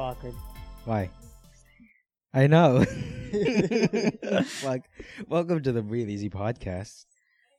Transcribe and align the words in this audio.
awkward. 0.00 0.34
Why? 0.84 1.10
I 2.32 2.46
know. 2.46 2.78
like, 4.64 4.84
welcome 5.28 5.62
to 5.62 5.72
the 5.72 5.82
Breathe 5.82 6.08
Easy 6.08 6.30
podcast, 6.30 7.04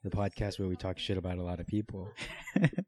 the 0.04 0.10
podcast 0.10 0.58
where 0.58 0.68
we 0.68 0.76
talk 0.76 0.98
shit 0.98 1.18
about 1.18 1.38
a 1.38 1.44
lot 1.44 1.60
of 1.60 1.68
people, 1.68 2.10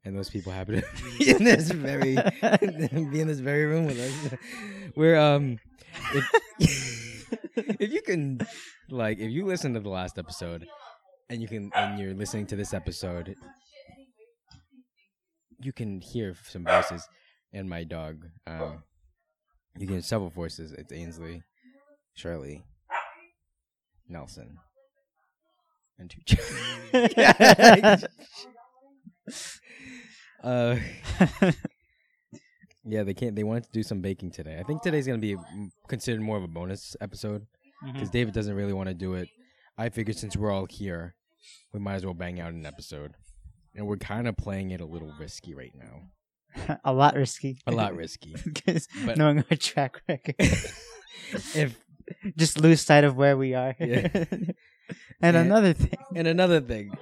and 0.04 0.16
those 0.16 0.28
people 0.28 0.52
happen 0.52 0.82
to 0.82 0.84
be 1.18 1.30
in 1.30 1.44
this 1.44 1.70
very 1.70 2.16
be 2.16 3.20
in 3.20 3.28
this 3.28 3.38
very 3.38 3.64
room 3.66 3.86
with 3.86 4.00
us. 4.00 4.38
We're 4.96 5.16
um, 5.16 5.58
if, 6.58 7.30
if 7.80 7.92
you 7.92 8.02
can, 8.02 8.40
like, 8.90 9.18
if 9.18 9.30
you 9.30 9.46
listen 9.46 9.74
to 9.74 9.80
the 9.80 9.88
last 9.88 10.18
episode, 10.18 10.66
and 11.30 11.40
you 11.40 11.48
can, 11.48 11.70
and 11.74 11.98
you're 11.98 12.14
listening 12.14 12.46
to 12.48 12.56
this 12.56 12.74
episode, 12.74 13.34
you 15.60 15.72
can 15.72 16.00
hear 16.00 16.34
some 16.42 16.64
voices 16.64 17.08
and 17.52 17.68
my 17.68 17.84
dog. 17.84 18.26
Um, 18.46 18.82
you 19.78 19.86
get 19.86 20.04
several 20.04 20.30
voices. 20.30 20.72
It's 20.72 20.92
Ainsley, 20.92 21.42
Shirley, 22.14 22.64
Nelson, 24.08 24.58
and 25.98 26.14
two. 26.26 26.36
uh, 30.44 30.76
yeah, 32.84 33.02
they 33.02 33.14
can't. 33.14 33.34
They 33.34 33.42
wanted 33.42 33.64
to 33.64 33.72
do 33.72 33.82
some 33.82 34.00
baking 34.00 34.30
today. 34.30 34.58
I 34.58 34.62
think 34.62 34.82
today's 34.82 35.06
gonna 35.06 35.18
be 35.18 35.36
considered 35.88 36.20
more 36.20 36.36
of 36.36 36.44
a 36.44 36.48
bonus 36.48 36.96
episode 37.00 37.46
because 37.92 38.10
David 38.10 38.34
doesn't 38.34 38.54
really 38.54 38.72
want 38.72 38.88
to 38.88 38.94
do 38.94 39.14
it. 39.14 39.28
I 39.76 39.88
figured 39.88 40.16
since 40.16 40.36
we're 40.36 40.52
all 40.52 40.66
here, 40.70 41.16
we 41.72 41.80
might 41.80 41.94
as 41.94 42.04
well 42.04 42.14
bang 42.14 42.40
out 42.40 42.52
an 42.52 42.64
episode, 42.64 43.14
and 43.74 43.86
we're 43.86 43.96
kind 43.96 44.28
of 44.28 44.36
playing 44.36 44.70
it 44.70 44.80
a 44.80 44.86
little 44.86 45.12
risky 45.18 45.54
right 45.54 45.72
now. 45.76 46.02
a 46.84 46.92
lot 46.92 47.14
risky. 47.14 47.58
A 47.66 47.72
lot 47.72 47.94
risky. 48.02 48.34
Because 48.44 48.88
But- 49.04 49.16
knowing 49.18 49.44
our 49.50 49.56
track 49.56 50.00
record, 50.08 50.34
if 50.38 51.78
just 52.36 52.58
lose 52.60 52.80
sight 52.80 53.04
of 53.04 53.16
where 53.16 53.36
we 53.36 53.54
are. 53.54 53.74
Yeah. 53.78 54.08
and 54.14 54.54
And- 55.20 55.36
another 55.36 55.72
thing, 55.72 55.98
and 56.14 56.28
another 56.28 56.60
thing, 56.60 56.92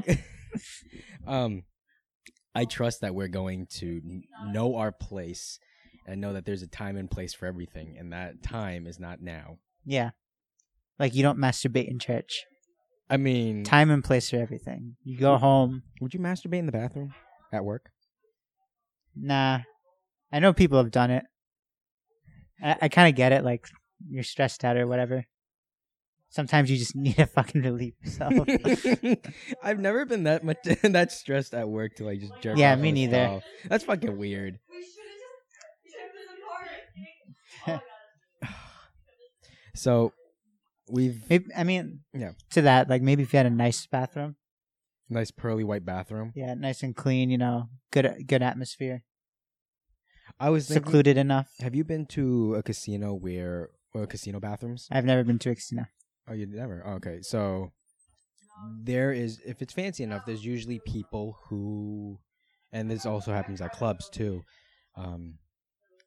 um, 1.26 1.64
I 2.54 2.64
trust 2.66 3.00
that 3.00 3.14
we're 3.14 3.28
going 3.28 3.66
to 3.78 4.00
know 4.48 4.76
our 4.76 4.92
place 4.92 5.58
and 6.06 6.20
know 6.20 6.32
that 6.34 6.44
there's 6.44 6.62
a 6.62 6.66
time 6.66 6.96
and 6.96 7.10
place 7.10 7.32
for 7.32 7.46
everything, 7.46 7.96
and 7.98 8.12
that 8.12 8.42
time 8.42 8.86
is 8.86 8.98
not 8.98 9.20
now. 9.22 9.58
yeah, 9.84 10.10
like 10.98 11.14
you 11.14 11.22
don't 11.22 11.38
masturbate 11.38 11.88
in 11.88 11.98
church. 11.98 12.44
I 13.08 13.16
mean, 13.18 13.64
Time 13.64 13.90
and 13.90 14.02
place 14.02 14.30
for 14.30 14.36
everything. 14.36 14.96
You 15.04 15.18
go 15.18 15.36
home. 15.36 15.82
would 16.00 16.14
you 16.14 16.20
masturbate 16.20 16.58
in 16.60 16.66
the 16.66 16.72
bathroom 16.72 17.12
at 17.52 17.64
work? 17.64 17.90
Nah, 19.16 19.60
I 20.32 20.38
know 20.38 20.52
people 20.52 20.78
have 20.78 20.90
done 20.90 21.10
it. 21.10 21.24
I, 22.62 22.76
I 22.82 22.88
kind 22.88 23.08
of 23.08 23.14
get 23.16 23.32
it. 23.32 23.44
Like 23.44 23.66
you're 24.08 24.22
stressed 24.24 24.64
out 24.64 24.76
or 24.76 24.86
whatever. 24.86 25.24
Sometimes 26.30 26.70
you 26.70 26.78
just 26.78 26.96
need 27.04 27.16
to 27.16 27.26
fucking 27.26 27.62
relieve 27.62 27.94
yourself. 28.02 28.32
I've 29.62 29.78
never 29.80 30.04
been 30.06 30.22
that 30.24 30.44
much 30.44 30.58
that 30.82 31.12
stressed 31.12 31.52
at 31.54 31.68
work 31.68 31.96
to 31.96 32.04
like 32.04 32.20
just 32.20 32.32
jerk. 32.40 32.56
Yeah, 32.56 32.72
off 32.72 32.78
me 32.78 32.88
on 32.88 32.94
the 32.94 33.00
neither. 33.06 33.24
stall. 33.24 33.42
That's 33.68 33.84
fucking 33.84 34.16
weird. 34.16 34.58
So 39.74 40.12
we've 40.90 41.22
Maybe, 41.30 41.46
I 41.56 41.64
mean, 41.64 42.00
Yeah. 42.12 42.32
To 42.50 42.62
that, 42.62 42.90
like 42.90 43.00
maybe 43.02 43.22
if 43.22 43.32
you 43.32 43.38
had 43.38 43.46
a 43.46 43.50
nice 43.50 43.86
bathroom, 43.86 44.36
nice 45.08 45.30
pearly 45.30 45.64
white 45.64 45.84
bathroom. 45.84 46.32
yeah, 46.34 46.52
nice 46.54 46.82
and 46.82 46.94
clean. 46.94 47.30
You 47.30 47.38
know, 47.38 47.68
good 47.90 48.24
good 48.26 48.42
atmosphere, 48.42 49.02
I 50.42 50.50
was 50.50 50.66
thinking, 50.66 50.84
secluded 50.84 51.16
enough. 51.16 51.48
Have 51.60 51.76
you 51.76 51.84
been 51.84 52.04
to 52.06 52.56
a 52.56 52.62
casino 52.64 53.14
where 53.14 53.70
well, 53.94 54.06
casino 54.06 54.40
bathrooms? 54.40 54.88
I've 54.90 55.04
never 55.04 55.22
been 55.22 55.38
to 55.38 55.50
a 55.50 55.54
casino. 55.54 55.86
Oh, 56.28 56.32
you 56.32 56.46
never. 56.46 56.82
Oh, 56.84 56.94
okay, 56.94 57.20
so 57.22 57.70
there 58.82 59.12
is 59.12 59.40
if 59.46 59.62
it's 59.62 59.72
fancy 59.72 60.02
enough, 60.02 60.26
there's 60.26 60.44
usually 60.44 60.80
people 60.84 61.38
who, 61.44 62.18
and 62.72 62.90
this 62.90 63.06
also 63.06 63.32
happens 63.32 63.60
at 63.60 63.72
clubs 63.72 64.08
too, 64.08 64.42
um, 64.96 65.38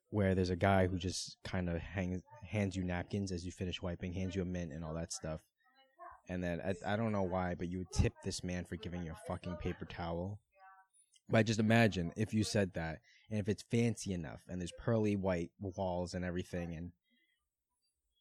where 0.09 0.35
there's 0.35 0.50
a 0.50 0.57
guy 0.57 0.88
who 0.88 0.97
just 0.97 1.38
kind 1.46 1.69
of 1.69 1.79
hangs 1.79 2.22
hands 2.44 2.75
you 2.75 2.84
napkins 2.84 3.31
as 3.31 3.46
you 3.46 3.53
finish 3.53 3.81
wiping, 3.81 4.13
hands 4.13 4.35
you 4.35 4.41
a 4.41 4.46
mint 4.46 4.73
and 4.73 4.84
all 4.84 4.94
that 4.96 5.13
stuff. 5.13 5.40
And 6.28 6.44
then 6.44 6.59
I, 6.59 6.94
I 6.94 6.96
don't 6.97 7.13
know 7.13 7.23
why, 7.23 7.56
but 7.57 7.69
you 7.69 7.78
would 7.78 7.91
tip 7.94 8.13
this 8.25 8.44
man 8.44 8.66
for 8.66 8.75
giving 8.75 9.03
you 9.03 9.12
a 9.12 9.28
fucking 9.28 9.56
paper 9.57 9.85
towel. 9.85 10.40
But 11.30 11.46
just 11.46 11.59
imagine 11.59 12.12
if 12.16 12.34
you 12.34 12.44
said 12.44 12.74
that, 12.74 13.00
and 13.30 13.40
if 13.40 13.47
it's 13.47 13.63
fancy 13.63 14.13
enough, 14.13 14.41
and 14.47 14.62
there's 14.62 14.74
pearly 14.80 15.16
white 15.16 15.50
walls 15.59 16.13
and 16.13 16.24
everything, 16.24 16.75
and 16.75 16.91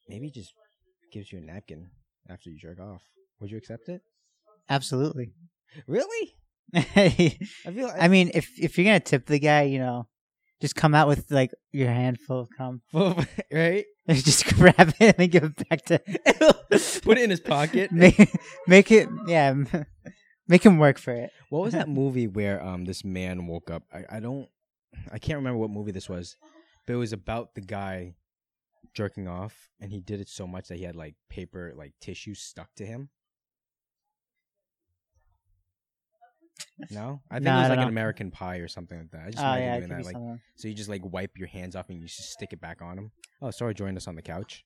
maybe 0.09 0.31
just 0.31 0.53
gives 1.11 1.31
you 1.31 1.39
a 1.39 1.41
napkin 1.41 1.89
after 2.29 2.49
you 2.49 2.57
jerk 2.57 2.79
off. 2.79 3.03
Would 3.39 3.51
you 3.51 3.57
accept 3.57 3.89
it? 3.89 4.01
Absolutely. 4.69 5.33
Really? 5.87 6.35
I 6.73 7.37
I 7.65 7.71
feel. 7.71 7.91
I, 7.99 8.07
mean, 8.07 8.31
if 8.33 8.49
if 8.59 8.77
you're 8.77 8.85
gonna 8.85 8.99
tip 8.99 9.27
the 9.27 9.39
guy, 9.39 9.63
you 9.63 9.79
know, 9.79 10.07
just 10.61 10.75
come 10.75 10.95
out 10.95 11.07
with 11.07 11.29
like 11.29 11.51
your 11.71 11.89
handful 11.89 12.39
of 12.39 12.49
cum, 12.57 12.81
right? 13.51 13.85
just 14.09 14.45
grab 14.55 14.75
it 14.79 14.95
and 14.99 15.15
then 15.17 15.29
give 15.29 15.43
it 15.43 15.69
back 15.69 15.85
to. 15.85 15.99
Put 17.01 17.17
it 17.17 17.23
in 17.23 17.29
his 17.29 17.39
pocket. 17.39 17.91
make 17.91 18.31
make 18.67 18.91
it 18.91 19.09
yeah, 19.27 19.53
make 20.47 20.63
him 20.63 20.77
work 20.77 20.97
for 20.97 21.13
it. 21.13 21.31
What 21.49 21.63
was 21.63 21.73
that 21.73 21.89
movie 22.01 22.27
where 22.27 22.63
um 22.63 22.85
this 22.85 23.03
man 23.03 23.47
woke 23.47 23.69
up? 23.71 23.83
I, 23.93 24.17
I 24.17 24.19
don't, 24.19 24.47
I 25.11 25.19
can't 25.19 25.37
remember 25.37 25.57
what 25.57 25.69
movie 25.69 25.91
this 25.91 26.09
was, 26.09 26.37
but 26.85 26.93
it 26.93 26.97
was 26.97 27.13
about 27.13 27.55
the 27.55 27.61
guy 27.61 28.15
jerking 28.93 29.27
off, 29.27 29.69
and 29.79 29.91
he 29.91 29.99
did 29.99 30.19
it 30.21 30.29
so 30.29 30.47
much 30.47 30.67
that 30.69 30.77
he 30.77 30.83
had 30.83 30.95
like 30.95 31.15
paper, 31.29 31.73
like 31.75 31.93
tissue 31.99 32.33
stuck 32.35 32.73
to 32.75 32.85
him. 32.85 33.09
No, 36.91 37.21
I 37.29 37.35
think 37.35 37.47
it 37.47 37.51
I 37.51 37.59
was 37.61 37.69
like 37.69 37.79
an. 37.79 37.87
American 37.87 38.31
Pie 38.31 38.57
or 38.57 38.67
something 38.67 38.97
like 38.97 39.11
that. 39.11 39.21
I 39.27 39.31
just 39.31 39.43
Oh 39.43 39.47
imagine 39.47 39.63
yeah, 39.63 39.75
it 39.75 39.79
doing 39.79 39.89
could 39.89 39.97
that. 39.99 40.05
Like, 40.05 40.13
someone. 40.13 40.41
so 40.55 40.67
you 40.67 40.73
just 40.73 40.89
like 40.89 41.01
wipe 41.05 41.37
your 41.37 41.47
hands 41.47 41.75
off 41.75 41.89
and 41.89 41.97
you 41.99 42.05
just 42.05 42.31
stick 42.31 42.53
it 42.53 42.59
back 42.61 42.81
on 42.81 42.97
him. 42.97 43.11
Oh, 43.41 43.51
sorry, 43.51 43.73
joined 43.73 43.97
us 43.97 44.07
on 44.07 44.15
the 44.15 44.21
couch. 44.21 44.65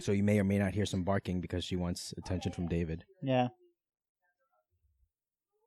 So 0.00 0.12
you 0.12 0.22
may 0.24 0.38
or 0.40 0.44
may 0.44 0.58
not 0.58 0.72
hear 0.74 0.86
some 0.86 1.04
barking 1.04 1.40
because 1.40 1.64
she 1.64 1.76
wants 1.76 2.12
attention 2.18 2.52
from 2.52 2.66
David. 2.68 3.04
Yeah. 3.22 3.48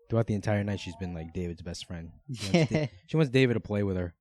Throughout 0.09 0.27
the 0.27 0.35
entire 0.35 0.63
night, 0.63 0.79
she's 0.79 0.95
been 0.95 1.13
like 1.13 1.33
David's 1.33 1.61
best 1.61 1.85
friend. 1.85 2.11
She 2.33 2.51
wants, 2.57 2.71
Da- 2.71 2.89
she 3.07 3.17
wants 3.17 3.29
David 3.31 3.55
to 3.55 3.59
play 3.59 3.83
with 3.83 3.97
her. 3.97 4.13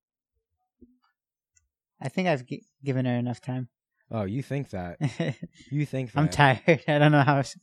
I 2.01 2.09
think 2.09 2.29
I've 2.29 2.45
gi- 2.47 2.65
given 2.85 3.07
her 3.07 3.15
enough 3.15 3.41
time. 3.41 3.69
Oh, 4.11 4.25
you 4.25 4.43
think 4.43 4.71
that? 4.71 4.99
You 5.71 5.87
think 5.87 6.13
that? 6.13 6.21
I'm 6.21 6.29
tired. 6.29 6.61
I 6.89 6.99
don't 6.99 7.13
know 7.13 7.23
how. 7.23 7.39
Else. 7.39 7.57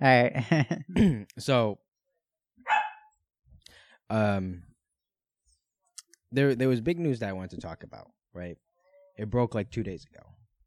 All 0.00 0.08
right. 0.08 1.26
so, 1.38 1.78
um, 4.10 4.62
there 6.32 6.54
there 6.54 6.68
was 6.68 6.80
big 6.80 6.98
news 6.98 7.18
that 7.20 7.28
I 7.28 7.32
wanted 7.32 7.50
to 7.52 7.58
talk 7.60 7.82
about. 7.82 8.10
Right, 8.32 8.58
it 9.16 9.30
broke 9.30 9.54
like 9.54 9.70
two 9.70 9.82
days 9.82 10.04
ago. 10.12 10.24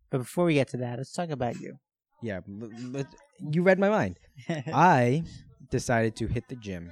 but 0.10 0.20
before 0.20 0.46
we 0.46 0.56
get 0.56 0.70
to 0.70 0.78
that, 0.78 0.98
let's 0.98 1.12
talk 1.14 1.30
about 1.30 1.60
you. 1.60 1.76
Yeah, 2.22 2.40
l- 2.62 2.96
l- 2.96 3.06
you 3.52 3.62
read 3.64 3.80
my 3.80 3.90
mind. 3.90 4.20
I 4.50 5.24
decided 5.70 6.16
to 6.18 6.28
hit 6.28 6.48
the 6.50 6.56
gym. 6.56 6.92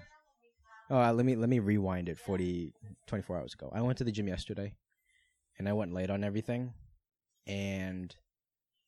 Oh, 0.90 1.00
uh, 1.02 1.12
let 1.14 1.26
me 1.26 1.36
let 1.36 1.50
me 1.50 1.60
rewind 1.60 2.08
it 2.10 2.18
40 2.18 2.74
24 3.08 3.38
hours 3.38 3.54
ago. 3.54 3.70
I 3.74 3.82
went 3.82 3.98
to 3.98 4.04
the 4.04 4.12
gym 4.12 4.28
yesterday 4.28 4.76
and 5.60 5.68
I 5.68 5.74
went 5.74 5.94
late 5.94 6.10
on 6.10 6.24
everything. 6.24 6.74
And 7.46 8.16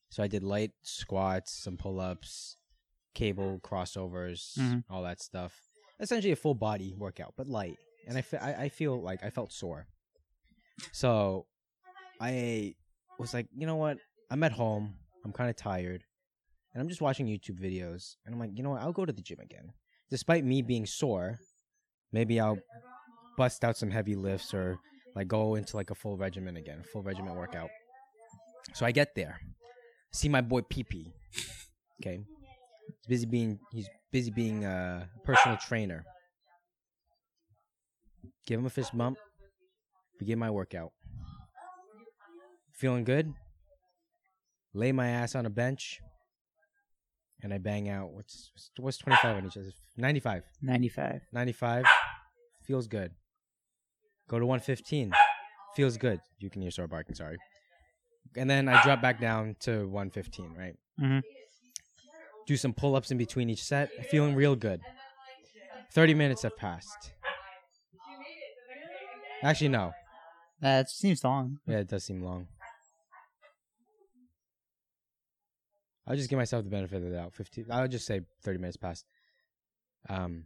so 0.09 0.23
I 0.23 0.27
did 0.27 0.43
light 0.43 0.71
squats, 0.83 1.51
some 1.51 1.77
pull-ups, 1.77 2.57
cable 3.15 3.59
crossovers, 3.63 4.57
Mhm. 4.57 4.83
all 4.89 5.03
that 5.03 5.21
stuff. 5.21 5.53
Essentially 5.99 6.31
a 6.31 6.35
full 6.37 6.55
body 6.55 6.93
workout, 6.97 7.33
but 7.35 7.47
light. 7.47 7.77
And 8.07 8.17
I, 8.17 8.21
fe- 8.21 8.37
I 8.37 8.63
I 8.65 8.69
feel 8.69 9.01
like 9.01 9.23
I 9.23 9.29
felt 9.29 9.51
sore. 9.51 9.87
So 10.93 11.45
I 12.21 12.75
was 13.17 13.33
like, 13.33 13.47
you 13.55 13.67
know 13.67 13.75
what? 13.75 13.97
I'm 14.29 14.43
at 14.43 14.51
home. 14.53 14.95
I'm 15.25 15.33
kind 15.33 15.49
of 15.49 15.55
tired 15.57 16.03
and 16.73 16.81
I'm 16.81 16.87
just 16.87 17.01
watching 17.01 17.25
YouTube 17.27 17.59
videos, 17.59 18.15
and 18.25 18.33
I'm 18.33 18.39
like, 18.39 18.51
you 18.55 18.61
know 18.63 18.69
what? 18.69 18.81
I'll 18.81 18.93
go 18.93 19.03
to 19.05 19.11
the 19.11 19.23
gym 19.23 19.39
again, 19.39 19.73
despite 20.09 20.43
me 20.43 20.61
being 20.61 20.85
sore. 20.85 21.39
Maybe 22.11 22.39
I'll 22.39 22.57
bust 23.37 23.63
out 23.63 23.77
some 23.77 23.91
heavy 23.91 24.15
lifts 24.15 24.53
or 24.53 24.77
like 25.15 25.27
go 25.27 25.55
into 25.55 25.75
like 25.75 25.91
a 25.91 25.95
full 25.95 26.17
regimen 26.17 26.57
again, 26.57 26.83
full 26.91 27.03
regimen 27.03 27.35
workout. 27.35 27.69
So 28.73 28.85
I 28.85 28.91
get 28.91 29.15
there, 29.15 29.39
see 30.11 30.29
my 30.29 30.41
boy 30.41 30.61
PP. 30.61 31.11
Okay, 32.01 32.19
he's 32.85 33.07
busy 33.07 33.25
being 33.25 33.59
he's 33.71 33.89
busy 34.11 34.31
being 34.31 34.65
uh, 34.65 35.05
a 35.15 35.19
personal 35.25 35.57
trainer. 35.57 36.03
Give 38.45 38.59
him 38.59 38.65
a 38.65 38.69
fist 38.69 38.97
bump. 38.97 39.17
Begin 40.17 40.39
my 40.39 40.49
workout. 40.49 40.91
Feeling 42.73 43.03
good? 43.03 43.33
Lay 44.73 44.91
my 44.91 45.07
ass 45.07 45.35
on 45.35 45.45
a 45.45 45.49
bench 45.49 45.99
and 47.41 47.53
I 47.53 47.57
bang 47.57 47.89
out 47.89 48.11
what's 48.11 48.51
what's 48.77 48.97
25 48.97 49.37
on 49.37 49.45
each 49.45 49.57
other? 49.57 49.71
95. 49.97 50.43
95. 50.61 51.21
95 51.31 51.85
feels 52.63 52.87
good. 52.87 53.11
Go 54.27 54.39
to 54.39 54.45
115. 54.45 55.11
Feels 55.75 55.97
good. 55.97 56.19
You 56.39 56.49
can 56.49 56.61
hear 56.61 56.71
Sora 56.71 56.87
barking. 56.87 57.15
Sorry. 57.15 57.37
And 58.35 58.49
then 58.49 58.67
I 58.67 58.81
drop 58.83 59.01
back 59.01 59.19
down 59.19 59.55
to 59.61 59.87
115. 59.87 60.53
Right. 60.57 60.75
Mhm. 60.99 61.21
Do 62.45 62.57
some 62.57 62.73
pull 62.73 62.95
ups 62.95 63.11
in 63.11 63.17
between 63.17 63.49
each 63.49 63.63
set. 63.63 63.89
Feeling 64.09 64.35
real 64.35 64.55
good. 64.55 64.81
30 65.93 66.13
minutes 66.13 66.43
have 66.43 66.55
passed. 66.57 67.13
Actually, 69.41 69.69
no. 69.69 69.93
That 70.59 70.89
seems 70.89 71.23
long. 71.23 71.59
Yeah, 71.65 71.79
it 71.79 71.87
does 71.87 72.03
seem 72.03 72.21
long. 72.21 72.47
I'll 76.09 76.15
just 76.15 76.29
give 76.29 76.37
myself 76.37 76.63
the 76.63 76.71
benefit 76.71 76.97
of 76.97 77.03
the 77.03 77.15
doubt. 77.15 77.35
Fifteen. 77.35 77.67
I 77.69 77.81
would 77.81 77.91
just 77.91 78.07
say 78.07 78.21
thirty 78.41 78.57
minutes 78.57 78.77
past. 78.77 79.05
Um, 80.09 80.45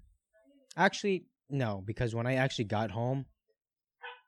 actually, 0.76 1.26
no, 1.50 1.82
because 1.86 2.14
when 2.14 2.28
I 2.28 2.36
actually 2.36 2.66
got 2.66 2.92
home, 2.92 3.26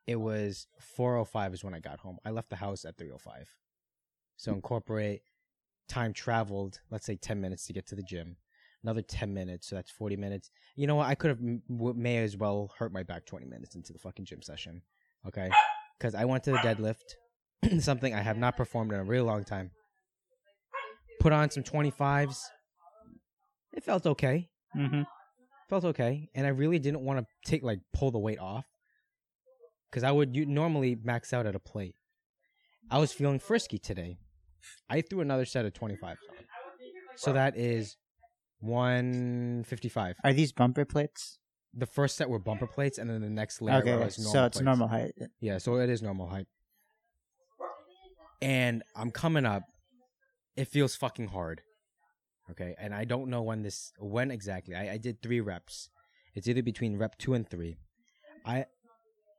it 0.07 0.15
was 0.15 0.67
four 0.79 1.17
oh 1.17 1.25
five. 1.25 1.53
Is 1.53 1.63
when 1.63 1.73
I 1.73 1.79
got 1.79 1.99
home. 1.99 2.17
I 2.25 2.29
left 2.29 2.49
the 2.49 2.55
house 2.55 2.85
at 2.85 2.97
three 2.97 3.11
oh 3.11 3.17
five. 3.17 3.53
So 4.37 4.53
incorporate 4.53 5.21
time 5.89 6.13
traveled. 6.13 6.79
Let's 6.89 7.05
say 7.05 7.17
ten 7.17 7.41
minutes 7.41 7.65
to 7.67 7.73
get 7.73 7.85
to 7.87 7.95
the 7.95 8.03
gym. 8.03 8.37
Another 8.81 9.01
ten 9.01 9.33
minutes, 9.33 9.67
so 9.67 9.75
that's 9.75 9.91
forty 9.91 10.15
minutes. 10.15 10.51
You 10.77 10.87
know 10.87 10.95
what? 10.95 11.07
I 11.07 11.15
could 11.15 11.29
have 11.29 11.41
may 11.69 12.17
as 12.19 12.37
well 12.37 12.71
hurt 12.77 12.93
my 12.93 13.03
back 13.03 13.25
twenty 13.25 13.45
minutes 13.45 13.75
into 13.75 13.91
the 13.91 13.99
fucking 13.99 14.25
gym 14.25 14.41
session. 14.41 14.81
Okay, 15.27 15.49
because 15.99 16.15
I 16.15 16.23
went 16.23 16.45
to 16.45 16.51
the 16.51 16.59
deadlift, 16.59 17.81
something 17.83 18.13
I 18.13 18.21
have 18.21 18.37
not 18.37 18.55
performed 18.55 18.93
in 18.93 18.99
a 18.99 19.03
real 19.03 19.25
long 19.25 19.43
time. 19.43 19.71
Put 21.25 21.33
on 21.33 21.49
some 21.49 21.63
25s. 21.63 22.37
It 23.73 23.83
felt 23.83 24.05
okay. 24.05 24.47
Mm-hmm. 24.77 25.01
Felt 25.67 25.83
okay. 25.85 26.29
And 26.35 26.45
I 26.45 26.51
really 26.51 26.77
didn't 26.77 27.01
want 27.01 27.17
to 27.17 27.25
take, 27.49 27.63
like, 27.63 27.79
pull 27.93 28.11
the 28.11 28.19
weight 28.19 28.37
off. 28.37 28.67
Because 29.89 30.03
I 30.03 30.11
would 30.11 30.35
you, 30.35 30.45
normally 30.45 30.95
max 31.03 31.33
out 31.33 31.47
at 31.47 31.55
a 31.55 31.59
plate. 31.59 31.95
I 32.91 32.99
was 32.99 33.11
feeling 33.11 33.39
frisky 33.39 33.79
today. 33.79 34.19
I 34.87 35.01
threw 35.01 35.21
another 35.21 35.45
set 35.45 35.65
of 35.65 35.73
25s 35.73 36.03
on. 36.03 36.17
So 37.15 37.33
that 37.33 37.57
is 37.57 37.97
155. 38.59 40.17
Are 40.23 40.31
these 40.31 40.51
bumper 40.51 40.85
plates? 40.85 41.39
The 41.73 41.87
first 41.87 42.17
set 42.17 42.29
were 42.29 42.37
bumper 42.37 42.67
plates, 42.67 42.99
and 42.99 43.09
then 43.09 43.21
the 43.21 43.31
next 43.31 43.63
layer 43.63 43.77
Okay, 43.77 43.95
was 43.95 44.19
normal 44.19 44.31
so 44.31 44.45
it's 44.45 44.57
plates. 44.57 44.63
normal 44.63 44.87
height. 44.89 45.13
Yeah, 45.39 45.57
so 45.57 45.77
it 45.77 45.89
is 45.89 46.03
normal 46.03 46.27
height. 46.27 46.45
And 48.43 48.83
I'm 48.95 49.09
coming 49.09 49.47
up. 49.47 49.63
It 50.55 50.67
feels 50.67 50.95
fucking 50.95 51.27
hard. 51.27 51.61
Okay, 52.51 52.75
and 52.77 52.93
I 52.93 53.05
don't 53.05 53.29
know 53.29 53.41
when 53.41 53.63
this 53.63 53.91
when 53.99 54.31
exactly. 54.31 54.75
I, 54.75 54.93
I 54.93 54.97
did 54.97 55.21
three 55.21 55.41
reps. 55.41 55.89
It's 56.35 56.47
either 56.47 56.61
between 56.61 56.97
rep 56.97 57.17
two 57.17 57.33
and 57.33 57.47
three. 57.47 57.77
I 58.45 58.65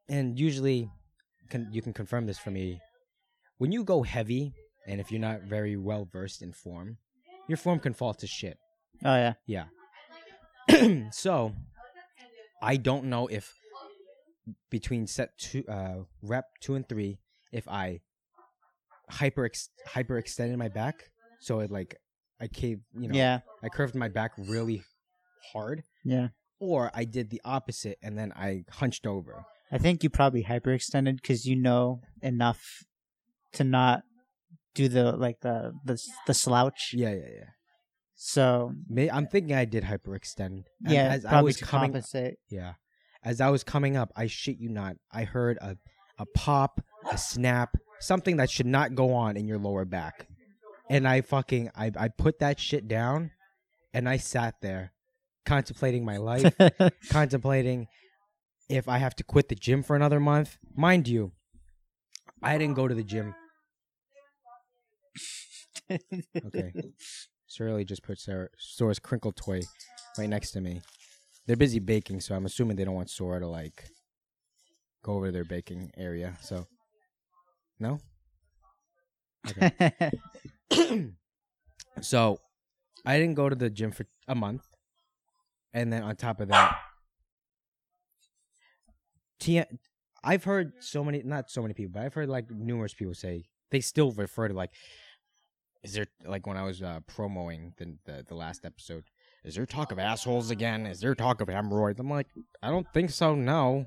and 0.08 0.38
usually 0.38 0.90
can 1.48 1.68
you 1.70 1.82
can 1.82 1.92
confirm 1.92 2.26
this 2.26 2.38
for 2.38 2.50
me. 2.50 2.80
When 3.58 3.72
you 3.72 3.84
go 3.84 4.02
heavy, 4.02 4.52
and 4.86 5.00
if 5.00 5.10
you're 5.10 5.20
not 5.20 5.42
very 5.42 5.76
well 5.76 6.08
versed 6.10 6.42
in 6.42 6.52
form, 6.52 6.98
your 7.48 7.56
form 7.56 7.78
can 7.78 7.94
fall 7.94 8.14
to 8.14 8.26
shit. 8.26 8.58
Oh 9.04 9.14
yeah. 9.14 9.34
Yeah. 9.46 9.66
so, 11.12 11.52
I 12.60 12.76
don't 12.76 13.04
know 13.04 13.28
if 13.28 13.54
between 14.70 15.06
set 15.06 15.38
two, 15.38 15.64
uh, 15.68 16.04
rep 16.22 16.46
two 16.60 16.74
and 16.74 16.88
three, 16.88 17.18
if 17.52 17.68
I 17.68 18.00
hyper 19.08 19.44
ex- 19.46 19.70
hyper 19.86 20.18
extended 20.18 20.58
my 20.58 20.68
back, 20.68 21.10
so 21.40 21.60
it 21.60 21.70
like 21.70 21.96
I 22.40 22.48
cave, 22.48 22.80
you 22.98 23.08
know, 23.08 23.16
Yeah. 23.16 23.40
I 23.62 23.68
curved 23.68 23.94
my 23.94 24.08
back 24.08 24.32
really 24.36 24.82
hard, 25.52 25.84
Yeah. 26.04 26.28
or 26.58 26.90
I 26.94 27.04
did 27.04 27.30
the 27.30 27.40
opposite 27.44 27.98
and 28.02 28.18
then 28.18 28.32
I 28.36 28.64
hunched 28.70 29.06
over. 29.06 29.44
I 29.72 29.78
think 29.78 30.02
you 30.04 30.10
probably 30.10 30.44
hyperextended 30.44 31.16
because 31.16 31.44
you 31.46 31.56
know 31.56 32.00
enough 32.22 32.84
to 33.52 33.64
not 33.64 34.02
do 34.74 34.88
the 34.88 35.12
like 35.12 35.40
the 35.40 35.72
the 35.84 35.98
the 36.26 36.34
slouch. 36.34 36.90
Yeah, 36.92 37.10
yeah, 37.14 37.28
yeah. 37.34 37.48
So 38.14 38.72
May- 38.88 39.10
I'm 39.10 39.26
thinking 39.26 39.54
I 39.56 39.64
did 39.64 39.84
hyperextend. 39.84 40.64
And 40.84 40.92
yeah, 40.92 41.08
as 41.08 41.24
I 41.24 41.42
was 41.42 41.56
coming, 41.58 41.92
compensate. 41.92 42.34
Yeah. 42.48 42.74
As 43.24 43.40
I 43.40 43.50
was 43.50 43.64
coming 43.64 43.96
up, 43.96 44.12
I 44.16 44.26
shit 44.26 44.58
you 44.58 44.68
not, 44.68 44.96
I 45.10 45.24
heard 45.24 45.58
a, 45.60 45.76
a 46.18 46.26
pop, 46.26 46.80
a 47.10 47.18
snap, 47.18 47.76
something 48.00 48.36
that 48.36 48.50
should 48.50 48.66
not 48.66 48.94
go 48.94 49.12
on 49.12 49.36
in 49.36 49.46
your 49.46 49.58
lower 49.58 49.84
back. 49.84 50.26
And 50.88 51.06
I 51.06 51.20
fucking 51.20 51.70
I, 51.74 51.90
I 51.96 52.08
put 52.08 52.38
that 52.40 52.60
shit 52.60 52.86
down 52.88 53.32
and 53.92 54.08
I 54.08 54.18
sat 54.18 54.54
there 54.60 54.92
contemplating 55.44 56.04
my 56.04 56.16
life, 56.18 56.54
contemplating 57.10 57.88
if 58.68 58.88
I 58.88 58.98
have 58.98 59.14
to 59.16 59.24
quit 59.24 59.48
the 59.48 59.54
gym 59.54 59.82
for 59.82 59.96
another 59.96 60.20
month. 60.20 60.58
Mind 60.74 61.08
you, 61.08 61.32
I 62.42 62.58
didn't 62.58 62.74
go 62.74 62.88
to 62.88 62.94
the 62.94 63.02
gym. 63.02 63.34
Okay. 65.90 66.72
Shirley 67.48 67.84
just 67.84 68.02
put 68.02 68.18
Sarah, 68.18 68.48
Sora's 68.58 68.98
crinkle 68.98 69.32
toy 69.32 69.60
right 70.18 70.28
next 70.28 70.50
to 70.52 70.60
me. 70.60 70.82
They're 71.46 71.56
busy 71.56 71.78
baking, 71.78 72.20
so 72.20 72.34
I'm 72.34 72.44
assuming 72.44 72.76
they 72.76 72.84
don't 72.84 72.94
want 72.94 73.10
Sora 73.10 73.40
to 73.40 73.46
like 73.46 73.88
go 75.02 75.12
over 75.12 75.26
to 75.26 75.32
their 75.32 75.44
baking 75.44 75.92
area. 75.96 76.36
So, 76.42 76.66
no. 77.78 78.00
Okay. 79.48 80.10
so, 82.00 82.38
I 83.04 83.18
didn't 83.18 83.34
go 83.34 83.48
to 83.48 83.54
the 83.54 83.70
gym 83.70 83.92
for 83.92 84.06
a 84.26 84.34
month, 84.34 84.64
and 85.72 85.92
then 85.92 86.02
on 86.02 86.16
top 86.16 86.40
of 86.40 86.48
that, 86.48 86.76
T- 89.38 89.62
I've 90.24 90.44
heard 90.44 90.72
so 90.80 91.04
many, 91.04 91.22
not 91.22 91.50
so 91.50 91.62
many 91.62 91.74
people, 91.74 91.92
but 91.94 92.02
I've 92.02 92.14
heard 92.14 92.28
like 92.28 92.50
numerous 92.50 92.94
people 92.94 93.14
say 93.14 93.44
they 93.70 93.80
still 93.80 94.12
refer 94.12 94.48
to 94.48 94.54
like, 94.54 94.70
is 95.84 95.92
there 95.92 96.06
like 96.24 96.46
when 96.46 96.56
I 96.56 96.62
was 96.62 96.82
uh, 96.82 97.00
promoing 97.08 97.76
the, 97.76 97.96
the 98.04 98.24
the 98.26 98.34
last 98.34 98.64
episode, 98.64 99.04
is 99.44 99.54
there 99.54 99.66
talk 99.66 99.92
of 99.92 99.98
assholes 99.98 100.50
again? 100.50 100.86
Is 100.86 101.00
there 101.00 101.14
talk 101.14 101.40
of 101.40 101.48
hemorrhoids? 101.48 102.00
I'm 102.00 102.10
like, 102.10 102.26
I 102.62 102.70
don't 102.70 102.86
think 102.92 103.10
so, 103.10 103.34
no. 103.34 103.86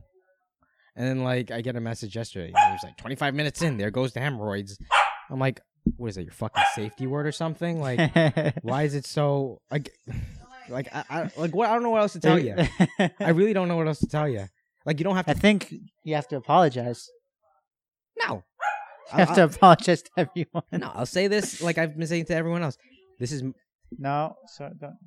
And 1.00 1.08
then 1.08 1.24
like 1.24 1.50
I 1.50 1.62
get 1.62 1.78
a 1.78 1.80
message 1.80 2.14
yesterday. 2.18 2.50
It 2.50 2.54
was 2.54 2.82
like 2.84 2.98
25 2.98 3.34
minutes 3.34 3.62
in, 3.62 3.78
there 3.78 3.90
goes 3.90 4.12
the 4.12 4.20
hemorrhoids. 4.20 4.78
I'm 5.32 5.40
like, 5.40 5.62
what 5.96 6.08
is 6.08 6.16
that? 6.16 6.24
Your 6.24 6.34
fucking 6.34 6.62
safety 6.76 7.08
word 7.08 7.26
or 7.26 7.32
something? 7.32 7.80
Like, 7.80 8.14
why 8.64 8.84
is 8.84 8.96
it 8.96 9.06
so 9.06 9.62
like, 9.72 9.92
like 10.70 10.94
I, 10.94 11.06
I 11.10 11.32
like 11.38 11.56
what? 11.56 11.70
I 11.70 11.74
don't 11.74 11.84
know 11.84 11.92
what 11.92 12.02
else 12.02 12.14
to 12.14 12.20
tell 12.20 12.38
you. 12.38 12.54
I 13.22 13.30
really 13.30 13.54
don't 13.54 13.70
know 13.70 13.78
what 13.78 13.88
else 13.88 14.00
to 14.00 14.08
tell 14.08 14.28
you. 14.28 14.46
Like 14.86 15.00
you 15.00 15.06
don't 15.06 15.16
have 15.16 15.26
to. 15.28 15.32
I 15.32 15.36
think 15.36 15.74
you 16.04 16.16
have 16.16 16.28
to 16.28 16.36
apologize. 16.36 17.08
No. 18.28 18.44
You 19.14 19.20
have 19.20 19.36
to 19.36 19.46
apologize 19.46 20.02
to 20.02 20.10
everyone. 20.18 20.64
No, 20.74 20.92
I'll 20.94 21.06
say 21.06 21.28
this 21.28 21.62
like 21.62 21.78
I've 21.78 21.98
been 21.98 22.08
saying 22.08 22.26
to 22.26 22.36
everyone 22.36 22.62
else. 22.62 22.78
This 23.20 23.32
is 23.32 23.42
No, 23.98 24.36
so 24.48 24.70
don't. 24.78 24.98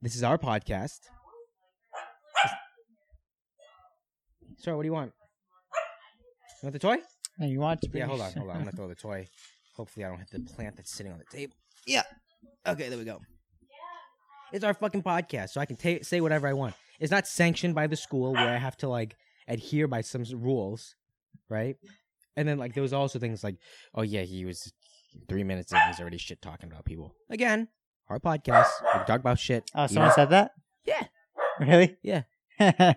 this 0.00 0.16
is 0.16 0.22
our 0.22 0.38
podcast. 0.38 1.00
Sorry, 4.60 4.76
what 4.76 4.82
do 4.82 4.88
you 4.88 4.92
want? 4.92 5.12
You 6.62 6.66
want 6.66 6.72
the 6.74 6.78
toy? 6.78 6.98
No, 7.38 7.46
you 7.46 7.60
want 7.60 7.80
to? 7.82 7.88
Be. 7.88 7.98
Yeah, 7.98 8.06
hold 8.06 8.20
on, 8.20 8.32
hold 8.32 8.50
on. 8.50 8.56
I'm 8.56 8.62
gonna 8.62 8.72
throw 8.72 8.88
the 8.88 8.94
toy. 8.94 9.26
Hopefully, 9.76 10.04
I 10.04 10.10
don't 10.10 10.18
hit 10.18 10.30
the 10.30 10.40
plant 10.40 10.76
that's 10.76 10.92
sitting 10.92 11.10
on 11.12 11.18
the 11.18 11.36
table. 11.36 11.54
Yeah. 11.86 12.02
Okay, 12.66 12.90
there 12.90 12.98
we 12.98 13.04
go. 13.04 13.20
It's 14.52 14.64
our 14.64 14.74
fucking 14.74 15.02
podcast, 15.02 15.50
so 15.50 15.60
I 15.60 15.66
can 15.66 15.76
ta- 15.76 16.02
say 16.02 16.20
whatever 16.20 16.46
I 16.46 16.52
want. 16.52 16.74
It's 16.98 17.10
not 17.10 17.26
sanctioned 17.26 17.74
by 17.74 17.86
the 17.86 17.96
school 17.96 18.32
where 18.32 18.48
I 18.48 18.58
have 18.58 18.76
to 18.78 18.88
like 18.88 19.16
adhere 19.48 19.88
by 19.88 20.02
some 20.02 20.24
rules, 20.34 20.96
right? 21.48 21.76
And 22.36 22.46
then 22.46 22.58
like 22.58 22.74
there 22.74 22.82
was 22.82 22.92
also 22.92 23.18
things 23.18 23.42
like, 23.42 23.56
oh 23.94 24.02
yeah, 24.02 24.22
he 24.22 24.44
was 24.44 24.70
three 25.28 25.44
minutes 25.44 25.72
in, 25.72 25.78
he's 25.86 26.00
already 26.00 26.18
shit 26.18 26.42
talking 26.42 26.70
about 26.70 26.84
people. 26.84 27.14
Again, 27.30 27.68
our 28.08 28.18
podcast, 28.18 28.68
we 28.92 29.04
talk 29.06 29.20
about 29.20 29.38
shit. 29.38 29.70
Oh, 29.74 29.86
someone 29.86 30.12
said 30.12 30.30
that. 30.30 30.50
Yeah. 30.84 31.04
Really? 31.58 31.96
Yeah. 32.02 32.22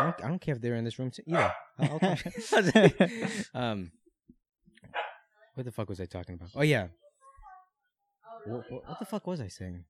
I 0.00 0.04
don't, 0.04 0.24
I 0.24 0.28
don't 0.28 0.40
care 0.40 0.54
if 0.54 0.60
they're 0.60 0.76
in 0.76 0.84
this 0.84 0.98
room 0.98 1.10
too, 1.10 1.22
either. 1.26 1.52
I'll, 1.78 2.00
I'll 3.54 3.62
um, 3.62 3.90
what 5.54 5.64
the 5.64 5.72
fuck 5.72 5.88
was 5.88 6.00
I 6.00 6.06
talking 6.06 6.34
about? 6.34 6.50
Oh 6.54 6.62
yeah. 6.62 6.88
What, 8.46 8.70
what, 8.70 8.88
what 8.88 8.98
the 8.98 9.04
fuck 9.04 9.26
was 9.26 9.40
I 9.40 9.48
saying? 9.48 9.84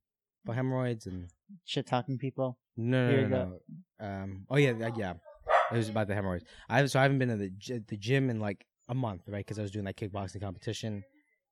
About 0.45 0.57
hemorrhoids 0.57 1.07
and 1.07 1.29
Shit 1.65 1.87
talking 1.87 2.19
people. 2.19 2.59
no 2.77 3.07
no 3.07 3.11
Here 3.11 3.29
no, 3.29 3.59
no. 4.01 4.07
Um. 4.07 4.47
Oh 4.51 4.57
yeah 4.57 4.73
yeah, 4.79 4.91
yeah. 4.97 5.15
It 5.71 5.77
was 5.77 5.89
about 5.89 6.09
the 6.09 6.15
hemorrhoids. 6.15 6.45
I 6.69 6.85
so 6.87 6.99
I 6.99 7.03
haven't 7.03 7.19
been 7.19 7.29
to 7.29 7.37
the 7.37 7.53
the 7.89 7.97
gym 7.97 8.31
in 8.31 8.41
like 8.41 8.65
a 8.89 8.95
month, 8.95 9.23
right? 9.29 9.45
Because 9.45 9.59
I 9.59 9.63
was 9.63 9.71
doing 9.71 9.85
that 9.85 9.97
kickboxing 9.97 10.41
competition. 10.41 11.03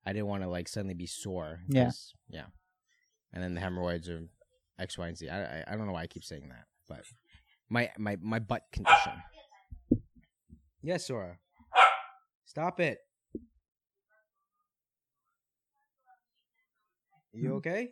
I 0.07 0.13
didn't 0.13 0.27
want 0.29 0.43
to 0.43 0.49
like 0.49 0.69
suddenly 0.69 0.95
be 0.95 1.07
sore. 1.07 1.61
Yeah. 1.69 1.91
Yeah. 2.29 2.47
And 3.33 3.43
then 3.43 3.55
the 3.55 3.61
hemorrhoids 3.61 4.09
are 4.09 4.23
X, 4.79 4.97
Y, 4.97 5.09
and 5.09 5.17
Z. 5.19 5.29
I, 5.29 5.43
I 5.61 5.65
I 5.69 5.77
don't 5.77 5.87
know 5.87 5.93
why 5.93 6.03
I 6.03 6.07
keep 6.07 6.25
saying 6.25 6.49
that, 6.49 6.65
but 6.89 7.03
my 7.69 7.91
my 7.99 8.17
my 8.21 8.39
butt 8.39 8.63
condition. 8.73 9.13
Yes, 10.83 11.07
Sora. 11.07 11.39
Stop 12.45 12.81
it. 12.81 12.99
You 17.33 17.55
okay? 17.57 17.89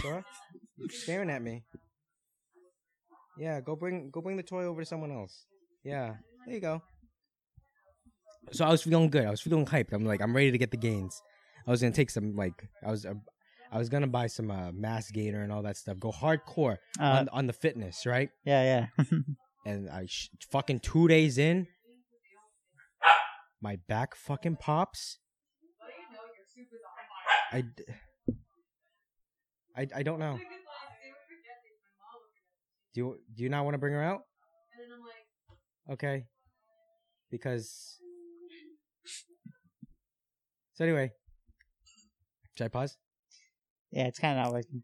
Sora? 0.00 0.24
You're 0.76 0.88
staring 0.88 1.30
at 1.30 1.42
me. 1.42 1.62
Yeah, 3.38 3.60
go 3.60 3.76
bring 3.76 4.10
go 4.10 4.20
bring 4.20 4.36
the 4.36 4.42
toy 4.42 4.64
over 4.64 4.82
to 4.82 4.86
someone 4.86 5.12
else. 5.12 5.44
Yeah, 5.84 6.14
there 6.46 6.54
you 6.54 6.60
go. 6.60 6.82
So 8.52 8.64
I 8.64 8.70
was 8.70 8.82
feeling 8.82 9.10
good. 9.10 9.26
I 9.26 9.30
was 9.30 9.40
feeling 9.40 9.66
hyped. 9.66 9.92
I'm 9.92 10.04
like, 10.04 10.20
I'm 10.20 10.34
ready 10.34 10.50
to 10.50 10.58
get 10.58 10.70
the 10.70 10.76
gains. 10.76 11.22
I 11.66 11.70
was 11.70 11.80
gonna 11.80 11.92
take 11.92 12.10
some 12.10 12.34
like 12.34 12.68
I 12.84 12.90
was 12.90 13.06
uh, 13.06 13.14
I 13.72 13.78
was 13.78 13.88
gonna 13.88 14.06
buy 14.08 14.26
some 14.26 14.50
uh, 14.50 14.72
mass 14.72 15.10
gainer 15.10 15.42
and 15.42 15.52
all 15.52 15.62
that 15.62 15.76
stuff. 15.76 15.98
Go 15.98 16.10
hardcore 16.12 16.78
Uh, 16.98 17.04
on 17.04 17.28
on 17.30 17.46
the 17.46 17.52
fitness, 17.52 18.04
right? 18.06 18.30
yeah, 18.44 18.86
yeah. 18.98 19.04
And 19.66 19.90
I 19.90 20.06
sh- 20.06 20.30
fucking 20.50 20.80
two 20.80 21.06
days 21.06 21.36
in, 21.36 21.66
my 23.60 23.76
back 23.88 24.14
fucking 24.16 24.56
pops. 24.56 25.18
I, 27.52 27.60
d- 27.60 27.84
I, 29.76 29.86
I 29.96 30.02
don't 30.02 30.18
know. 30.18 30.38
Do 32.94 33.00
you 33.00 33.18
do 33.36 33.42
you 33.42 33.48
not 33.50 33.64
want 33.64 33.74
to 33.74 33.78
bring 33.78 33.92
her 33.92 34.02
out? 34.02 34.22
Okay. 35.92 36.24
Because. 37.30 37.98
So 40.74 40.84
anyway, 40.84 41.12
should 42.56 42.64
I 42.64 42.68
pause? 42.68 42.96
Yeah, 43.90 44.06
it's 44.06 44.18
kind 44.18 44.38
of 44.38 44.44
not 44.44 44.52
working. 44.52 44.82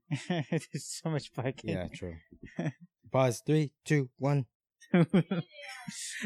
There's 0.50 0.84
so 1.02 1.10
much 1.10 1.32
barking. 1.34 1.70
Yeah, 1.70 1.88
true. 1.94 2.14
pause. 3.12 3.42
Three, 3.46 3.72
two, 3.84 4.10
one. 4.18 4.46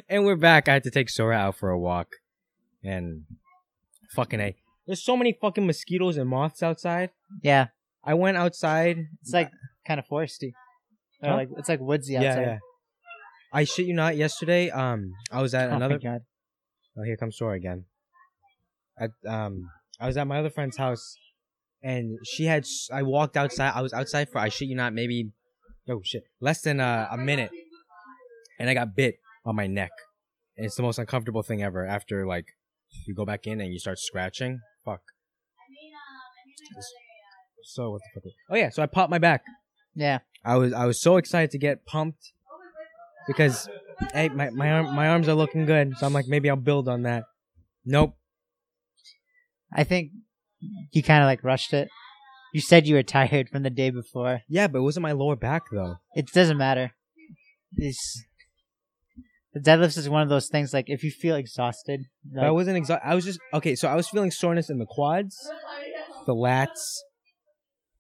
And 0.09 0.25
we're 0.25 0.37
back. 0.37 0.69
I 0.69 0.75
had 0.75 0.85
to 0.85 0.91
take 0.91 1.11
Sora 1.11 1.37
out 1.37 1.57
for 1.57 1.71
a 1.71 1.79
walk, 1.79 2.09
and 2.83 3.25
fucking 4.15 4.41
a. 4.41 4.55
There's 4.87 5.03
so 5.05 5.17
many 5.17 5.37
fucking 5.41 5.67
mosquitoes 5.67 6.17
and 6.17 6.29
moths 6.29 6.63
outside. 6.63 7.11
yeah, 7.43 7.69
I 8.05 8.15
went 8.15 8.37
outside. 8.37 8.99
it's 9.23 9.33
like 9.33 9.51
kind 9.87 10.01
of 10.01 10.07
foresty. 10.07 10.53
Or 11.23 11.31
Huh? 11.31 11.37
like 11.37 11.49
it's 11.59 11.69
like 11.69 11.81
woodsy 11.81 12.17
outside. 12.17 12.41
yeah. 12.41 12.59
I 13.53 13.65
shit 13.65 13.87
you 13.87 13.95
not. 13.95 14.17
Yesterday, 14.17 14.71
um, 14.71 15.13
I 15.31 15.43
was 15.43 15.55
at 15.55 15.71
Oh 15.71 15.77
another. 15.77 15.99
god. 15.99 16.23
Oh, 16.97 17.03
here 17.03 17.17
comes 17.17 17.37
Sora 17.37 17.57
again. 17.57 17.85
At 18.99 19.11
um, 19.27 19.71
I 19.99 20.07
was 20.07 20.17
at 20.17 20.27
my 20.27 20.39
other 20.39 20.51
friend's 20.51 20.77
house, 20.77 21.17
and 21.83 22.19
she 22.25 22.45
had. 22.45 22.65
I 22.93 23.03
walked 23.03 23.37
outside. 23.37 23.73
I 23.75 23.83
was 23.83 23.93
outside 23.93 24.29
for 24.31 24.39
I 24.39 24.49
shit 24.49 24.69
you 24.69 24.77
not, 24.77 24.93
maybe, 24.93 25.31
oh 25.89 26.01
shit, 26.05 26.25
less 26.41 26.61
than 26.63 26.81
a, 26.81 27.09
a 27.11 27.17
minute, 27.17 27.51
and 28.59 28.69
I 28.69 28.75
got 28.75 28.95
bit 28.95 29.17
on 29.45 29.57
my 29.57 29.67
neck, 29.67 29.93
and 30.57 30.67
it's 30.67 30.77
the 30.77 30.83
most 30.83 30.99
uncomfortable 30.99 31.43
thing 31.43 31.63
ever. 31.63 31.87
After 31.87 32.27
like, 32.27 32.47
you 33.07 33.15
go 33.15 33.25
back 33.25 33.47
in 33.47 33.61
and 33.61 33.73
you 33.73 33.79
start 33.79 33.99
scratching. 33.99 34.61
Fuck. 34.85 35.03
So 37.63 37.91
what 37.91 38.01
the 38.15 38.21
fuck? 38.21 38.33
Oh 38.51 38.57
yeah, 38.57 38.71
so 38.71 38.83
I 38.83 38.87
popped 38.87 39.11
my 39.11 39.19
back. 39.19 39.43
Yeah. 39.95 40.21
I 40.45 40.57
was 40.57 40.73
I 40.73 40.87
was 40.87 41.01
so 41.01 41.17
excited 41.17 41.51
to 41.51 41.59
get 41.59 41.85
pumped 41.87 42.33
because 43.27 43.69
hey 44.13 44.29
my 44.29 44.51
my 44.51 44.73
arm, 44.73 44.95
my 44.95 45.09
arms 45.09 45.29
are 45.29 45.35
looking 45.35 45.67
good, 45.67 45.97
so 45.97 46.07
I'm 46.07 46.13
like 46.13 46.27
maybe 46.27 46.49
I'll 46.49 46.57
build 46.57 46.89
on 46.89 47.03
that. 47.03 47.25
Nope. 47.85 48.17
I 49.73 49.85
think 49.85 50.13
you 50.93 51.03
kind 51.03 51.23
of 51.23 51.27
like 51.27 51.45
rushed 51.45 51.73
it. 51.73 51.89
You 52.53 52.61
said 52.61 52.87
you 52.87 52.97
were 52.97 53.03
tired 53.03 53.49
from 53.49 53.63
the 53.63 53.71
day 53.71 53.91
before. 53.91 54.43
Yeah, 54.49 54.67
but 54.67 54.79
it 54.79 54.83
wasn't 54.83 55.03
my 55.05 55.13
lower 55.13 55.37
back 55.37 55.63
though. 55.73 55.97
It 56.15 56.27
doesn't 56.33 56.57
matter. 56.59 56.93
It's, 57.75 58.25
the 59.55 59.61
deadlifts 59.61 59.97
is 59.97 60.09
one 60.09 60.23
of 60.23 60.29
those 60.29 60.49
things 60.49 60.73
like 60.75 60.87
if 60.89 61.05
you 61.05 61.11
feel 61.11 61.37
exhausted, 61.37 62.07
But 62.25 62.45
I 62.45 62.51
wasn't 62.51 62.77
exhausted. 62.77 63.07
I 63.09 63.15
was 63.15 63.25
just 63.25 63.39
okay. 63.55 63.75
So 63.77 63.89
I 63.89 63.95
was 63.95 64.09
feeling 64.09 64.31
soreness 64.31 64.71
in 64.71 64.79
the 64.79 64.87
quads, 64.87 65.37
the 66.27 66.35
lats, 66.35 66.99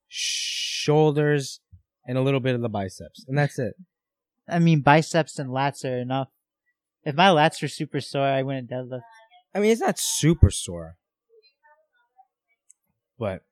shoulders, 0.09 1.61
and 2.07 2.19
a 2.19 2.21
little 2.21 2.40
bit 2.40 2.55
of 2.55 2.61
the 2.61 2.69
biceps, 2.69 3.25
and 3.29 3.38
that's 3.38 3.59
it. 3.59 3.75
I 4.49 4.59
mean 4.59 4.81
biceps 4.81 5.38
and 5.38 5.50
lats 5.50 5.85
are 5.85 5.99
enough. 5.99 6.29
If 7.05 7.14
my 7.14 7.29
lats 7.29 7.62
were 7.62 7.69
super 7.69 8.00
sore, 8.00 8.26
I 8.26 8.43
wouldn't 8.43 8.71
deadlift. 8.71 9.02
I 9.55 9.61
mean, 9.61 9.71
it's 9.71 9.81
not 9.81 9.99
super 9.99 10.50
sore, 10.50 10.97
but 13.21 13.43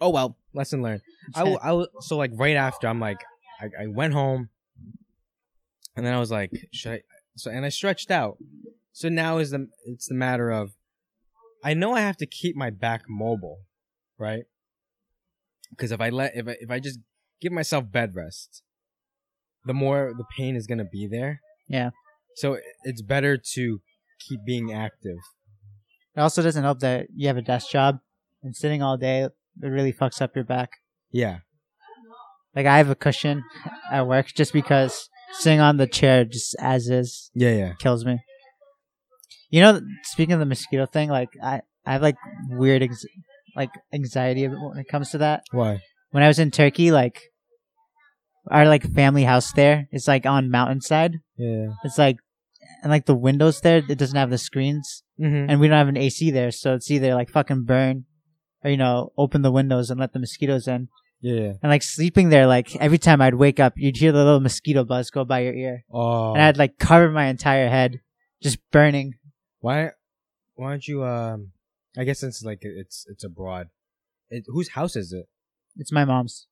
oh 0.00 0.08
well. 0.10 0.38
Lesson 0.54 0.80
learned. 0.80 1.02
I, 1.34 1.40
w- 1.40 1.58
I 1.62 1.66
w- 1.68 1.88
so 2.00 2.16
like 2.16 2.30
right 2.34 2.56
after 2.56 2.86
I'm 2.88 2.98
like 3.00 3.18
I, 3.60 3.66
I 3.82 3.86
went 3.88 4.14
home 4.14 4.48
and 5.94 6.06
then 6.06 6.14
I 6.14 6.18
was 6.18 6.30
like 6.30 6.50
should 6.72 6.92
I 6.92 7.00
so 7.36 7.50
and 7.50 7.66
I 7.66 7.68
stretched 7.68 8.10
out 8.10 8.38
so 8.92 9.10
now 9.10 9.36
is 9.36 9.50
the 9.50 9.68
it's 9.84 10.08
the 10.08 10.14
matter 10.14 10.50
of 10.50 10.70
I 11.62 11.74
know 11.74 11.92
I 11.94 12.00
have 12.00 12.16
to 12.18 12.26
keep 12.26 12.56
my 12.56 12.70
back 12.70 13.02
mobile 13.06 13.58
right 14.18 14.44
because 15.70 15.92
if 15.92 16.00
I 16.00 16.08
let 16.08 16.32
if 16.34 16.48
I, 16.48 16.56
if 16.60 16.70
I 16.70 16.78
just 16.80 17.00
give 17.42 17.52
myself 17.52 17.90
bed 17.92 18.14
rest 18.14 18.62
the 19.66 19.74
more 19.74 20.14
the 20.16 20.24
pain 20.38 20.56
is 20.56 20.66
gonna 20.66 20.84
be 20.90 21.06
there 21.06 21.42
Yeah. 21.68 21.90
so 22.36 22.58
it's 22.84 23.02
better 23.02 23.36
to 23.54 23.80
keep 24.26 24.40
being 24.46 24.72
active 24.72 25.18
It 26.16 26.20
also 26.20 26.42
doesn't 26.42 26.62
help 26.62 26.80
that 26.80 27.08
you 27.14 27.26
have 27.28 27.36
a 27.36 27.42
desk 27.42 27.68
job 27.70 27.98
and 28.46 28.56
sitting 28.56 28.82
all 28.82 28.96
day. 28.96 29.22
It 29.24 29.32
really 29.66 29.92
fucks 29.92 30.22
up 30.22 30.34
your 30.36 30.44
back. 30.44 30.70
yeah 31.10 31.38
Like 32.54 32.66
I 32.66 32.78
have 32.78 32.90
a 32.90 32.94
cushion 32.94 33.42
at 33.90 34.06
work 34.06 34.28
just 34.34 34.52
because 34.52 35.08
sitting 35.40 35.60
on 35.60 35.76
the 35.76 35.86
chair 35.86 36.24
just 36.24 36.54
as 36.60 36.88
is 36.88 37.30
yeah 37.34 37.54
yeah 37.62 37.72
kills 37.78 38.04
me. 38.04 38.18
You 39.50 39.60
know, 39.62 39.80
speaking 40.02 40.32
of 40.32 40.40
the 40.40 40.46
mosquito 40.46 40.86
thing, 40.86 41.08
like 41.08 41.30
I, 41.42 41.60
I 41.84 41.92
have 41.94 42.02
like 42.02 42.16
weird, 42.50 42.82
ex- 42.82 43.04
like 43.54 43.70
anxiety 43.92 44.46
when 44.48 44.78
it 44.78 44.88
comes 44.88 45.10
to 45.10 45.18
that. 45.18 45.44
why 45.52 45.80
When 46.10 46.22
I 46.22 46.28
was 46.28 46.38
in 46.38 46.50
Turkey, 46.50 46.90
like 46.90 47.20
our 48.50 48.66
like 48.66 48.84
family 48.92 49.24
house 49.24 49.52
there 49.52 49.88
is 49.92 50.06
like 50.08 50.26
on 50.26 50.50
mountainside. 50.50 51.12
yeah 51.36 51.68
It's 51.84 51.98
like, 51.98 52.16
and 52.82 52.90
like 52.90 53.06
the 53.06 53.14
windows 53.14 53.60
there, 53.60 53.78
it 53.88 53.98
doesn't 53.98 54.16
have 54.16 54.30
the 54.30 54.38
screens, 54.38 55.02
mm-hmm. 55.20 55.48
and 55.48 55.60
we 55.60 55.68
don't 55.68 55.78
have 55.78 55.88
an 55.88 55.96
AC 55.96 56.30
there, 56.30 56.50
so 56.50 56.74
it's 56.74 56.90
either 56.90 57.14
like 57.14 57.30
fucking 57.30 57.64
burn, 57.64 58.04
or 58.66 58.70
you 58.70 58.76
know, 58.76 59.12
open 59.16 59.42
the 59.42 59.52
windows 59.52 59.90
and 59.90 60.00
let 60.00 60.12
the 60.12 60.18
mosquitoes 60.18 60.66
in. 60.68 60.88
yeah 61.20 61.52
And 61.62 61.70
like 61.74 61.82
sleeping 61.82 62.28
there, 62.30 62.46
like 62.46 62.74
every 62.76 62.98
time 62.98 63.20
I'd 63.22 63.34
wake 63.34 63.60
up, 63.60 63.74
you'd 63.76 63.96
hear 63.96 64.12
the 64.12 64.24
little 64.24 64.40
mosquito 64.40 64.84
buzz 64.84 65.10
go 65.10 65.24
by 65.24 65.40
your 65.40 65.54
ear, 65.54 65.84
oh 65.90 66.34
and 66.34 66.42
I'd 66.42 66.58
like 66.58 66.78
cover 66.78 67.08
my 67.10 67.26
entire 67.26 67.68
head, 67.68 68.00
just 68.42 68.58
burning. 68.72 69.14
Why, 69.60 69.90
why 70.54 70.70
don't 70.70 70.86
you? 70.86 71.04
Um, 71.04 71.52
I 71.96 72.04
guess 72.04 72.20
since 72.20 72.42
like 72.44 72.58
it's 72.62 73.06
it's 73.08 73.24
abroad, 73.24 73.68
it, 74.30 74.44
whose 74.48 74.70
house 74.70 74.96
is 74.96 75.12
it? 75.12 75.26
It's 75.76 75.92
my 75.92 76.04
mom's. 76.04 76.46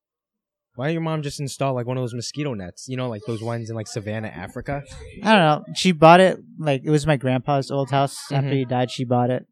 Why 0.77 0.87
don't 0.87 0.95
your 0.95 1.03
mom 1.03 1.23
just 1.23 1.39
install 1.39 1.73
like 1.75 1.87
one 1.87 1.97
of 1.97 2.03
those 2.03 2.15
mosquito 2.15 2.53
nets? 2.55 2.87
You 2.89 2.97
know, 2.97 3.09
like 3.09 3.23
those 3.27 3.43
ones 3.43 3.71
in 3.71 3.77
like 3.77 3.87
Savannah, 3.87 4.29
Africa. 4.29 4.83
I 5.23 5.31
don't 5.33 5.45
know. 5.49 5.65
She 5.77 5.93
bought 5.93 6.21
it 6.21 6.39
like 6.59 6.83
it 6.85 6.91
was 6.91 7.07
my 7.07 7.17
grandpa's 7.17 7.71
old 7.71 7.91
house. 7.91 8.17
After 8.33 8.51
Mhm. 8.51 8.59
he 8.61 8.65
died, 8.65 8.91
she 8.91 9.05
bought 9.05 9.31
it 9.31 9.47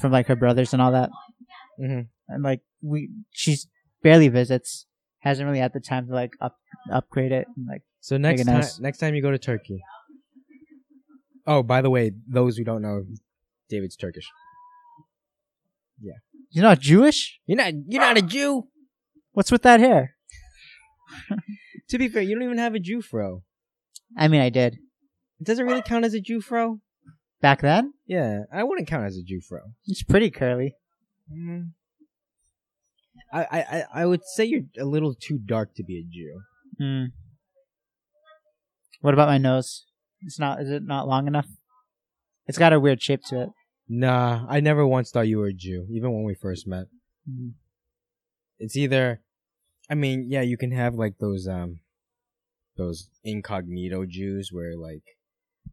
from 0.00 0.12
like 0.12 0.26
her 0.28 0.36
brothers 0.36 0.72
and 0.72 0.80
all 0.80 0.92
that. 0.92 1.10
Mm-hmm. 1.80 2.00
And 2.28 2.42
like 2.42 2.60
we, 2.82 3.10
she's 3.30 3.66
barely 4.02 4.28
visits. 4.28 4.86
Hasn't 5.20 5.46
really 5.46 5.60
had 5.60 5.72
the 5.72 5.80
time 5.80 6.06
to 6.08 6.14
like 6.14 6.32
up 6.40 6.56
upgrade 6.92 7.30
it. 7.32 7.46
And, 7.56 7.66
like 7.68 7.82
So 8.00 8.16
next 8.16 8.44
time, 8.44 8.56
nice. 8.56 8.80
next 8.80 8.98
time 8.98 9.14
you 9.14 9.22
go 9.22 9.30
to 9.30 9.38
Turkey. 9.38 9.80
Oh, 11.46 11.62
by 11.62 11.82
the 11.82 11.90
way, 11.90 12.12
those 12.28 12.56
who 12.56 12.64
don't 12.64 12.82
know, 12.82 13.04
David's 13.68 13.96
Turkish. 13.96 14.28
Yeah. 16.00 16.14
You're 16.50 16.64
not 16.64 16.80
Jewish. 16.80 17.40
You're 17.46 17.56
not. 17.56 17.72
You're 17.86 18.00
not 18.00 18.18
a 18.18 18.22
Jew. 18.22 18.68
What's 19.32 19.50
with 19.52 19.62
that 19.62 19.80
hair? 19.80 20.16
To 21.88 21.98
be 21.98 22.08
fair, 22.08 22.22
you 22.22 22.34
don't 22.34 22.44
even 22.44 22.56
have 22.56 22.74
a 22.74 22.78
Jew 22.78 23.02
fro. 23.02 23.42
I 24.16 24.28
mean, 24.28 24.40
I 24.40 24.48
did 24.48 24.78
Does 25.42 25.58
it 25.58 25.64
really 25.64 25.82
count 25.82 26.06
as 26.06 26.14
a 26.14 26.20
Jew 26.20 26.40
fro? 26.40 26.80
back 27.42 27.60
then. 27.60 27.92
Yeah, 28.06 28.44
I 28.50 28.64
wouldn't 28.64 28.88
count 28.88 29.04
as 29.04 29.18
a 29.18 29.22
Jew 29.22 29.42
fro. 29.46 29.60
It's 29.86 30.02
pretty 30.02 30.30
curly. 30.30 30.76
Mm. 31.32 31.72
I, 33.32 33.42
I 33.44 33.60
I- 33.60 34.02
I 34.02 34.06
would 34.06 34.20
say 34.34 34.44
you're 34.44 34.64
a 34.78 34.84
little 34.84 35.14
too 35.14 35.38
dark 35.38 35.74
to 35.76 35.82
be 35.84 35.98
a 35.98 36.02
Jew. 36.02 36.40
Hmm. 36.78 37.04
What 39.00 39.14
about 39.14 39.28
my 39.28 39.38
nose? 39.38 39.84
It's 40.20 40.38
not. 40.38 40.60
Is 40.60 40.70
it 40.70 40.82
not 40.84 41.08
long 41.08 41.26
enough? 41.26 41.46
It's 42.46 42.58
got 42.58 42.72
a 42.72 42.80
weird 42.80 43.02
shape 43.02 43.22
to 43.28 43.42
it. 43.42 43.48
Nah, 43.88 44.46
I 44.48 44.60
never 44.60 44.86
once 44.86 45.10
thought 45.10 45.28
you 45.28 45.38
were 45.38 45.48
a 45.48 45.52
Jew, 45.52 45.86
even 45.90 46.12
when 46.12 46.24
we 46.24 46.34
first 46.34 46.66
met. 46.66 46.86
Mhm. 47.28 47.54
It's 48.58 48.76
either, 48.76 49.20
I 49.90 49.94
mean, 49.94 50.26
yeah, 50.30 50.42
you 50.42 50.56
can 50.56 50.70
have 50.72 50.94
like 50.94 51.18
those 51.18 51.48
um, 51.48 51.80
those 52.76 53.08
incognito 53.24 54.04
Jews 54.06 54.50
where 54.52 54.76
like 54.76 55.02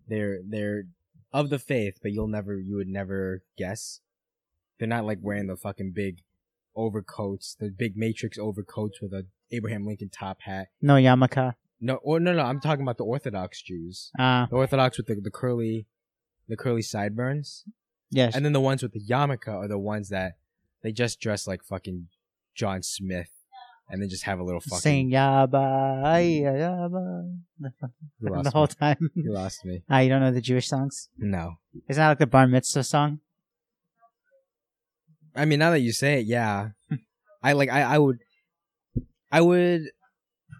they're 0.07 0.39
they're 0.47 0.83
of 1.31 1.49
the 1.49 1.59
faith, 1.59 1.99
but 2.01 2.11
you'll 2.11 2.27
never 2.27 2.57
you 2.59 2.75
would 2.77 2.87
never 2.87 3.43
guess. 3.57 3.99
They're 4.79 4.87
not 4.87 5.05
like 5.05 5.19
wearing 5.21 5.47
the 5.47 5.55
fucking 5.57 5.91
big 5.93 6.19
overcoats, 6.75 7.55
the 7.59 7.69
big 7.69 7.93
matrix 7.97 8.37
overcoats 8.37 9.01
with 9.01 9.13
a 9.13 9.25
Abraham 9.51 9.85
Lincoln 9.85 10.09
top 10.09 10.37
hat. 10.41 10.67
No 10.81 10.93
yarmulke. 10.95 11.53
No, 11.81 11.95
or 11.95 12.19
no, 12.19 12.33
no, 12.33 12.41
I'm 12.43 12.59
talking 12.59 12.83
about 12.83 12.97
the 12.97 13.05
Orthodox 13.05 13.61
Jews. 13.61 14.11
Ah, 14.19 14.47
The 14.49 14.55
Orthodox 14.57 14.97
with 14.97 15.07
the, 15.07 15.15
the 15.15 15.31
curly, 15.31 15.87
the 16.47 16.57
curly 16.57 16.81
sideburns. 16.81 17.63
yes. 18.09 18.35
And 18.35 18.43
then 18.45 18.53
the 18.53 18.59
ones 18.61 18.83
with 18.83 18.91
the 18.93 19.01
yarmulke 19.01 19.47
are 19.47 19.67
the 19.67 19.79
ones 19.79 20.09
that 20.09 20.33
they 20.83 20.91
just 20.91 21.19
dress 21.19 21.47
like 21.47 21.63
fucking 21.63 22.07
John 22.55 22.83
Smith 22.83 23.31
and 23.89 24.01
then 24.01 24.09
just 24.09 24.23
have 24.23 24.39
a 24.39 24.43
little 24.43 24.59
fucking. 24.61 24.79
Saying 24.79 25.11
yaba, 25.11 26.03
ay, 26.05 26.41
yaba. 26.43 27.33
The, 27.59 27.71
You 28.21 28.29
the 28.29 28.31
lost, 28.31 28.53
whole 28.53 28.67
me. 28.67 28.73
time. 28.79 29.09
You 29.15 29.33
lost 29.33 29.65
me. 29.65 29.81
Ah, 29.89 29.99
you 29.99 30.09
don't 30.09 30.21
know 30.21 30.31
the 30.31 30.41
Jewish 30.41 30.67
songs? 30.67 31.09
No. 31.17 31.55
Isn't 31.89 31.99
that 31.99 32.09
like 32.09 32.19
the 32.19 32.27
bar 32.27 32.45
mitzvah 32.47 32.83
song? 32.83 33.19
I 35.35 35.45
mean, 35.45 35.59
now 35.59 35.71
that 35.71 35.79
you 35.79 35.91
say 35.91 36.19
it, 36.19 36.25
yeah. 36.25 36.69
I 37.43 37.53
like. 37.53 37.69
I, 37.69 37.81
I 37.83 37.97
would. 37.97 38.17
I 39.31 39.41
would 39.41 39.83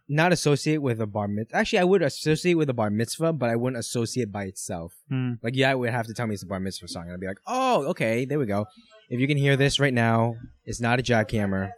not 0.07 0.31
associate 0.31 0.77
with 0.77 1.01
a 1.01 1.05
bar 1.07 1.27
mitzvah. 1.27 1.55
Actually, 1.57 1.79
I 1.79 1.83
would 1.83 2.01
associate 2.01 2.53
with 2.55 2.69
a 2.69 2.73
bar 2.73 2.89
mitzvah, 2.89 3.33
but 3.33 3.49
I 3.49 3.55
wouldn't 3.55 3.79
associate 3.79 4.31
by 4.31 4.43
itself. 4.45 4.93
Hmm. 5.09 5.33
Like, 5.43 5.55
yeah, 5.55 5.71
I 5.71 5.75
would 5.75 5.89
have 5.89 6.07
to 6.07 6.13
tell 6.13 6.27
me 6.27 6.33
it's 6.33 6.43
a 6.43 6.47
bar 6.47 6.59
mitzvah 6.59 6.87
song, 6.87 7.03
and 7.03 7.13
I'd 7.13 7.19
be 7.19 7.27
like, 7.27 7.39
oh, 7.47 7.85
okay, 7.87 8.25
there 8.25 8.39
we 8.39 8.45
go. 8.45 8.65
If 9.09 9.19
you 9.19 9.27
can 9.27 9.37
hear 9.37 9.55
this 9.57 9.79
right 9.79 9.93
now, 9.93 10.35
it's 10.65 10.79
not 10.81 10.99
a 10.99 11.03
jackhammer. 11.03 11.71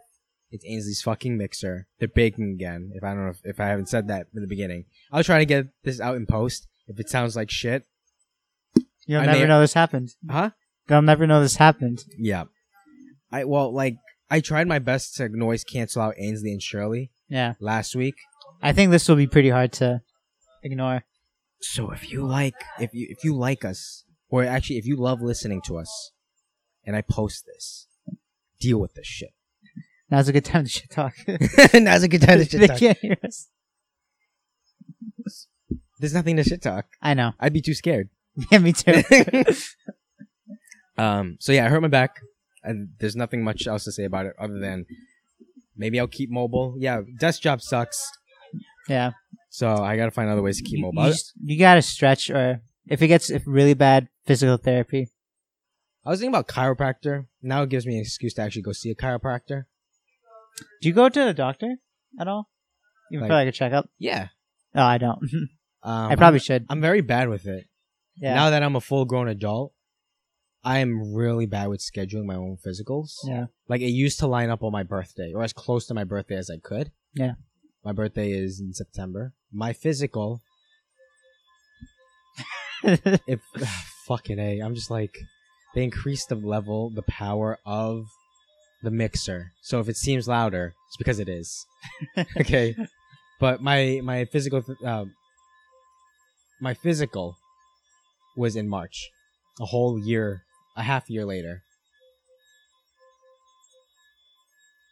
It's 0.50 0.64
Ainsley's 0.66 1.00
fucking 1.02 1.36
mixer. 1.38 1.86
They're 1.98 2.08
baking 2.08 2.50
again. 2.52 2.90
If 2.94 3.02
I 3.02 3.14
don't 3.14 3.24
know 3.24 3.30
if, 3.30 3.40
if 3.44 3.58
I 3.60 3.66
haven't 3.68 3.88
said 3.88 4.08
that 4.08 4.26
in 4.34 4.42
the 4.42 4.46
beginning, 4.46 4.84
I 5.10 5.16
was 5.16 5.24
trying 5.26 5.40
to 5.40 5.46
get 5.46 5.68
this 5.82 5.98
out 6.00 6.16
in 6.16 6.26
post. 6.26 6.66
If 6.88 7.00
it 7.00 7.08
sounds 7.08 7.34
like 7.36 7.50
shit, 7.50 7.84
You'll 9.06 9.22
I 9.22 9.26
never 9.26 9.38
may- 9.40 9.46
know 9.46 9.60
this 9.60 9.72
happened. 9.74 10.10
huh? 10.30 10.50
They'll 10.88 11.00
never 11.02 11.26
know 11.26 11.40
this 11.40 11.56
happened. 11.56 12.04
Yeah. 12.18 12.44
I 13.32 13.44
well, 13.44 13.72
like 13.72 13.96
I 14.30 14.40
tried 14.40 14.68
my 14.68 14.78
best 14.78 15.16
to 15.16 15.28
noise 15.28 15.64
cancel 15.64 16.02
out 16.02 16.14
Ainsley 16.18 16.52
and 16.52 16.62
Shirley 16.62 17.10
Yeah. 17.28 17.54
last 17.60 17.94
week. 17.96 18.14
I 18.62 18.72
think 18.72 18.90
this 18.90 19.08
will 19.08 19.16
be 19.16 19.26
pretty 19.26 19.50
hard 19.50 19.72
to 19.74 20.02
ignore. 20.62 21.04
So 21.60 21.90
if 21.90 22.10
you 22.10 22.24
like, 22.24 22.54
if 22.80 22.92
you 22.94 23.06
if 23.10 23.24
you 23.24 23.34
like 23.36 23.64
us, 23.64 24.04
or 24.28 24.44
actually 24.44 24.76
if 24.78 24.86
you 24.86 24.96
love 24.96 25.20
listening 25.20 25.60
to 25.66 25.78
us, 25.78 26.12
and 26.84 26.94
I 26.96 27.02
post 27.02 27.44
this, 27.46 27.86
deal 28.60 28.78
with 28.78 28.94
this 28.94 29.06
shit. 29.06 29.30
Now's 30.10 30.28
a 30.28 30.32
good 30.32 30.44
time 30.44 30.64
to 30.64 30.70
shit 30.70 30.90
talk. 30.90 31.14
Now's 31.74 32.02
a 32.02 32.08
good 32.08 32.20
time 32.22 32.38
to 32.38 32.44
they 32.58 32.58
shit 32.58 32.68
talk. 32.70 32.78
can't 32.78 32.98
hear 32.98 33.16
us. 33.24 33.48
There's 36.00 36.14
nothing 36.14 36.36
to 36.36 36.44
shit 36.44 36.60
talk. 36.62 36.86
I 37.00 37.14
know. 37.14 37.32
I'd 37.38 37.52
be 37.52 37.62
too 37.62 37.74
scared. 37.74 38.08
Yeah, 38.50 38.58
me 38.58 38.72
too. 38.72 39.02
um. 40.96 41.36
So 41.40 41.52
yeah, 41.52 41.66
I 41.66 41.68
hurt 41.68 41.82
my 41.82 41.88
back, 41.88 42.16
and 42.62 42.88
there's 42.98 43.16
nothing 43.16 43.42
much 43.44 43.66
else 43.66 43.84
to 43.84 43.92
say 43.92 44.04
about 44.04 44.26
it 44.26 44.34
other 44.38 44.58
than 44.58 44.86
maybe 45.76 45.98
I'll 46.00 46.06
keep 46.06 46.30
mobile. 46.30 46.74
Yeah, 46.78 47.02
desk 47.18 47.42
job 47.42 47.60
sucks. 47.62 48.10
yeah. 48.88 49.12
So 49.50 49.68
I 49.76 49.96
gotta 49.96 50.10
find 50.10 50.30
other 50.30 50.42
ways 50.42 50.58
to 50.58 50.62
keep 50.64 50.78
You, 50.78 50.82
mobile. 50.84 51.04
you, 51.06 51.10
just- 51.12 51.32
you 51.42 51.58
gotta 51.58 51.82
stretch, 51.82 52.30
or 52.30 52.62
if 52.86 53.02
it 53.02 53.08
gets 53.08 53.30
if 53.30 53.42
really 53.46 53.74
bad, 53.74 54.08
physical 54.26 54.56
therapy. 54.56 55.08
I 56.04 56.10
was 56.10 56.18
thinking 56.20 56.34
about 56.34 56.48
chiropractor. 56.48 57.26
Now 57.42 57.62
it 57.62 57.68
gives 57.68 57.86
me 57.86 57.94
an 57.96 58.00
excuse 58.00 58.34
to 58.34 58.42
actually 58.42 58.62
go 58.62 58.72
see 58.72 58.90
a 58.90 58.94
chiropractor. 58.94 59.64
Do 60.80 60.88
you 60.88 60.94
go 60.94 61.08
to 61.08 61.24
the 61.24 61.34
doctor 61.34 61.76
at 62.18 62.28
all? 62.28 62.48
Even 63.12 63.26
for 63.28 63.34
Like- 63.34 63.44
like 63.46 63.48
a 63.48 63.52
checkup? 63.52 63.88
Yeah. 63.98 64.28
Oh, 64.74 64.82
I 64.82 64.98
don't. 64.98 65.18
Um, 65.84 66.12
I 66.12 66.14
probably 66.14 66.36
I'm, 66.38 66.42
should. 66.44 66.66
I'm 66.70 66.80
very 66.80 67.00
bad 67.00 67.28
with 67.28 67.44
it. 67.44 67.66
Yeah. 68.16 68.34
Now 68.34 68.50
that 68.50 68.62
I'm 68.62 68.76
a 68.76 68.80
full 68.80 69.04
grown 69.04 69.26
adult, 69.26 69.72
I 70.64 70.78
am 70.78 71.12
really 71.12 71.46
bad 71.46 71.68
with 71.68 71.80
scheduling 71.80 72.24
my 72.24 72.36
own 72.36 72.56
physicals. 72.64 73.16
yeah. 73.24 73.46
Like 73.68 73.80
it 73.80 73.90
used 73.90 74.20
to 74.20 74.26
line 74.26 74.50
up 74.50 74.62
on 74.62 74.72
my 74.72 74.84
birthday 74.84 75.32
or 75.34 75.42
as 75.42 75.52
close 75.52 75.86
to 75.86 75.94
my 75.94 76.04
birthday 76.04 76.36
as 76.36 76.50
I 76.50 76.58
could. 76.58 76.92
Yeah. 77.14 77.32
My 77.84 77.92
birthday 77.92 78.30
is 78.30 78.60
in 78.60 78.72
September. 78.72 79.32
My 79.52 79.72
physical, 79.72 80.40
if 82.84 83.40
fucking 84.06 84.38
a, 84.38 84.60
I'm 84.60 84.74
just 84.74 84.90
like 84.90 85.16
they 85.74 85.82
increased 85.82 86.28
the 86.28 86.36
level, 86.36 86.90
the 86.90 87.02
power 87.02 87.58
of 87.66 88.04
the 88.82 88.90
mixer. 88.90 89.52
So 89.62 89.80
if 89.80 89.88
it 89.88 89.96
seems 89.96 90.28
louder, 90.28 90.74
it's 90.88 90.96
because 90.96 91.18
it 91.18 91.28
is. 91.28 91.66
okay, 92.40 92.76
but 93.40 93.62
my 93.62 94.00
my 94.02 94.24
physical 94.26 94.62
uh, 94.84 95.06
my 96.60 96.74
physical 96.74 97.36
was 98.36 98.54
in 98.54 98.68
March, 98.68 99.10
a 99.60 99.66
whole 99.66 99.98
year, 99.98 100.42
a 100.76 100.82
half 100.82 101.08
year 101.08 101.24
later. 101.24 101.62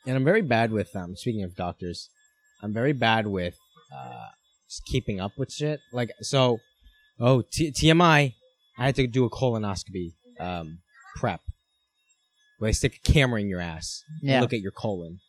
And 0.07 0.17
I'm 0.17 0.25
very 0.25 0.43
bad 0.43 0.73
with 0.73 0.95
um. 0.97 1.17
Speaking 1.17 1.45
of 1.45 1.55
doctors, 1.55 2.09
I'm 2.63 2.73
very 2.73 2.93
bad 2.93 3.27
with 3.27 3.57
uh 3.95 4.29
just 4.69 4.85
keeping 4.87 5.21
up 5.21 5.33
with 5.37 5.53
shit. 5.53 5.81
Like 5.93 6.11
so, 6.21 6.59
oh 7.19 7.43
T- 7.43 7.73
TMI, 7.73 8.35
I 8.79 8.85
had 8.85 8.95
to 8.97 9.07
do 9.07 9.25
a 9.25 9.31
colonoscopy 9.31 10.15
um 10.39 10.79
prep, 11.17 11.41
where 12.59 12.69
they 12.69 12.73
stick 12.73 13.01
a 13.05 13.13
camera 13.13 13.41
in 13.41 13.49
your 13.49 13.61
ass 13.61 14.03
and 14.21 14.31
yeah. 14.31 14.41
look 14.41 14.53
at 14.53 14.61
your 14.61 14.73
colon. 14.73 15.21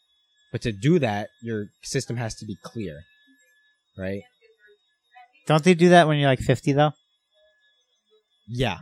But 0.52 0.62
to 0.64 0.72
do 0.72 1.00
that, 1.00 1.30
your 1.42 1.68
system 1.82 2.18
has 2.18 2.36
to 2.36 2.46
be 2.46 2.58
clear, 2.62 3.04
right? 3.98 4.24
Don't 5.48 5.64
they 5.64 5.74
do 5.74 5.90
that 5.90 6.08
when 6.08 6.18
you're 6.18 6.30
like 6.30 6.40
50 6.40 6.74
though? 6.74 6.92
Yeah. 8.48 8.80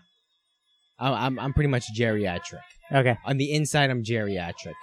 I'm 1.00 1.14
I'm, 1.14 1.40
I'm 1.40 1.54
pretty 1.54 1.70
much 1.70 1.86
geriatric. 1.98 2.62
Okay. 2.92 3.18
On 3.26 3.38
the 3.38 3.52
inside, 3.54 3.90
I'm 3.90 4.04
geriatric. 4.04 4.74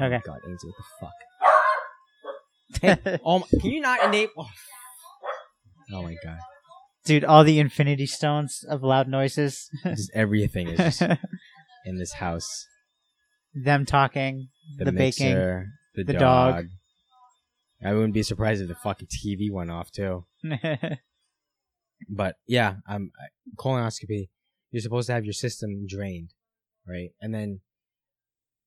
Okay. 0.00 0.20
God, 0.24 0.38
Ainsley, 0.48 0.70
what 0.70 0.76
the 0.78 1.06
fuck? 1.06 1.12
Oh, 3.24 3.38
my, 3.40 3.46
can 3.60 3.70
you 3.70 3.80
not 3.80 4.04
enable? 4.04 4.32
Oh, 4.38 4.48
oh 5.94 6.02
my 6.02 6.16
God, 6.22 6.36
Dude, 7.04 7.24
all 7.24 7.42
the 7.42 7.58
infinity 7.58 8.04
stones 8.06 8.62
of 8.68 8.82
loud 8.82 9.08
noises. 9.08 9.70
just 9.84 10.10
everything 10.14 10.68
is 10.68 11.00
in 11.86 11.96
this 11.98 12.12
house. 12.12 12.66
Them 13.54 13.86
talking, 13.86 14.48
The, 14.76 14.84
the, 14.86 14.92
baking. 14.92 15.34
the, 15.34 16.04
the 16.04 16.12
dog. 16.12 16.54
dog. 16.54 16.64
I 17.82 17.94
wouldn't 17.94 18.12
be 18.14 18.22
surprised 18.22 18.60
if 18.60 18.68
the 18.68 18.74
fucking 18.74 19.08
TV 19.08 19.50
went 19.50 19.70
off 19.70 19.90
too. 19.90 20.26
But 22.08 22.36
yeah, 22.46 22.76
um, 22.88 23.10
colonoscopy. 23.58 24.28
You're 24.70 24.82
supposed 24.82 25.06
to 25.06 25.14
have 25.14 25.24
your 25.24 25.32
system 25.32 25.86
drained, 25.88 26.34
right? 26.86 27.10
And 27.20 27.34
then 27.34 27.60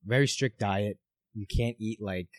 very 0.04 0.28
strict 0.28 0.60
diet. 0.60 0.98
You 1.34 1.46
can't 1.46 1.76
eat 1.80 2.00
like, 2.02 2.30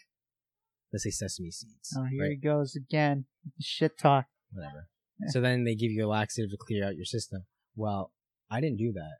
let's 0.92 1.05
say 1.05 1.11
sesame 1.11 1.51
seeds, 1.51 1.96
oh, 1.96 2.05
here 2.05 2.22
right? 2.22 2.31
he 2.31 2.37
goes 2.37 2.77
again. 2.77 3.27
Shit 3.61 3.98
talk. 3.98 4.27
Whatever. 4.53 4.88
So 5.29 5.40
then 5.40 5.64
they 5.64 5.75
give 5.75 5.92
you 5.92 6.07
a 6.07 6.09
laxative 6.09 6.51
to 6.51 6.57
clear 6.59 6.85
out 6.85 6.96
your 6.96 7.05
system. 7.05 7.44
Well, 7.77 8.12
I 8.51 8.61
didn't 8.61 8.79
do 8.79 8.92
that. 8.92 9.18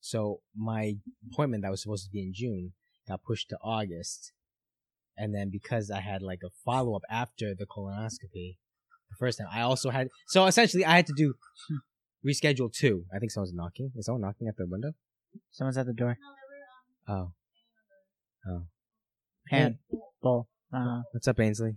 So 0.00 0.40
my 0.56 0.94
appointment 1.30 1.62
that 1.62 1.70
was 1.70 1.82
supposed 1.82 2.06
to 2.06 2.10
be 2.10 2.22
in 2.22 2.32
June 2.34 2.72
got 3.06 3.22
pushed 3.22 3.50
to 3.50 3.58
August. 3.62 4.32
And 5.16 5.34
then 5.34 5.50
because 5.50 5.90
I 5.90 6.00
had 6.00 6.22
like 6.22 6.40
a 6.44 6.50
follow 6.64 6.96
up 6.96 7.02
after 7.10 7.54
the 7.56 7.66
colonoscopy, 7.66 8.56
the 9.10 9.16
first 9.18 9.38
time, 9.38 9.48
I 9.52 9.60
also 9.60 9.90
had, 9.90 10.08
so 10.28 10.46
essentially 10.46 10.84
I 10.84 10.96
had 10.96 11.06
to 11.06 11.14
do 11.14 11.34
reschedule 12.26 12.72
two. 12.72 13.04
I 13.14 13.18
think 13.18 13.30
someone's 13.32 13.52
knocking. 13.54 13.92
Is 13.96 14.06
someone 14.06 14.22
knocking 14.22 14.48
at 14.48 14.56
the 14.56 14.66
window? 14.66 14.92
Someone's 15.50 15.78
at 15.78 15.86
the 15.86 15.92
door. 15.92 16.18
Oh. 17.08 17.32
Oh. 18.48 18.62
Pan. 19.48 19.78
Bowl. 20.22 20.48
Uh, 20.72 21.02
What's 21.12 21.28
up, 21.28 21.38
Ainsley? 21.40 21.74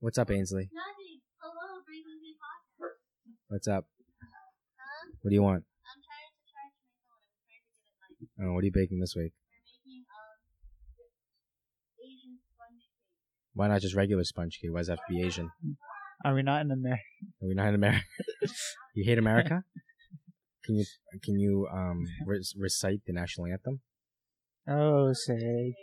What's 0.00 0.18
up, 0.18 0.30
Ainsley? 0.30 0.68
Nothing. 0.72 1.20
Hello, 1.40 1.80
Breezy 1.86 2.36
Podcast. 2.36 3.00
What's 3.48 3.68
up? 3.68 3.86
Huh? 4.20 5.10
What 5.22 5.30
do 5.30 5.34
you 5.34 5.42
want? 5.42 5.64
I'm 5.64 6.00
trying 6.04 6.28
to 6.28 6.44
charge 6.52 6.72
my 6.76 6.92
phone. 7.08 7.24
I'm 7.24 7.96
trying 7.96 8.12
to 8.12 8.26
get 8.28 8.28
it 8.28 8.44
like 8.44 8.48
Oh, 8.50 8.52
what 8.54 8.62
are 8.62 8.66
you 8.66 8.72
baking 8.72 9.00
this 9.00 9.14
week? 9.16 9.32
we're 9.32 9.64
making 9.64 10.04
um 10.12 10.36
Asian 12.04 12.36
sponge 12.52 12.84
cake. 12.84 13.54
Why 13.54 13.68
not 13.68 13.80
just 13.80 13.94
regular 13.94 14.24
sponge 14.24 14.58
cake? 14.60 14.72
Why 14.72 14.80
does 14.80 14.88
it 14.90 14.92
have 14.92 15.06
to 15.08 15.12
be 15.14 15.22
Asian? 15.22 15.50
Are 16.24 16.34
we 16.34 16.42
not 16.42 16.62
in 16.62 16.70
America? 16.70 17.02
Are 17.42 17.48
we 17.48 17.54
not 17.54 17.68
in 17.68 17.74
America? 17.74 18.04
you 18.94 19.04
hate 19.04 19.18
America? 19.18 19.62
Can 20.64 20.76
you 20.76 20.84
can 21.22 21.38
you 21.38 21.68
um 21.72 22.06
re- 22.26 22.42
recite 22.56 23.00
the 23.06 23.12
national 23.12 23.46
anthem? 23.46 23.80
Oh, 24.68 25.12
say. 25.12 25.34
Can 25.36 25.42
you 25.42 25.74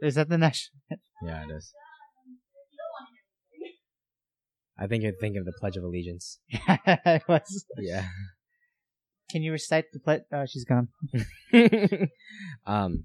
see? 0.00 0.06
Is 0.06 0.14
that 0.16 0.28
the 0.28 0.38
national? 0.38 0.80
Yeah, 1.22 1.42
it 1.42 1.50
is. 1.50 1.72
You 2.26 2.78
don't 2.78 2.92
want 2.92 3.08
to 3.08 3.56
hear 3.56 3.60
me. 3.60 3.74
I 4.78 4.86
think 4.86 5.02
you're 5.02 5.12
thinking 5.18 5.40
of 5.40 5.46
the 5.46 5.54
Pledge 5.58 5.76
of 5.76 5.84
Allegiance. 5.84 6.38
I 6.68 7.20
was. 7.26 7.64
Yeah. 7.78 8.06
Can 9.30 9.42
you 9.42 9.52
recite 9.52 9.86
the 9.92 10.00
pledge? 10.00 10.22
Oh, 10.32 10.44
she's 10.46 10.64
gone. 10.64 10.88
um, 12.66 13.04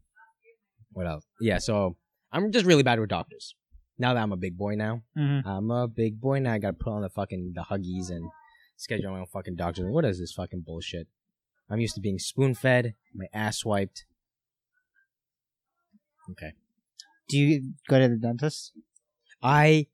what 0.94 1.08
else? 1.08 1.26
Yeah, 1.42 1.58
so 1.58 1.98
I'm 2.32 2.52
just 2.52 2.66
really 2.66 2.84
bad 2.84 3.00
with 3.00 3.10
doctors. 3.10 3.56
Now 3.98 4.14
that 4.14 4.22
I'm 4.22 4.32
a 4.32 4.38
big 4.38 4.58
boy 4.58 4.76
now, 4.76 5.04
hmm 5.16 5.40
I'm 5.46 5.70
a 5.72 5.88
big 5.88 6.20
boy 6.20 6.40
now. 6.40 6.54
I 6.54 6.60
gotta 6.60 6.78
put 6.78 6.92
on 6.94 7.02
the 7.02 7.10
fucking 7.10 7.54
the 7.56 7.62
huggies 7.64 8.10
and 8.10 8.30
schedule 8.78 9.12
my 9.12 9.20
own 9.20 9.28
fucking 9.28 9.56
doctor. 9.56 9.90
What 9.92 10.06
is 10.06 10.20
this 10.20 10.34
fucking 10.34 10.62
bullshit? 10.66 11.08
I'm 11.70 11.80
used 11.80 11.96
to 11.96 12.02
being 12.02 12.20
spoon 12.20 12.56
fed, 12.56 12.96
my 13.14 13.26
ass 13.34 13.64
wiped. 13.66 14.06
Okay. 16.32 16.54
Do 17.30 17.38
you 17.38 17.74
go 17.90 18.00
to 18.00 18.08
the 18.10 18.18
dentist? 18.18 18.74
I 19.42 19.88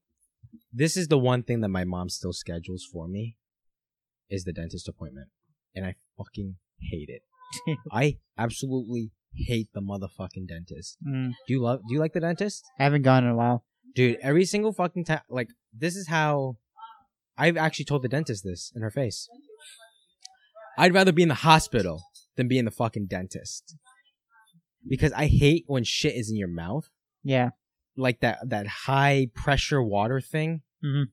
this 0.73 0.95
is 0.97 1.07
the 1.07 1.17
one 1.17 1.43
thing 1.43 1.61
that 1.61 1.69
my 1.69 1.83
mom 1.83 2.09
still 2.09 2.33
schedules 2.33 2.85
for 2.91 3.07
me 3.07 3.35
is 4.29 4.43
the 4.43 4.53
dentist 4.53 4.87
appointment. 4.87 5.27
And 5.75 5.85
I 5.85 5.95
fucking 6.17 6.55
hate 6.79 7.09
it. 7.09 7.23
I 7.91 8.17
absolutely 8.37 9.11
hate 9.35 9.69
the 9.73 9.81
motherfucking 9.81 10.47
dentist. 10.47 10.97
Mm, 11.07 11.29
Do 11.47 11.53
you 11.53 11.61
love? 11.61 11.81
Do 11.87 11.93
you 11.93 11.99
like 11.99 12.13
the 12.13 12.19
dentist? 12.19 12.65
I 12.79 12.83
haven't 12.83 13.03
gone 13.03 13.23
in 13.23 13.31
a 13.31 13.35
while. 13.35 13.63
Dude, 13.95 14.17
every 14.21 14.45
single 14.45 14.71
fucking 14.71 15.05
time, 15.05 15.21
like, 15.29 15.49
this 15.73 15.95
is 15.95 16.07
how 16.07 16.57
I've 17.37 17.57
actually 17.57 17.85
told 17.85 18.03
the 18.03 18.09
dentist 18.09 18.43
this 18.43 18.71
in 18.75 18.81
her 18.81 18.91
face. 18.91 19.27
I'd 20.77 20.93
rather 20.93 21.11
be 21.11 21.23
in 21.23 21.29
the 21.29 21.35
hospital 21.35 22.03
than 22.35 22.47
be 22.47 22.57
in 22.57 22.65
the 22.65 22.71
fucking 22.71 23.07
dentist. 23.07 23.75
Because 24.87 25.11
I 25.13 25.27
hate 25.27 25.65
when 25.67 25.83
shit 25.83 26.15
is 26.15 26.29
in 26.29 26.37
your 26.37 26.47
mouth. 26.47 26.89
Yeah. 27.23 27.49
Like 27.97 28.21
that, 28.21 28.37
that 28.49 28.67
high 28.67 29.27
pressure 29.33 29.83
water 29.83 30.21
thing. 30.21 30.61
Mhm. 30.83 31.05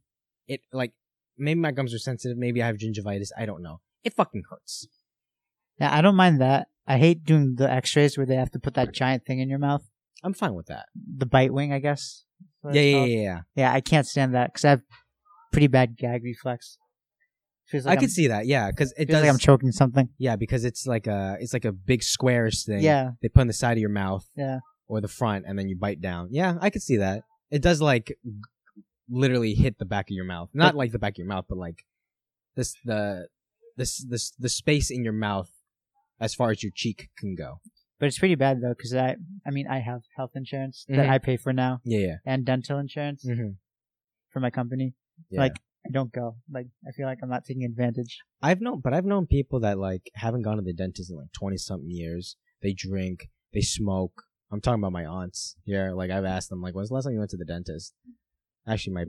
It, 0.47 0.61
like, 0.73 0.93
maybe 1.37 1.59
my 1.59 1.73
gums 1.73 1.93
are 1.93 1.99
sensitive. 1.99 2.39
Maybe 2.39 2.63
I 2.63 2.67
have 2.67 2.77
gingivitis. 2.77 3.31
I 3.37 3.47
don't 3.47 3.63
know. 3.63 3.81
It 4.05 4.15
fucking 4.15 4.45
hurts. 4.49 4.87
Yeah, 5.81 5.93
I 5.93 6.01
don't 6.01 6.15
mind 6.15 6.41
that. 6.41 6.69
I 6.87 6.99
hate 6.99 7.25
doing 7.25 7.57
the 7.57 7.69
X-rays 7.71 8.17
where 8.17 8.27
they 8.27 8.37
have 8.37 8.53
to 8.53 8.61
put 8.61 8.75
that 8.75 8.93
giant 8.93 9.27
thing 9.27 9.41
in 9.41 9.49
your 9.49 9.59
mouth, 9.59 9.83
I'm 10.25 10.35
fine 10.35 10.55
with 10.55 10.67
that. 10.67 10.87
the 10.95 11.27
bite 11.27 11.53
wing, 11.53 11.73
I 11.73 11.79
guess. 11.79 12.25
Yeah, 12.65 12.81
yeah, 12.83 13.05
yeah, 13.05 13.23
yeah. 13.23 13.41
Yeah, 13.55 13.73
I 13.73 13.81
can't 13.81 14.07
stand 14.07 14.35
that 14.35 14.53
because 14.53 14.65
I 14.65 14.71
have 14.71 14.83
pretty 15.53 15.69
bad 15.69 15.97
gag 15.97 16.25
reflex. 16.25 16.79
Feels 17.67 17.85
like 17.87 17.93
I 17.93 17.95
I'm, 17.97 18.01
could 18.01 18.11
see 18.11 18.29
that. 18.29 18.47
Yeah, 18.47 18.71
because 18.71 18.93
it 18.93 19.07
feels 19.07 19.09
does. 19.17 19.23
like 19.23 19.31
I'm 19.31 19.39
choking 19.39 19.73
something. 19.73 20.09
yeah, 20.19 20.37
because 20.37 20.65
it's 20.65 20.87
like 20.87 21.07
a, 21.07 21.37
it's 21.41 21.53
like 21.53 21.65
a 21.65 21.73
big 21.73 22.03
squarish 22.03 22.65
thing. 22.65 22.81
Yeah, 22.81 23.11
They 23.23 23.29
put 23.29 23.41
on 23.41 23.47
the 23.47 23.53
side 23.53 23.73
of 23.73 23.81
your 23.81 23.91
mouth. 23.91 24.25
yeah. 24.37 24.59
or 24.89 25.01
the 25.01 25.09
front 25.09 25.45
and 25.49 25.59
then 25.59 25.69
you 25.69 25.77
bite 25.77 26.01
down. 26.01 26.29
Yeah, 26.31 26.55
I 26.61 26.71
could 26.71 26.83
see 26.83 26.97
that. 26.99 27.23
It 27.51 27.63
does 27.63 27.81
like 27.81 28.07
g- 28.25 28.33
literally 29.09 29.55
hit 29.55 29.79
the 29.79 29.85
back 29.85 30.07
of 30.11 30.15
your 30.15 30.25
mouth. 30.25 30.49
Not 30.55 30.75
like 30.77 30.93
the 30.93 30.99
back 30.99 31.15
of 31.15 31.19
your 31.19 31.27
mouth, 31.27 31.47
but 31.49 31.59
like 31.59 31.85
this 32.57 32.75
the 32.85 33.29
this 33.77 34.05
this 34.09 34.31
the 34.39 34.49
space 34.49 34.91
in 34.91 35.03
your 35.05 35.13
mouth 35.13 35.51
as 36.21 36.35
far 36.35 36.51
as 36.51 36.63
your 36.63 36.73
cheek 36.75 37.11
can 37.19 37.35
go. 37.35 37.61
But 37.99 38.07
it's 38.07 38.19
pretty 38.19 38.35
bad 38.35 38.61
though 38.61 38.75
because 38.77 38.95
I, 38.95 39.17
I 39.47 39.51
mean, 39.51 39.67
I 39.69 39.79
have 39.81 40.03
health 40.17 40.33
insurance 40.35 40.85
that 40.89 41.07
Mhm. 41.07 41.09
I 41.11 41.19
pay 41.19 41.37
for 41.37 41.53
now 41.53 41.81
Yeah, 41.85 41.99
yeah. 41.99 42.17
and 42.27 42.45
dental 42.45 42.79
insurance 42.79 43.25
Mm-hmm. 43.25 43.51
for 44.31 44.41
my 44.41 44.51
company. 44.51 44.95
yeah. 45.31 45.41
Like, 45.41 45.57
I 45.87 45.91
don't 45.93 46.13
go. 46.13 46.37
Like, 46.51 46.67
I 46.87 46.91
feel 46.91 47.07
like 47.07 47.19
I'm 47.23 47.29
not 47.31 47.45
taking 47.45 47.65
advantage. 47.65 48.19
I've 48.43 48.61
known 48.61 48.81
but 48.81 48.93
I've 48.93 49.05
known 49.07 49.27
people 49.27 49.61
that 49.61 49.79
like 49.79 50.11
haven't 50.15 50.43
gone 50.43 50.57
to 50.57 50.63
the 50.63 50.73
dentist 50.75 51.11
in 51.11 51.17
like 51.17 51.33
twenty 51.33 51.57
something 51.57 51.91
years. 51.91 52.37
They 52.63 52.73
drink, 52.73 53.31
they 53.55 53.61
smoke. 53.63 54.25
I'm 54.51 54.61
talking 54.61 54.81
about 54.81 54.93
my 54.93 55.05
aunts 55.05 55.57
here. 55.65 55.93
Like 55.93 56.11
I've 56.11 56.25
asked 56.25 56.51
them 56.51 56.61
like 56.61 56.75
when's 56.75 56.89
the 56.89 56.95
last 56.95 57.05
time 57.05 57.13
you 57.15 57.19
went 57.21 57.31
to 57.31 57.37
the 57.37 57.45
dentist? 57.45 57.95
Actually 58.67 58.95
my 58.95 59.05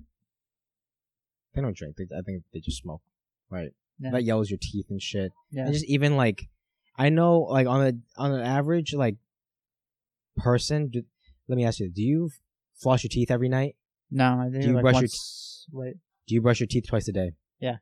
they 1.54 1.62
don't 1.62 1.76
drink. 1.76 1.96
They, 1.98 2.06
I 2.16 2.22
think 2.22 2.44
they 2.54 2.60
just 2.60 2.82
smoke. 2.82 3.02
Right. 3.50 3.72
Yeah. 4.00 4.12
That 4.12 4.24
yellows 4.24 4.50
your 4.52 4.60
teeth 4.62 4.86
and 4.90 5.02
shit. 5.02 5.32
Yeah. 5.52 5.64
And 5.66 5.74
just 5.74 5.86
even 5.86 6.16
like, 6.16 6.48
I 6.98 7.10
know 7.10 7.42
like 7.42 7.68
on 7.68 7.86
a 7.86 7.94
on 8.22 8.34
an 8.34 8.42
average 8.42 8.94
like 8.94 9.16
person. 10.38 10.90
Do, 10.90 11.04
let 11.48 11.56
me 11.56 11.66
ask 11.66 11.80
you: 11.80 11.90
Do 11.90 12.02
you 12.02 12.30
floss 12.76 13.04
your 13.04 13.10
teeth 13.10 13.32
every 13.32 13.50
night? 13.50 13.76
No, 14.10 14.40
I 14.40 14.50
do, 14.50 14.62
Do 14.62 14.68
you 14.68 14.74
like 14.74 14.82
brush 14.84 14.94
your 14.96 15.02
once. 15.02 15.66
Wait, 15.72 15.96
Do 16.28 16.36
you 16.36 16.42
brush 16.42 16.60
your 16.60 16.68
teeth 16.68 16.86
twice 16.88 17.08
a 17.08 17.12
day? 17.12 17.32
Yeah. 17.60 17.78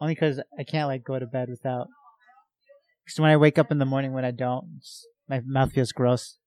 Only 0.00 0.14
because 0.14 0.40
I 0.58 0.64
can't 0.64 0.88
like 0.88 1.04
go 1.04 1.18
to 1.18 1.26
bed 1.26 1.48
without. 1.48 1.88
Because 3.04 3.20
when 3.20 3.30
I 3.30 3.36
wake 3.36 3.58
up 3.58 3.70
in 3.70 3.78
the 3.78 3.84
morning, 3.84 4.12
when 4.12 4.24
I 4.24 4.30
don't, 4.30 4.80
my 5.28 5.40
mouth 5.44 5.72
feels 5.72 5.92
gross. 5.92 6.38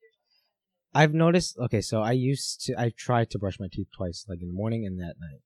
I've 0.93 1.13
noticed. 1.13 1.57
Okay, 1.60 1.81
so 1.81 2.01
I 2.01 2.13
used 2.13 2.62
to. 2.65 2.79
I 2.79 2.91
tried 2.95 3.29
to 3.31 3.39
brush 3.39 3.60
my 3.60 3.67
teeth 3.71 3.88
twice, 3.95 4.25
like 4.27 4.41
in 4.41 4.47
the 4.47 4.53
morning 4.53 4.86
and 4.86 4.99
at 5.01 5.15
night. 5.19 5.41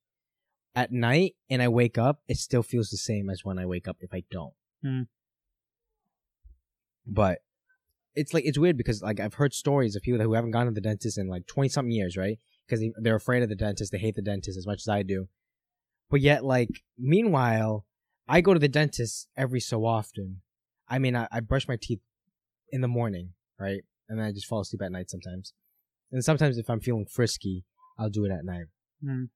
At 0.74 0.92
night, 0.92 1.36
and 1.50 1.62
I 1.62 1.68
wake 1.68 1.98
up, 1.98 2.22
it 2.28 2.38
still 2.38 2.64
feels 2.64 2.90
the 2.90 2.98
same 2.98 3.30
as 3.30 3.44
when 3.44 3.60
I 3.60 3.66
wake 3.66 3.88
up 3.88 3.98
if 4.00 4.14
I 4.14 4.24
don't. 4.32 4.54
Hmm. 4.82 5.02
But 7.06 7.40
it's 8.14 8.34
like 8.34 8.46
it's 8.46 8.60
weird 8.60 8.78
because 8.78 9.02
like 9.02 9.20
I've 9.20 9.36
heard 9.36 9.54
stories 9.54 9.96
of 9.96 10.02
people 10.02 10.22
who 10.22 10.34
haven't 10.34 10.52
gone 10.52 10.66
to 10.66 10.72
the 10.72 10.82
dentist 10.82 11.18
in 11.18 11.28
like 11.28 11.48
twenty 11.48 11.70
something 11.70 11.92
years, 11.92 12.18
right? 12.18 12.38
Because 12.66 12.80
they, 12.80 12.92
they're 12.98 13.16
afraid 13.16 13.44
of 13.44 13.50
the 13.50 13.56
dentist, 13.56 13.92
they 13.92 13.98
hate 13.98 14.16
the 14.16 14.22
dentist 14.22 14.58
as 14.58 14.68
much 14.68 14.82
as 14.82 14.88
I 14.88 15.04
do. 15.04 15.28
But 16.10 16.22
yet, 16.22 16.44
like 16.44 16.70
meanwhile, 16.98 17.86
I 18.28 18.42
go 18.42 18.54
to 18.54 18.60
the 18.60 18.68
dentist 18.68 19.28
every 19.36 19.60
so 19.60 19.86
often. 19.86 20.42
I 20.88 21.00
mean, 21.00 21.16
I, 21.16 21.28
I 21.32 21.40
brush 21.40 21.68
my 21.68 21.78
teeth 21.82 22.02
in 22.70 22.82
the 22.82 22.88
morning, 22.88 23.30
right? 23.60 23.82
And 24.10 24.20
then 24.20 24.26
I 24.26 24.32
just 24.32 24.46
fall 24.46 24.62
asleep 24.62 24.82
at 24.82 24.92
night 24.92 25.10
sometimes. 25.10 25.54
And 26.12 26.24
sometimes 26.24 26.58
if 26.58 26.70
I'm 26.70 26.82
feeling 26.82 27.06
frisky, 27.06 27.64
I'll 27.98 28.10
do 28.10 28.26
it 28.26 28.32
at 28.32 28.44
night. 28.44 28.66
Mm. 29.04 29.30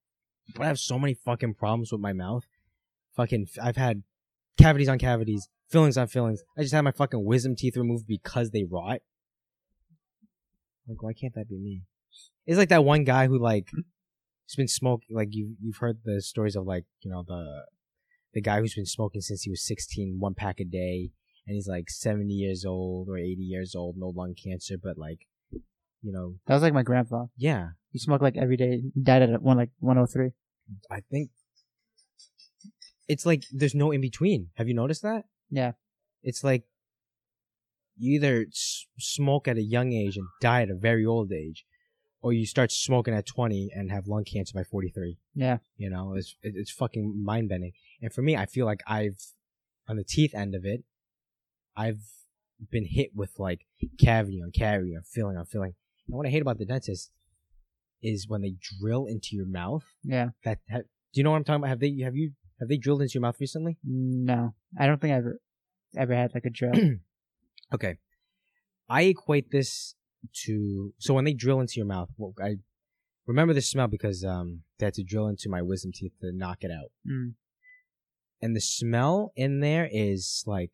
But 0.53 0.63
I 0.63 0.67
have 0.67 0.79
so 0.79 0.99
many 0.99 1.13
fucking 1.13 1.53
problems 1.55 1.91
with 1.91 2.01
my 2.01 2.13
mouth. 2.13 2.43
Fucking, 3.15 3.47
I've 3.61 3.77
had 3.77 4.03
cavities 4.57 4.89
on 4.89 4.99
cavities, 4.99 5.47
fillings 5.69 5.97
on 5.97 6.07
feelings. 6.07 6.41
I 6.57 6.61
just 6.61 6.73
had 6.73 6.81
my 6.81 6.91
fucking 6.91 7.23
wisdom 7.25 7.55
teeth 7.55 7.75
removed 7.77 8.05
because 8.07 8.51
they 8.51 8.63
rot. 8.63 8.99
Like, 10.87 11.01
why 11.01 11.13
can't 11.13 11.33
that 11.35 11.49
be 11.49 11.57
me? 11.57 11.81
It's 12.45 12.57
like 12.57 12.69
that 12.69 12.85
one 12.85 13.03
guy 13.03 13.27
who 13.27 13.39
like, 13.39 13.67
has 13.73 14.55
been 14.55 14.67
smoking. 14.67 15.15
Like 15.15 15.29
you, 15.31 15.55
you've 15.61 15.77
heard 15.77 15.99
the 16.05 16.21
stories 16.21 16.55
of 16.55 16.65
like, 16.65 16.85
you 17.01 17.09
know, 17.11 17.23
the 17.27 17.63
the 18.33 18.41
guy 18.41 18.59
who's 18.59 18.75
been 18.75 18.85
smoking 18.85 19.21
since 19.21 19.43
he 19.43 19.49
was 19.49 19.65
16, 19.65 20.17
one 20.19 20.33
pack 20.35 20.59
a 20.59 20.65
day, 20.65 21.09
and 21.47 21.55
he's 21.55 21.67
like 21.69 21.89
70 21.89 22.31
years 22.33 22.65
old 22.65 23.07
or 23.07 23.17
80 23.17 23.41
years 23.41 23.73
old, 23.75 23.95
no 23.97 24.07
lung 24.07 24.35
cancer, 24.35 24.75
but 24.81 24.97
like, 24.97 25.19
you 26.01 26.11
know, 26.11 26.35
That 26.45 26.55
was 26.55 26.61
like 26.61 26.73
my 26.73 26.83
grandpa. 26.83 27.27
yeah, 27.37 27.69
He 27.91 27.97
smoked 27.97 28.21
like 28.21 28.35
every 28.37 28.57
day. 28.57 28.81
He 28.93 29.01
died 29.01 29.21
at 29.21 29.41
one 29.41 29.55
like 29.57 29.69
103. 29.79 30.31
I 30.91 30.99
think 31.09 31.29
it's 33.07 33.25
like 33.25 33.43
there's 33.51 33.73
no 33.75 33.91
in 33.91 34.01
between. 34.01 34.49
Have 34.55 34.67
you 34.67 34.73
noticed 34.73 35.01
that? 35.03 35.23
Yeah. 35.49 35.73
It's 36.23 36.43
like 36.43 36.63
you 37.97 38.15
either 38.15 38.45
s- 38.49 38.85
smoke 38.99 39.47
at 39.47 39.57
a 39.57 39.61
young 39.61 39.93
age 39.93 40.17
and 40.17 40.27
die 40.41 40.61
at 40.63 40.69
a 40.69 40.75
very 40.75 41.05
old 41.05 41.31
age, 41.31 41.65
or 42.21 42.33
you 42.33 42.45
start 42.45 42.71
smoking 42.71 43.13
at 43.13 43.25
20 43.25 43.69
and 43.73 43.91
have 43.91 44.07
lung 44.07 44.23
cancer 44.23 44.53
by 44.53 44.63
43. 44.63 45.17
Yeah. 45.35 45.57
You 45.77 45.89
know, 45.89 46.13
it's 46.15 46.35
it- 46.41 46.55
it's 46.55 46.71
fucking 46.71 47.23
mind 47.23 47.49
bending. 47.49 47.73
And 48.01 48.11
for 48.11 48.21
me, 48.21 48.35
I 48.35 48.45
feel 48.45 48.65
like 48.65 48.81
I've 48.87 49.19
on 49.87 49.97
the 49.97 50.03
teeth 50.03 50.33
end 50.33 50.55
of 50.55 50.65
it, 50.65 50.83
I've 51.77 52.01
been 52.71 52.85
hit 52.85 53.11
with 53.15 53.37
like 53.37 53.65
cavity 53.99 54.41
on 54.41 54.51
cavity 54.51 54.95
on 54.95 55.03
filling 55.03 55.37
on 55.37 55.45
filling. 55.45 55.75
And 56.07 56.17
what 56.17 56.25
I 56.25 56.29
hate 56.29 56.41
about 56.41 56.57
the 56.57 56.65
dentist 56.65 57.11
is 58.01 58.27
when 58.27 58.41
they 58.41 58.55
drill 58.79 59.05
into 59.05 59.35
your 59.35 59.45
mouth. 59.45 59.83
Yeah. 60.03 60.29
That, 60.43 60.59
that 60.69 60.85
do 61.13 61.19
you 61.19 61.23
know 61.23 61.31
what 61.31 61.37
I'm 61.37 61.43
talking 61.43 61.61
about? 61.61 61.69
Have 61.69 61.79
they 61.79 61.95
have 62.03 62.15
you 62.15 62.31
have 62.59 62.69
they 62.69 62.77
drilled 62.77 63.01
into 63.01 63.13
your 63.15 63.21
mouth 63.21 63.37
recently? 63.39 63.77
No, 63.83 64.53
I 64.79 64.85
don't 64.87 64.99
think 65.01 65.13
I 65.13 65.17
ever 65.17 65.39
ever 65.97 66.15
had 66.15 66.33
like 66.33 66.45
a 66.45 66.49
drill. 66.49 66.73
Okay, 67.73 67.97
I 68.87 69.01
equate 69.03 69.49
this 69.51 69.95
to 70.45 70.93
so 70.99 71.15
when 71.15 71.25
they 71.25 71.33
drill 71.33 71.59
into 71.59 71.73
your 71.77 71.87
mouth. 71.87 72.09
Well, 72.15 72.33
I 72.39 72.57
remember 73.25 73.55
the 73.55 73.61
smell 73.61 73.87
because 73.87 74.23
um 74.23 74.61
they 74.77 74.85
had 74.85 74.93
to 74.95 75.03
drill 75.03 75.27
into 75.27 75.49
my 75.49 75.63
wisdom 75.63 75.91
teeth 75.93 76.13
to 76.21 76.31
knock 76.31 76.59
it 76.61 76.69
out. 76.71 76.91
mm. 77.09 77.33
and 78.41 78.55
the 78.55 78.61
smell 78.61 79.31
in 79.35 79.61
there 79.61 79.89
is 79.91 80.43
like 80.45 80.71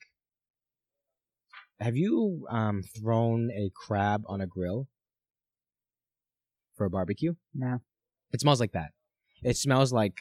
have 1.80 1.96
you 1.96 2.46
um 2.50 2.84
thrown 2.84 3.50
a 3.52 3.72
crab 3.74 4.24
on 4.28 4.42
a 4.42 4.48
grill 4.48 4.88
for 6.76 6.86
a 6.86 6.90
barbecue 6.90 7.34
No. 7.54 7.80
it 8.32 8.42
smells 8.42 8.60
like 8.60 8.74
that 8.74 8.92
it 9.44 9.58
smells 9.58 9.92
like 9.94 10.16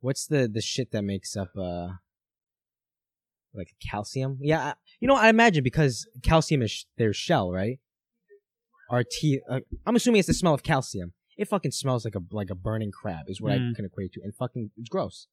what's 0.00 0.26
the 0.26 0.48
the 0.48 0.60
shit 0.60 0.90
that 0.92 1.02
makes 1.02 1.36
up 1.36 1.50
uh 1.56 1.88
like 3.54 3.68
calcium? 3.90 4.38
Yeah 4.40 4.60
I- 4.60 4.74
you 5.00 5.08
know 5.08 5.14
i 5.16 5.28
imagine 5.28 5.62
because 5.64 6.06
calcium 6.22 6.62
is 6.62 6.70
sh- 6.70 6.84
their 6.96 7.12
shell 7.12 7.50
right? 7.52 7.78
Our 8.90 9.04
teeth 9.04 9.40
uh, 9.50 9.60
i'm 9.86 9.96
assuming 9.96 10.18
it's 10.20 10.28
the 10.28 10.34
smell 10.34 10.54
of 10.54 10.62
calcium. 10.62 11.12
It 11.36 11.46
fucking 11.48 11.70
smells 11.70 12.04
like 12.04 12.14
a 12.16 12.20
like 12.32 12.50
a 12.50 12.54
burning 12.54 12.90
crab 12.90 13.26
is 13.28 13.40
what 13.40 13.52
i 13.52 13.58
Mm. 13.58 13.74
can 13.74 13.84
equate 13.84 14.12
to 14.14 14.20
and 14.22 14.34
fucking 14.34 14.70
it's 14.76 14.88
gross. 14.88 15.26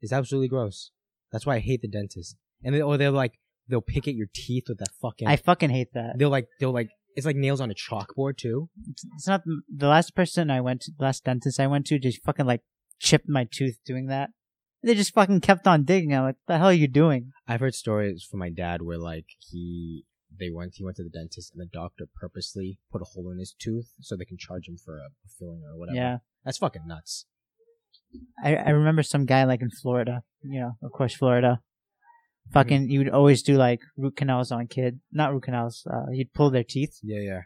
It's 0.00 0.12
absolutely 0.12 0.48
gross. 0.48 0.90
That's 1.30 1.46
why 1.46 1.56
i 1.56 1.58
hate 1.60 1.82
the 1.82 1.88
dentist. 1.88 2.36
And 2.64 2.74
they 2.74 2.82
or 2.82 2.96
they're 2.96 3.10
like 3.10 3.34
they'll 3.68 3.80
pick 3.80 4.06
at 4.08 4.14
your 4.14 4.28
teeth 4.34 4.64
with 4.68 4.78
that 4.78 4.90
fucking 5.00 5.28
I 5.28 5.36
fucking 5.36 5.70
hate 5.70 5.92
that. 5.94 6.18
they'll 6.18 6.30
like 6.30 6.48
they'll 6.60 6.72
like 6.72 6.90
it's 7.14 7.26
like 7.26 7.36
nails 7.36 7.60
on 7.60 7.70
a 7.70 7.74
chalkboard 7.74 8.38
too. 8.38 8.70
It's, 8.88 9.04
it's 9.16 9.26
not 9.28 9.42
the 9.68 9.86
last 9.88 10.14
person 10.14 10.50
I 10.50 10.60
went 10.62 10.80
to, 10.82 10.92
the 10.96 11.04
last 11.04 11.24
dentist 11.24 11.60
I 11.60 11.66
went 11.66 11.86
to 11.88 11.98
just 11.98 12.22
fucking 12.22 12.46
like 12.46 12.62
chipped 13.02 13.28
my 13.28 13.44
tooth 13.50 13.78
doing 13.84 14.06
that. 14.06 14.30
They 14.84 14.94
just 14.94 15.12
fucking 15.14 15.40
kept 15.40 15.66
on 15.66 15.84
digging. 15.84 16.14
I'm 16.14 16.22
like, 16.24 16.36
what 16.46 16.54
the 16.54 16.58
hell 16.58 16.68
are 16.68 16.72
you 16.72 16.88
doing? 16.88 17.32
I've 17.46 17.60
heard 17.60 17.74
stories 17.74 18.26
from 18.28 18.40
my 18.40 18.50
dad 18.50 18.82
where 18.82 18.98
like 18.98 19.26
he 19.38 20.04
they 20.40 20.50
went 20.52 20.72
he 20.76 20.84
went 20.84 20.96
to 20.96 21.02
the 21.04 21.10
dentist 21.10 21.52
and 21.52 21.60
the 21.60 21.66
doctor 21.72 22.06
purposely 22.20 22.78
put 22.90 23.02
a 23.02 23.04
hole 23.04 23.30
in 23.30 23.38
his 23.38 23.54
tooth 23.58 23.92
so 24.00 24.16
they 24.16 24.24
can 24.24 24.38
charge 24.38 24.66
him 24.68 24.76
for 24.82 24.96
a 24.98 25.08
filling 25.38 25.62
or 25.64 25.78
whatever. 25.78 25.96
Yeah. 25.96 26.16
That's 26.44 26.58
fucking 26.58 26.86
nuts. 26.86 27.26
I, 28.42 28.56
I 28.56 28.70
remember 28.70 29.02
some 29.02 29.24
guy 29.24 29.44
like 29.44 29.62
in 29.62 29.70
Florida, 29.70 30.22
you 30.42 30.60
know, 30.60 30.72
of 30.82 30.92
course, 30.92 31.14
Florida. 31.14 31.60
Fucking, 32.52 32.90
you 32.90 32.98
would 32.98 33.08
always 33.08 33.42
do 33.42 33.56
like 33.56 33.80
root 33.96 34.16
canals 34.16 34.50
on 34.50 34.66
kid, 34.66 35.00
not 35.12 35.32
root 35.32 35.44
canals. 35.44 35.86
Uh, 35.88 36.10
you'd 36.10 36.34
pull 36.34 36.50
their 36.50 36.64
teeth 36.64 36.98
Yeah, 37.02 37.20
yeah. 37.20 37.40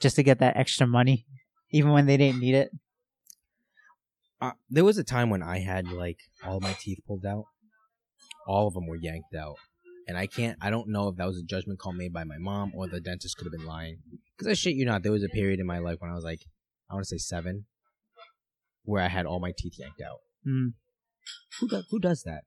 just 0.00 0.16
to 0.16 0.22
get 0.22 0.38
that 0.38 0.56
extra 0.56 0.86
money, 0.86 1.26
even 1.70 1.90
when 1.90 2.06
they 2.06 2.16
didn't 2.16 2.40
need 2.40 2.54
it. 2.54 2.70
Uh, 4.42 4.52
there 4.68 4.84
was 4.84 4.98
a 4.98 5.04
time 5.04 5.30
when 5.30 5.42
I 5.42 5.60
had 5.60 5.86
like 5.88 6.18
all 6.44 6.58
my 6.60 6.72
teeth 6.80 6.98
pulled 7.06 7.24
out. 7.24 7.44
All 8.46 8.66
of 8.66 8.74
them 8.74 8.86
were 8.88 8.96
yanked 8.96 9.34
out. 9.36 9.56
and 10.08 10.18
I 10.18 10.26
can't. 10.26 10.58
I 10.60 10.68
don't 10.70 10.88
know 10.88 11.08
if 11.08 11.16
that 11.16 11.26
was 11.28 11.38
a 11.38 11.44
judgment 11.44 11.78
call 11.78 11.92
made 11.92 12.12
by 12.12 12.24
my 12.24 12.38
mom 12.38 12.72
or 12.74 12.88
the 12.88 13.00
dentist 13.00 13.36
could 13.36 13.46
have 13.46 13.52
been 13.58 13.66
lying. 13.66 13.98
Because 14.36 14.50
I 14.50 14.54
shit 14.54 14.74
you 14.74 14.84
not, 14.84 15.02
there 15.04 15.12
was 15.12 15.22
a 15.22 15.28
period 15.28 15.60
in 15.60 15.66
my 15.66 15.78
life 15.78 15.98
when 16.00 16.10
I 16.10 16.14
was 16.14 16.24
like, 16.24 16.40
I 16.90 16.94
want 16.94 17.04
to 17.04 17.08
say 17.08 17.18
seven, 17.18 17.66
where 18.84 19.00
I 19.02 19.08
had 19.08 19.26
all 19.26 19.38
my 19.38 19.52
teeth 19.56 19.74
yanked 19.78 20.00
out. 20.02 20.18
Mm. 20.46 20.72
Who 21.60 21.68
does 21.68 21.86
who 21.90 22.00
does 22.00 22.22
that? 22.24 22.42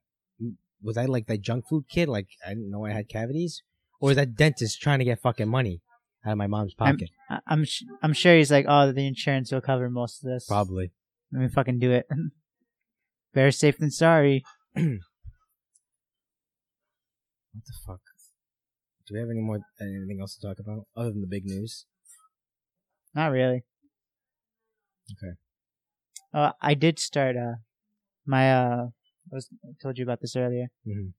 Was 0.82 0.98
I 0.98 1.06
like 1.06 1.26
that 1.28 1.40
junk 1.40 1.64
food 1.68 1.84
kid? 1.88 2.08
Like 2.10 2.28
I 2.44 2.50
didn't 2.50 2.70
know 2.70 2.84
I 2.84 2.92
had 2.92 3.08
cavities, 3.08 3.62
or 4.00 4.10
is 4.10 4.16
that 4.16 4.36
dentist 4.36 4.80
trying 4.82 4.98
to 4.98 5.04
get 5.06 5.20
fucking 5.22 5.48
money 5.48 5.80
out 6.26 6.32
of 6.32 6.38
my 6.38 6.46
mom's 6.46 6.74
I'm- 6.78 6.94
pocket? 6.96 7.10
I- 7.30 7.40
I'm 7.46 7.64
sh- 7.64 7.84
I'm 8.02 8.12
sure 8.12 8.36
he's 8.36 8.50
like, 8.52 8.66
oh, 8.68 8.92
the 8.92 9.06
insurance 9.06 9.50
will 9.50 9.62
cover 9.62 9.88
most 9.88 10.22
of 10.22 10.30
this. 10.30 10.46
Probably. 10.46 10.92
Let 11.32 11.42
me 11.42 11.48
fucking 11.48 11.78
do 11.78 11.92
it. 11.92 12.06
Better 13.34 13.50
safe 13.50 13.78
than 13.78 13.90
sorry. 13.90 14.44
What 17.52 17.64
the 17.64 17.72
fuck? 17.86 18.00
Do 19.06 19.14
we 19.14 19.20
have 19.20 19.30
any 19.30 19.40
more 19.40 19.60
anything 19.80 20.18
else 20.20 20.36
to 20.36 20.46
talk 20.46 20.58
about 20.58 20.86
other 20.96 21.10
than 21.10 21.22
the 21.22 21.26
big 21.26 21.46
news? 21.46 21.86
Not 23.14 23.28
really. 23.32 23.64
Okay. 25.12 25.32
Uh, 26.34 26.52
I 26.60 26.74
did 26.74 26.98
start 26.98 27.36
uh 27.36 27.54
my 28.26 28.52
uh 28.52 28.86
I 28.86 29.32
was 29.32 29.48
I 29.64 29.68
told 29.82 29.96
you 29.96 30.04
about 30.04 30.20
this 30.20 30.36
earlier. 30.36 30.66
Mhm. 30.86 31.12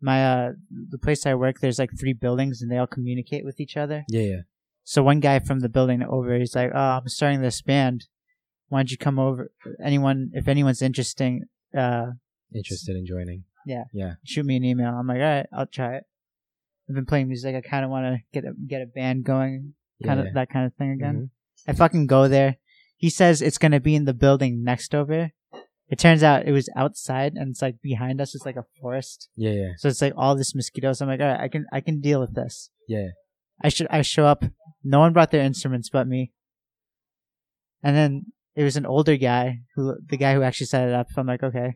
My 0.00 0.24
uh 0.24 0.52
the 0.90 0.98
place 0.98 1.24
I 1.26 1.34
work 1.34 1.60
there's 1.60 1.78
like 1.78 1.90
three 1.98 2.14
buildings 2.14 2.62
and 2.62 2.70
they 2.70 2.78
all 2.78 2.86
communicate 2.88 3.44
with 3.44 3.60
each 3.60 3.76
other. 3.76 4.04
Yeah, 4.08 4.22
yeah. 4.22 4.40
So 4.82 5.02
one 5.04 5.20
guy 5.20 5.38
from 5.38 5.60
the 5.60 5.68
building 5.68 6.02
over 6.02 6.36
he's 6.36 6.56
like, 6.56 6.72
"Oh, 6.74 6.78
I'm 6.98 7.08
starting 7.08 7.42
this 7.42 7.62
band. 7.62 8.08
Why 8.70 8.78
don't 8.80 8.90
you 8.90 8.96
come 8.96 9.18
over? 9.18 9.50
Anyone 9.84 10.30
if 10.32 10.48
anyone's 10.48 10.80
interesting, 10.80 11.44
uh 11.76 12.06
Interested 12.54 12.96
in 12.96 13.04
joining? 13.06 13.44
Yeah. 13.66 13.84
Yeah. 13.92 14.14
shoot 14.24 14.46
me 14.46 14.56
an 14.56 14.64
email." 14.64 14.88
I'm 14.94 15.06
like, 15.06 15.18
"All 15.18 15.22
right, 15.36 15.46
I'll 15.52 15.66
try 15.66 15.96
it." 15.96 16.04
I've 16.88 16.94
been 16.96 17.06
playing 17.06 17.28
music. 17.28 17.54
I 17.54 17.60
kind 17.60 17.84
of 17.84 17.90
want 17.90 18.06
to 18.06 18.18
get 18.32 18.44
a, 18.48 18.52
get 18.66 18.80
a 18.82 18.86
band 18.86 19.24
going, 19.24 19.74
kind 20.04 20.18
yeah. 20.18 20.26
of 20.26 20.34
that 20.34 20.48
kind 20.50 20.66
of 20.66 20.74
thing 20.74 20.90
again. 20.92 21.16
Mhm. 21.16 21.68
I 21.68 21.72
fucking 21.74 22.06
go 22.06 22.26
there. 22.26 22.56
He 22.96 23.10
says 23.10 23.40
it's 23.42 23.58
gonna 23.58 23.78
be 23.80 23.94
in 23.94 24.06
the 24.06 24.14
building 24.14 24.64
next 24.64 24.94
over. 24.94 25.30
It 25.88 25.98
turns 25.98 26.22
out 26.22 26.46
it 26.46 26.52
was 26.52 26.68
outside 26.76 27.34
and 27.34 27.50
it's 27.50 27.62
like 27.62 27.82
behind 27.82 28.20
us. 28.20 28.34
It's 28.36 28.46
like 28.46 28.56
a 28.56 28.64
forest, 28.80 29.28
Yeah, 29.36 29.50
yeah, 29.52 29.72
so 29.76 29.88
it's 29.88 30.00
like 30.00 30.14
all 30.16 30.36
this 30.36 30.54
mosquitoes. 30.54 31.00
I'm 31.00 31.08
like, 31.08 31.20
all 31.20 31.26
right, 31.26 31.40
I 31.40 31.48
can 31.48 31.66
I 31.72 31.80
can 31.80 32.00
deal 32.00 32.20
with 32.20 32.34
this. 32.34 32.70
yeah. 32.88 33.08
I 33.62 33.68
should 33.68 33.88
I 33.90 34.02
show 34.02 34.24
up. 34.24 34.44
No 34.82 35.00
one 35.00 35.12
brought 35.12 35.30
their 35.32 35.42
instruments 35.44 35.90
but 35.90 36.06
me. 36.06 36.32
And 37.82 37.94
then 37.96 38.32
it 38.56 38.64
was 38.64 38.76
an 38.76 38.86
older 38.86 39.16
guy 39.16 39.60
who 39.74 39.94
the 40.08 40.16
guy 40.16 40.34
who 40.34 40.42
actually 40.42 40.66
set 40.66 40.88
it 40.88 40.94
up. 40.94 41.06
So 41.10 41.20
I'm 41.20 41.26
like, 41.26 41.42
okay, 41.42 41.74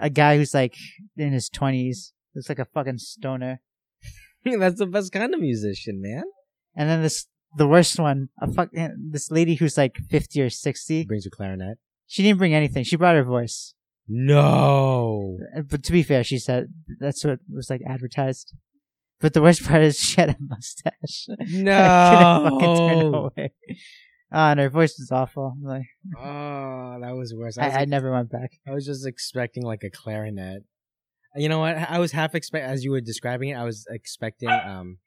a 0.00 0.10
guy 0.10 0.36
who's 0.36 0.54
like 0.54 0.74
in 1.16 1.32
his 1.32 1.48
twenties. 1.48 2.12
Looks 2.34 2.48
like 2.50 2.58
a 2.58 2.66
fucking 2.66 2.98
stoner. 2.98 3.60
That's 4.44 4.78
the 4.78 4.86
best 4.86 5.10
kind 5.12 5.32
of 5.34 5.40
musician, 5.40 6.00
man. 6.02 6.24
And 6.76 6.88
then 6.88 7.02
this 7.02 7.26
the 7.56 7.66
worst 7.66 7.98
one, 7.98 8.28
a 8.40 8.52
fuck 8.52 8.68
this 9.10 9.30
lady 9.30 9.54
who's 9.54 9.78
like 9.78 9.96
fifty 10.10 10.42
or 10.42 10.50
sixty. 10.50 11.04
Brings 11.04 11.26
a 11.26 11.30
clarinet. 11.30 11.78
She 12.06 12.22
didn't 12.22 12.38
bring 12.38 12.54
anything. 12.54 12.84
She 12.84 12.96
brought 12.96 13.16
her 13.16 13.24
voice. 13.24 13.74
No. 14.08 15.38
Uh, 15.56 15.62
But 15.62 15.82
to 15.84 15.92
be 15.92 16.02
fair, 16.02 16.22
she 16.22 16.38
said 16.38 16.68
that's 17.00 17.24
what 17.24 17.40
was 17.52 17.70
like 17.70 17.80
advertised. 17.88 18.54
But 19.20 19.32
the 19.32 19.40
worst 19.42 19.64
part 19.64 19.82
is 19.82 19.98
she 19.98 20.20
had 20.20 20.30
a 20.30 20.36
mustache. 20.38 21.26
No. 21.48 21.72
I 21.80 22.50
couldn't 22.50 22.50
fucking 22.60 22.76
turn 22.76 23.14
away. 23.14 23.52
Ah, 24.32 24.50
and 24.50 24.58
her 24.60 24.68
voice 24.68 24.98
was 24.98 25.10
awful. 25.12 25.54
I'm 25.56 25.62
like, 25.62 25.86
Oh, 26.18 26.98
that 27.00 27.14
was 27.14 27.32
worse. 27.34 27.56
I 27.58 27.66
was, 27.66 27.74
I, 27.76 27.80
I 27.80 27.84
never 27.84 28.10
went 28.12 28.30
back. 28.30 28.52
I 28.66 28.72
was 28.72 28.84
just 28.84 29.06
expecting 29.06 29.62
like 29.62 29.82
a 29.84 29.90
clarinet. 29.90 30.62
You 31.36 31.48
know 31.48 31.58
what? 31.60 31.76
I 31.76 31.98
was 31.98 32.12
half 32.12 32.34
expect 32.34 32.66
as 32.68 32.82
you 32.82 32.90
were 32.90 33.00
describing 33.00 33.50
it. 33.50 33.54
I 33.54 33.64
was 33.64 33.86
expecting 33.90 34.48
um, 34.48 34.98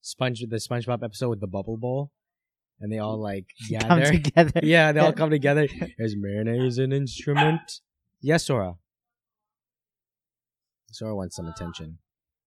Sponge 0.00 0.40
the 0.48 0.56
SpongeBob 0.56 1.04
episode 1.04 1.28
with 1.28 1.40
the 1.40 1.46
bubble 1.46 1.76
bowl, 1.76 2.10
and 2.80 2.90
they 2.92 2.98
all 2.98 3.20
like 3.30 3.46
gather. 3.68 4.10
together. 4.12 4.60
yeah, 4.62 4.92
they 4.92 5.00
all 5.00 5.12
come 5.12 5.30
together. 5.30 5.68
Is 5.98 6.16
mayonnaise 6.18 6.78
an 6.78 6.92
instrument? 6.92 7.60
Yes, 8.20 8.46
Sora. 8.46 8.74
Sora 10.90 11.14
wants 11.14 11.36
some 11.36 11.46
attention, 11.46 11.98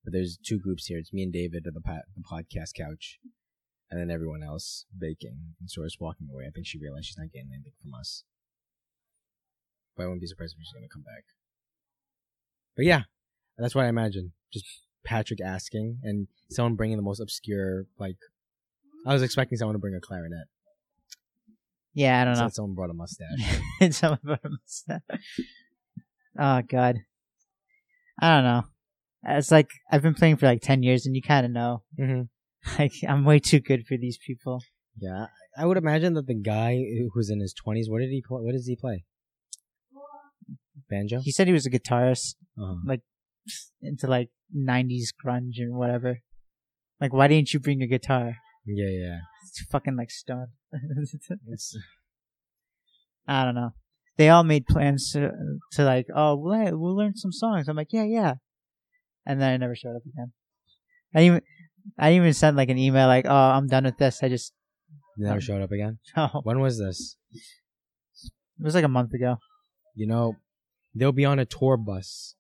but 0.03 0.13
there's 0.13 0.37
two 0.43 0.59
groups 0.59 0.87
here. 0.87 0.97
It's 0.97 1.13
me 1.13 1.23
and 1.23 1.31
David 1.31 1.65
at 1.67 1.73
the, 1.75 1.81
pa- 1.81 1.99
the 2.15 2.23
podcast 2.23 2.73
couch, 2.75 3.19
and 3.91 3.99
then 3.99 4.09
everyone 4.09 4.41
else 4.41 4.85
baking. 4.97 5.37
And 5.59 5.69
Sora's 5.69 5.97
walking 5.99 6.27
away. 6.33 6.45
I 6.47 6.51
think 6.51 6.65
she 6.65 6.79
realized 6.79 7.05
she's 7.05 7.17
not 7.17 7.31
getting 7.31 7.49
anything 7.53 7.73
from 7.83 7.93
us. 7.93 8.23
But 9.95 10.03
I 10.03 10.05
wouldn't 10.07 10.21
be 10.21 10.27
surprised 10.27 10.55
if 10.57 10.63
she's 10.63 10.73
gonna 10.73 10.87
come 10.91 11.03
back. 11.03 11.25
But 12.75 12.85
yeah, 12.85 13.03
that's 13.57 13.75
what 13.75 13.85
I 13.85 13.89
imagine. 13.89 14.31
Just 14.51 14.65
Patrick 15.05 15.41
asking 15.41 15.99
and 16.03 16.27
someone 16.49 16.75
bringing 16.75 16.97
the 16.97 17.03
most 17.03 17.19
obscure 17.19 17.85
like. 17.99 18.17
I 19.05 19.13
was 19.13 19.23
expecting 19.23 19.57
someone 19.57 19.73
to 19.75 19.79
bring 19.79 19.95
a 19.95 19.99
clarinet. 19.99 20.47
Yeah, 21.93 22.21
I 22.21 22.23
don't 22.23 22.35
know. 22.35 22.43
Instead, 22.45 22.55
someone 22.55 22.75
brought 22.75 22.89
a 22.89 22.93
mustache. 22.93 23.59
Some 23.95 24.13
of 24.13 24.21
them 24.21 24.59
said- 24.65 25.01
Oh 26.39 26.61
god. 26.61 26.97
I 28.21 28.35
don't 28.35 28.43
know. 28.45 28.63
It's 29.25 29.51
like 29.51 29.69
I've 29.91 30.01
been 30.01 30.13
playing 30.13 30.37
for 30.37 30.45
like 30.45 30.61
ten 30.61 30.83
years, 30.83 31.05
and 31.05 31.15
you 31.15 31.21
kind 31.21 31.45
of 31.45 31.51
know. 31.51 31.83
mm-hmm. 31.99 32.21
Like 32.79 32.93
I'm 33.07 33.25
way 33.25 33.39
too 33.39 33.59
good 33.59 33.85
for 33.87 33.97
these 33.97 34.17
people. 34.25 34.61
Yeah, 34.97 35.27
I 35.57 35.65
would 35.65 35.77
imagine 35.77 36.13
that 36.13 36.27
the 36.27 36.35
guy 36.39 36.83
who's 37.13 37.29
in 37.29 37.39
his 37.39 37.53
twenties, 37.53 37.89
what 37.89 37.99
did 37.99 38.09
he 38.09 38.21
play? 38.27 38.41
What 38.41 38.51
does 38.53 38.67
he 38.67 38.75
play? 38.75 39.03
Banjo. 40.89 41.21
He 41.21 41.31
said 41.31 41.47
he 41.47 41.53
was 41.53 41.65
a 41.65 41.71
guitarist 41.71 42.35
Uh-huh. 42.57 42.97
into 43.81 44.07
like 44.07 44.29
'90s 44.55 45.07
grunge 45.25 45.57
and 45.57 45.75
whatever. 45.75 46.19
Like, 46.99 47.13
why 47.13 47.27
didn't 47.27 47.53
you 47.53 47.59
bring 47.59 47.81
a 47.81 47.87
guitar? 47.87 48.35
Yeah, 48.65 48.89
yeah. 48.89 49.19
It's 49.47 49.63
fucking 49.71 49.95
like 49.95 50.11
stoned. 50.11 50.49
It's 51.47 51.75
I 53.27 53.45
don't 53.45 53.55
know. 53.55 53.71
They 54.17 54.29
all 54.29 54.43
made 54.43 54.67
plans 54.67 55.11
to, 55.13 55.31
to 55.73 55.83
like, 55.83 56.07
oh, 56.13 56.35
we'll, 56.35 56.77
we'll 56.77 56.95
learn 56.95 57.15
some 57.15 57.31
songs. 57.31 57.67
I'm 57.67 57.75
like, 57.77 57.91
yeah, 57.93 58.03
yeah. 58.03 58.33
And 59.25 59.41
then 59.41 59.51
I 59.53 59.57
never 59.57 59.75
showed 59.75 59.95
up 59.95 60.03
again. 60.05 60.33
I 61.15 61.21
even, 61.23 61.41
I 61.97 62.13
even 62.13 62.33
sent 62.33 62.55
like 62.57 62.69
an 62.69 62.77
email 62.77 63.07
like, 63.07 63.25
oh, 63.27 63.33
I'm 63.33 63.67
done 63.67 63.83
with 63.85 63.97
this. 63.97 64.21
I 64.23 64.29
just, 64.29 64.53
never 65.17 65.35
Um, 65.35 65.39
showed 65.39 65.61
up 65.61 65.71
again. 65.71 65.99
oh, 66.17 66.41
When 66.43 66.59
was 66.59 66.77
this? 66.79 67.17
it 67.33 68.63
was 68.63 68.75
like 68.75 68.83
a 68.83 68.87
month 68.89 69.13
ago. 69.13 69.37
You 69.95 70.07
know, 70.07 70.35
they'll 70.95 71.11
be 71.11 71.25
on 71.25 71.39
a 71.39 71.45
tour 71.45 71.77
bus, 71.77 72.35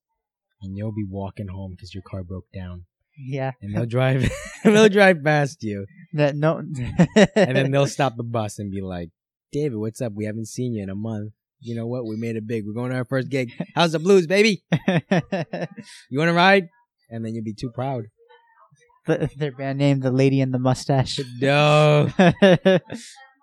and 0.61 0.77
you'll 0.77 0.93
be 0.93 1.05
walking 1.09 1.47
home 1.47 1.71
because 1.71 1.93
your 1.93 2.03
car 2.03 2.23
broke 2.23 2.45
down, 2.53 2.85
Yeah. 3.17 3.51
and 3.61 3.75
they'll 3.75 3.85
drive, 3.85 4.29
they'll 4.63 4.89
drive 4.89 5.23
past 5.23 5.61
you, 5.63 5.85
That 6.13 6.35
no. 6.35 6.57
and 7.35 7.55
then 7.55 7.71
they'll 7.71 7.87
stop 7.87 8.15
the 8.17 8.23
bus 8.23 8.59
and 8.59 8.69
be 8.71 8.81
like, 8.81 9.09
"David, 9.51 9.77
what's 9.77 10.01
up? 10.01 10.13
We 10.13 10.25
haven't 10.25 10.47
seen 10.47 10.73
you 10.73 10.83
in 10.83 10.89
a 10.89 10.95
month. 10.95 11.31
You 11.61 11.75
know 11.75 11.87
what? 11.87 12.05
We 12.05 12.15
made 12.17 12.35
it 12.35 12.47
big. 12.47 12.65
We're 12.65 12.73
going 12.73 12.91
to 12.91 12.97
our 12.97 13.05
first 13.05 13.29
gig. 13.29 13.51
How's 13.75 13.91
the 13.93 13.99
blues, 13.99 14.27
baby? 14.27 14.63
You 16.09 16.19
want 16.19 16.29
to 16.29 16.33
ride?" 16.33 16.67
And 17.09 17.25
then 17.25 17.33
you'll 17.35 17.43
be 17.43 17.53
too 17.53 17.71
proud. 17.71 18.05
The- 19.05 19.29
Their 19.37 19.51
band 19.51 19.79
name, 19.79 19.99
the 19.99 20.11
Lady 20.11 20.41
in 20.41 20.51
the 20.51 20.59
Mustache. 20.59 21.19
No. 21.39 22.09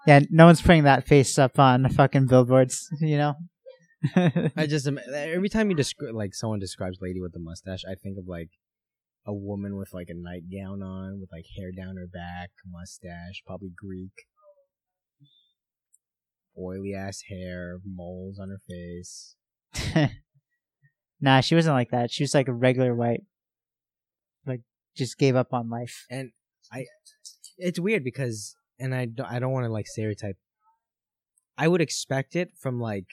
yeah, 0.06 0.20
no 0.30 0.46
one's 0.46 0.62
putting 0.62 0.84
that 0.84 1.06
face 1.06 1.38
up 1.38 1.58
on 1.58 1.88
fucking 1.90 2.26
billboards, 2.26 2.88
you 3.00 3.18
know. 3.18 3.34
I 4.56 4.66
just 4.68 4.86
every 4.86 5.48
time 5.48 5.70
you 5.70 5.76
describe 5.76 6.14
like 6.14 6.34
someone 6.34 6.60
describes 6.60 6.98
lady 7.00 7.20
with 7.20 7.34
a 7.34 7.40
mustache, 7.40 7.82
I 7.84 7.94
think 7.96 8.16
of 8.16 8.28
like 8.28 8.50
a 9.26 9.34
woman 9.34 9.76
with 9.76 9.92
like 9.92 10.08
a 10.08 10.14
nightgown 10.14 10.82
on, 10.82 11.20
with 11.20 11.30
like 11.32 11.46
hair 11.56 11.70
down 11.76 11.96
her 11.96 12.06
back, 12.06 12.50
mustache, 12.66 13.42
probably 13.44 13.70
Greek, 13.76 14.12
oily 16.58 16.94
ass 16.94 17.22
hair, 17.28 17.78
moles 17.84 18.38
on 18.38 18.50
her 18.50 18.60
face. 18.68 19.34
nah, 21.20 21.40
she 21.40 21.54
wasn't 21.54 21.74
like 21.74 21.90
that. 21.90 22.10
She 22.10 22.22
was 22.22 22.34
like 22.34 22.48
a 22.48 22.54
regular 22.54 22.94
white. 22.94 23.22
Just 24.98 25.16
gave 25.16 25.36
up 25.36 25.54
on 25.54 25.70
life. 25.70 26.04
And 26.10 26.32
I, 26.72 26.84
it's 27.56 27.78
weird 27.78 28.04
because, 28.04 28.56
and 28.78 28.94
I 28.94 29.06
don't, 29.06 29.30
I 29.30 29.38
don't 29.38 29.52
want 29.52 29.64
to 29.64 29.72
like 29.72 29.86
stereotype. 29.86 30.36
I 31.56 31.68
would 31.68 31.80
expect 31.80 32.36
it 32.36 32.50
from 32.58 32.80
like, 32.80 33.06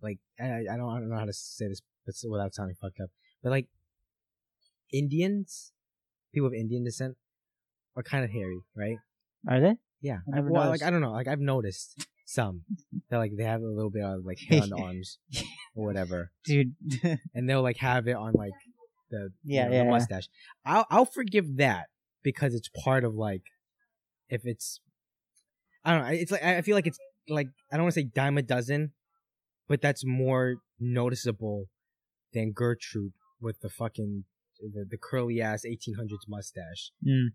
like 0.00 0.18
I, 0.40 0.64
I 0.72 0.76
don't, 0.76 0.88
I 0.88 0.98
don't 1.00 1.10
know 1.10 1.18
how 1.18 1.26
to 1.26 1.32
say 1.32 1.66
this 1.66 1.82
without 2.28 2.54
sounding 2.54 2.76
fucked 2.80 3.00
up, 3.00 3.10
but 3.42 3.50
like 3.50 3.66
Indians, 4.92 5.72
people 6.32 6.46
of 6.46 6.54
Indian 6.54 6.84
descent, 6.84 7.16
are 7.96 8.02
kind 8.02 8.24
of 8.24 8.30
hairy, 8.30 8.60
right? 8.74 8.96
Are 9.48 9.60
they? 9.60 9.74
Yeah. 10.00 10.18
I 10.32 10.40
well, 10.40 10.64
noticed. 10.64 10.82
like 10.82 10.88
I 10.88 10.90
don't 10.90 11.00
know, 11.00 11.12
like 11.12 11.28
I've 11.28 11.40
noticed 11.40 12.06
some 12.26 12.62
that 13.10 13.18
like 13.18 13.32
they 13.36 13.44
have 13.44 13.62
a 13.62 13.66
little 13.66 13.90
bit 13.90 14.04
of 14.04 14.24
like 14.24 14.38
hair 14.48 14.62
on 14.62 14.70
the 14.70 14.76
arms 14.76 15.18
or 15.74 15.86
whatever, 15.86 16.30
Dude. 16.44 16.74
and 17.34 17.48
they'll 17.48 17.62
like 17.62 17.78
have 17.78 18.08
it 18.08 18.16
on 18.16 18.32
like 18.34 18.52
the 19.12 19.30
you 19.44 19.56
Yeah, 19.56 19.68
the 19.68 19.76
yeah, 19.76 19.84
yeah. 19.84 19.90
mustache. 19.90 20.28
I'll 20.66 20.86
I'll 20.90 21.04
forgive 21.04 21.56
that 21.58 21.86
because 22.24 22.54
it's 22.54 22.68
part 22.84 23.04
of 23.04 23.14
like 23.14 23.42
if 24.28 24.42
it's 24.44 24.80
I 25.84 25.92
don't 25.94 26.02
know. 26.02 26.12
It's 26.12 26.32
like 26.32 26.42
I 26.42 26.62
feel 26.62 26.74
like 26.76 26.86
it's 26.86 26.98
like 27.28 27.48
I 27.70 27.76
don't 27.76 27.84
want 27.84 27.94
to 27.94 28.00
say 28.00 28.08
dime 28.12 28.38
a 28.38 28.42
dozen, 28.42 28.92
but 29.68 29.80
that's 29.80 30.04
more 30.04 30.56
noticeable 30.80 31.66
than 32.32 32.52
Gertrude 32.52 33.12
with 33.40 33.60
the 33.60 33.68
fucking 33.68 34.24
the, 34.60 34.84
the 34.88 34.96
curly 34.96 35.40
ass 35.40 35.64
1800s 35.66 36.26
mustache. 36.28 36.92
Mm. 37.06 37.28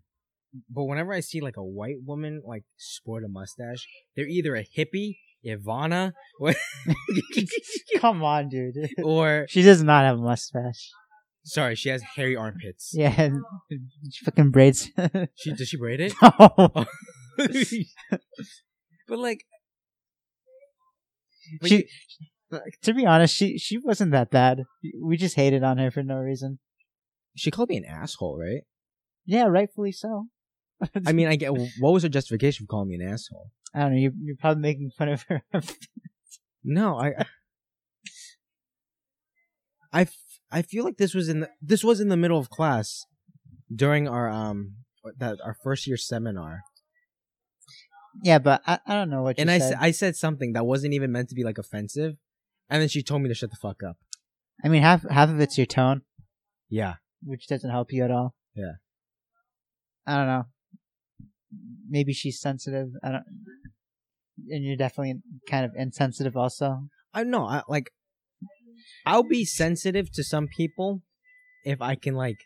But 0.70 0.84
whenever 0.84 1.12
I 1.12 1.20
see 1.20 1.40
like 1.42 1.58
a 1.58 1.62
white 1.64 1.98
woman 2.04 2.42
like 2.44 2.64
sport 2.78 3.22
a 3.24 3.28
mustache, 3.28 3.86
they're 4.16 4.26
either 4.26 4.56
a 4.56 4.64
hippie, 4.64 5.18
Ivana, 5.46 6.12
or, 6.40 6.54
Come 7.98 8.22
on, 8.22 8.48
dude. 8.48 8.74
or 9.04 9.44
She 9.50 9.60
does 9.62 9.82
not 9.82 10.04
have 10.04 10.18
a 10.18 10.22
mustache. 10.22 10.90
Sorry, 11.48 11.74
she 11.74 11.88
has 11.88 12.02
hairy 12.02 12.36
armpits. 12.36 12.92
Yeah, 12.94 13.14
and 13.20 13.42
she 14.12 14.24
fucking 14.24 14.50
braids. 14.50 14.90
She 15.36 15.52
does 15.52 15.68
she 15.68 15.76
braid 15.76 16.00
it? 16.00 16.12
No. 16.22 16.86
but 19.08 19.18
like, 19.18 19.44
but 21.60 21.68
she, 21.68 21.88
to 22.82 22.92
be 22.94 23.06
honest, 23.06 23.34
she 23.34 23.56
she 23.58 23.78
wasn't 23.78 24.10
that 24.12 24.30
bad. 24.30 24.64
We 25.00 25.16
just 25.16 25.36
hated 25.36 25.62
on 25.62 25.78
her 25.78 25.90
for 25.90 26.02
no 26.02 26.16
reason. 26.16 26.58
she 27.36 27.50
called 27.52 27.68
me 27.68 27.76
an 27.76 27.84
asshole, 27.84 28.38
right? 28.40 28.62
Yeah, 29.24 29.44
rightfully 29.44 29.92
so. 29.92 30.26
I 31.06 31.12
mean, 31.12 31.28
I 31.28 31.36
get 31.36 31.52
what 31.52 31.92
was 31.92 32.02
her 32.02 32.08
justification 32.08 32.66
for 32.66 32.70
calling 32.70 32.88
me 32.88 32.96
an 32.96 33.08
asshole? 33.08 33.50
I 33.74 33.80
don't 33.80 33.92
know. 33.92 33.98
You, 33.98 34.12
you're 34.22 34.36
probably 34.36 34.62
making 34.62 34.90
fun 34.96 35.08
of 35.10 35.22
her. 35.28 35.42
No, 36.64 36.98
I, 36.98 37.12
I, 39.92 40.00
f- 40.02 40.16
I 40.50 40.62
feel 40.62 40.84
like 40.84 40.96
this 40.96 41.14
was 41.14 41.28
in 41.28 41.40
the 41.40 41.50
this 41.60 41.84
was 41.84 42.00
in 42.00 42.08
the 42.08 42.16
middle 42.16 42.38
of 42.38 42.50
class 42.50 43.04
during 43.74 44.08
our 44.08 44.28
um 44.28 44.76
that 45.18 45.38
our 45.44 45.56
first 45.62 45.86
year 45.86 45.96
seminar, 45.96 46.62
yeah, 48.22 48.38
but 48.38 48.62
I, 48.66 48.78
I 48.86 48.94
don't 48.94 49.10
know 49.10 49.22
what. 49.22 49.38
And 49.38 49.50
I 49.50 49.58
said. 49.58 49.76
I 49.78 49.90
said 49.90 50.16
something 50.16 50.52
that 50.54 50.66
wasn't 50.66 50.94
even 50.94 51.12
meant 51.12 51.28
to 51.30 51.34
be 51.34 51.44
like 51.44 51.58
offensive, 51.58 52.16
and 52.68 52.80
then 52.80 52.88
she 52.88 53.02
told 53.02 53.22
me 53.22 53.28
to 53.28 53.34
shut 53.34 53.50
the 53.50 53.56
fuck 53.56 53.82
up. 53.82 53.96
I 54.64 54.68
mean, 54.68 54.82
half 54.82 55.08
half 55.08 55.28
of 55.28 55.40
it's 55.40 55.56
your 55.56 55.66
tone, 55.66 56.02
Yeah, 56.68 56.94
which 57.22 57.46
doesn't 57.46 57.70
help 57.70 57.92
you 57.92 58.04
at 58.04 58.10
all. 58.10 58.34
Yeah. 58.54 58.72
I 60.06 60.16
don't 60.16 60.26
know. 60.26 60.46
Maybe 61.88 62.12
she's 62.12 62.40
sensitive. 62.40 62.88
I 63.04 63.12
don't. 63.12 63.24
And 64.48 64.64
you're 64.64 64.76
definitely 64.76 65.20
kind 65.48 65.64
of 65.64 65.72
insensitive, 65.76 66.36
also. 66.36 66.88
I 67.12 67.24
know. 67.24 67.44
I 67.44 67.62
like. 67.68 67.90
I'll 69.06 69.22
be 69.22 69.44
sensitive 69.44 70.10
to 70.12 70.22
some 70.22 70.48
people 70.48 71.02
if 71.64 71.80
I 71.80 71.94
can 71.94 72.14
like. 72.14 72.38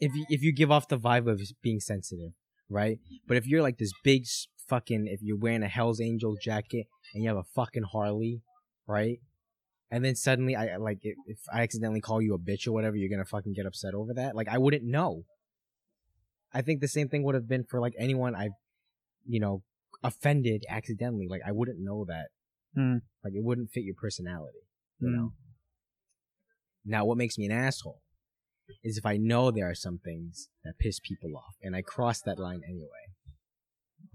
If 0.00 0.14
you 0.14 0.26
if 0.28 0.42
you 0.42 0.52
give 0.52 0.70
off 0.70 0.88
the 0.88 0.98
vibe 0.98 1.30
of 1.30 1.40
being 1.62 1.80
sensitive, 1.80 2.32
right? 2.68 2.98
But 3.26 3.36
if 3.36 3.46
you're 3.46 3.62
like 3.62 3.78
this 3.78 3.92
big 4.02 4.24
fucking, 4.68 5.06
if 5.06 5.20
you're 5.22 5.38
wearing 5.38 5.62
a 5.62 5.68
Hell's 5.68 6.00
Angel 6.00 6.36
jacket 6.42 6.86
and 7.12 7.22
you 7.22 7.28
have 7.28 7.38
a 7.38 7.44
fucking 7.54 7.84
Harley, 7.92 8.42
right? 8.86 9.18
And 9.90 10.04
then 10.04 10.16
suddenly 10.16 10.56
I 10.56 10.76
like 10.76 10.98
if, 11.02 11.16
if 11.26 11.38
I 11.52 11.62
accidentally 11.62 12.00
call 12.00 12.20
you 12.20 12.34
a 12.34 12.38
bitch 12.38 12.66
or 12.66 12.72
whatever, 12.72 12.96
you're 12.96 13.10
gonna 13.10 13.24
fucking 13.24 13.52
get 13.52 13.66
upset 13.66 13.94
over 13.94 14.12
that. 14.14 14.34
Like 14.34 14.48
I 14.48 14.58
wouldn't 14.58 14.84
know. 14.84 15.24
I 16.52 16.62
think 16.62 16.80
the 16.80 16.88
same 16.88 17.08
thing 17.08 17.22
would 17.24 17.34
have 17.34 17.48
been 17.48 17.64
for 17.64 17.80
like 17.80 17.94
anyone 17.98 18.34
I've, 18.34 18.52
you 19.26 19.40
know, 19.40 19.62
offended 20.02 20.64
accidentally. 20.68 21.26
Like 21.28 21.42
I 21.46 21.52
wouldn't 21.52 21.78
know 21.80 22.04
that. 22.08 22.28
Hmm. 22.74 22.96
Like 23.22 23.34
it 23.34 23.42
wouldn't 23.44 23.70
fit 23.70 23.84
your 23.84 23.94
personality, 23.94 24.58
you 25.00 25.08
Hmm. 25.10 25.16
know. 25.16 25.32
Now, 26.84 27.04
what 27.06 27.16
makes 27.16 27.38
me 27.38 27.46
an 27.46 27.52
asshole 27.52 28.02
is 28.82 28.98
if 28.98 29.06
I 29.06 29.16
know 29.16 29.50
there 29.50 29.68
are 29.70 29.74
some 29.74 29.98
things 29.98 30.48
that 30.64 30.78
piss 30.78 31.00
people 31.00 31.36
off, 31.36 31.54
and 31.62 31.74
I 31.74 31.82
cross 31.82 32.20
that 32.22 32.38
line 32.38 32.60
anyway. 32.68 32.88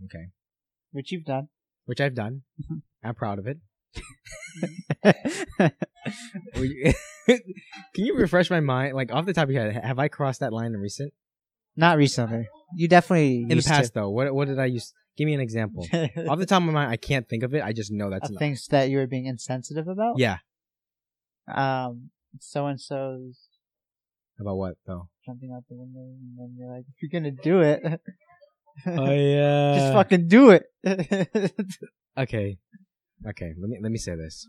Okay, 0.05 0.27
Which 0.91 1.11
you've 1.11 1.25
done. 1.25 1.49
which 1.85 1.99
I've 1.99 2.13
done. 2.15 2.43
I'm 3.03 3.15
proud 3.15 3.39
of 3.39 3.47
it. 3.47 3.57
Can 7.25 8.05
you 8.05 8.15
refresh 8.15 8.49
my 8.49 8.59
mind? 8.59 8.95
Like 8.95 9.11
off 9.11 9.25
the 9.25 9.33
top 9.33 9.45
of 9.45 9.51
your 9.51 9.71
head, 9.71 9.83
have 9.83 9.99
I 9.99 10.07
crossed 10.07 10.39
that 10.41 10.53
line 10.53 10.73
in 10.73 10.79
recent? 10.79 11.13
Not 11.75 11.97
recently. 11.97 12.47
You 12.75 12.87
definitely 12.87 13.41
In 13.43 13.47
the 13.49 13.55
used 13.55 13.67
to. 13.67 13.73
past, 13.73 13.93
though, 13.93 14.09
what 14.09 14.33
what 14.33 14.47
did 14.47 14.59
I 14.59 14.65
use? 14.65 14.93
Give 15.19 15.25
me 15.25 15.33
an 15.33 15.41
example. 15.41 15.83
off 15.83 16.39
the 16.39 16.45
top 16.47 16.61
of 16.61 16.63
my 16.67 16.71
mind, 16.71 16.91
I 16.91 16.95
can't 16.95 17.27
think 17.27 17.43
of 17.43 17.53
it. 17.53 17.61
I 17.61 17.73
just 17.73 17.91
know 17.91 18.09
that's 18.09 18.29
of 18.29 18.31
enough. 18.31 18.39
things 18.39 18.65
that 18.67 18.89
you 18.89 18.97
were 18.99 19.05
being 19.05 19.25
insensitive 19.25 19.89
about. 19.89 20.17
Yeah. 20.17 20.37
Um, 21.53 22.11
so 22.39 22.67
and 22.67 22.79
so's 22.79 23.37
About 24.39 24.55
what 24.55 24.77
though? 24.87 25.09
jumping 25.25 25.51
out 25.53 25.63
the 25.69 25.75
window, 25.75 25.99
and 25.99 26.37
then 26.39 26.55
you're 26.57 26.73
like, 26.73 26.85
if 26.87 27.01
you're 27.01 27.11
gonna 27.21 27.31
do 27.31 27.59
it, 27.59 27.81
Oh 28.87 29.11
yeah. 29.11 29.75
just 29.75 29.93
fucking 29.93 30.29
do 30.29 30.51
it. 30.51 30.63
okay 32.17 32.57
okay 33.27 33.53
let 33.59 33.69
me 33.69 33.77
let 33.81 33.91
me 33.91 33.97
say 33.97 34.15
this 34.15 34.47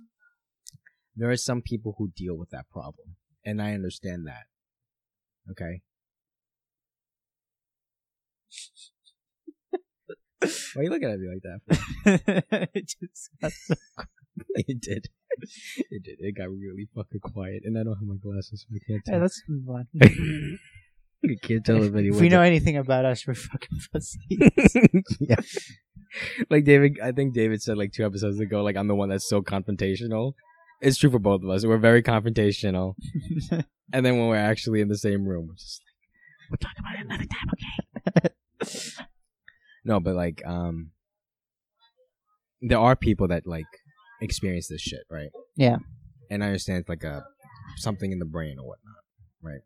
there 1.17 1.29
are 1.31 1.37
some 1.37 1.63
people 1.63 1.97
who 1.99 2.09
deal 2.15 2.37
with 2.39 2.51
that 2.51 2.69
problem 2.71 3.17
and 3.45 3.61
i 3.61 3.73
understand 3.75 4.25
that 4.29 4.45
okay 5.51 5.83
why 10.43 10.81
are 10.81 10.83
you 10.85 10.91
looking 10.91 11.11
at 11.11 11.19
me 11.19 11.29
like 11.29 11.43
that 11.43 12.71
It 12.75 12.87
just 13.01 13.31
got 13.41 13.53
so- 13.53 13.75
it 14.55 14.81
did 14.81 15.09
it 15.91 16.03
did 16.05 16.17
it 16.21 16.37
got 16.37 16.49
really 16.49 16.89
fucking 16.95 17.21
quiet 17.21 17.63
and 17.65 17.77
i 17.79 17.83
don't 17.83 17.97
have 17.97 18.07
my 18.09 18.17
glasses 18.23 18.65
so 18.69 18.75
i 18.75 18.79
can't 18.87 19.03
Hey, 19.05 19.13
tell 19.13 19.21
let's 19.21 19.43
move 19.49 19.69
on. 19.69 19.87
i 21.25 21.37
can't 21.43 21.65
tell 21.65 21.83
if 21.83 21.95
anyone. 21.95 22.17
if 22.17 22.21
we 22.21 22.29
know 22.31 22.41
anything 22.41 22.77
about 22.77 23.05
us, 23.05 23.27
we're 23.27 23.35
fucking 23.35 23.79
pussies. 23.93 25.17
yeah 25.21 25.37
like 26.49 26.65
david 26.65 26.99
i 27.03 27.13
think 27.13 27.35
david 27.35 27.61
said 27.63 27.77
like 27.77 27.93
two 27.93 28.05
episodes 28.05 28.41
ago 28.41 28.63
like 28.63 28.77
i'm 28.77 28.89
the 28.89 28.95
one 28.95 29.09
that's 29.11 29.29
so 29.29 29.43
confrontational 29.43 30.33
it's 30.81 30.97
true 30.99 31.11
for 31.11 31.19
both 31.19 31.43
of 31.45 31.51
us 31.51 31.65
we're 31.67 31.77
very 31.79 32.03
confrontational 32.03 32.95
And 33.93 34.07
then 34.07 34.19
when 34.19 34.29
we're 34.29 34.37
actually 34.37 34.81
in 34.81 34.87
the 34.89 34.97
same 34.97 35.25
room, 35.27 35.49
we're 35.49 35.55
just 35.57 35.83
like, 35.85 36.49
we'll 36.49 36.59
talk 36.59 36.79
about 36.79 36.95
it 36.95 37.05
another 37.07 37.25
time, 37.25 37.49
okay? 37.55 37.90
No, 39.85 40.01
but 40.01 40.15
like, 40.15 40.43
um, 40.47 40.91
there 42.61 42.79
are 42.79 42.97
people 42.97 43.29
that 43.29 43.47
like 43.47 43.67
experience 44.21 44.69
this 44.69 44.81
shit, 44.81 45.01
right? 45.11 45.31
Yeah. 45.57 45.77
And 46.31 46.45
I 46.45 46.49
understand 46.49 46.81
it's 46.81 46.89
like 46.89 47.05
a 47.05 47.25
something 47.77 48.13
in 48.13 48.19
the 48.19 48.25
brain 48.25 48.57
or 48.59 48.67
whatnot, 48.67 49.03
right? 49.43 49.63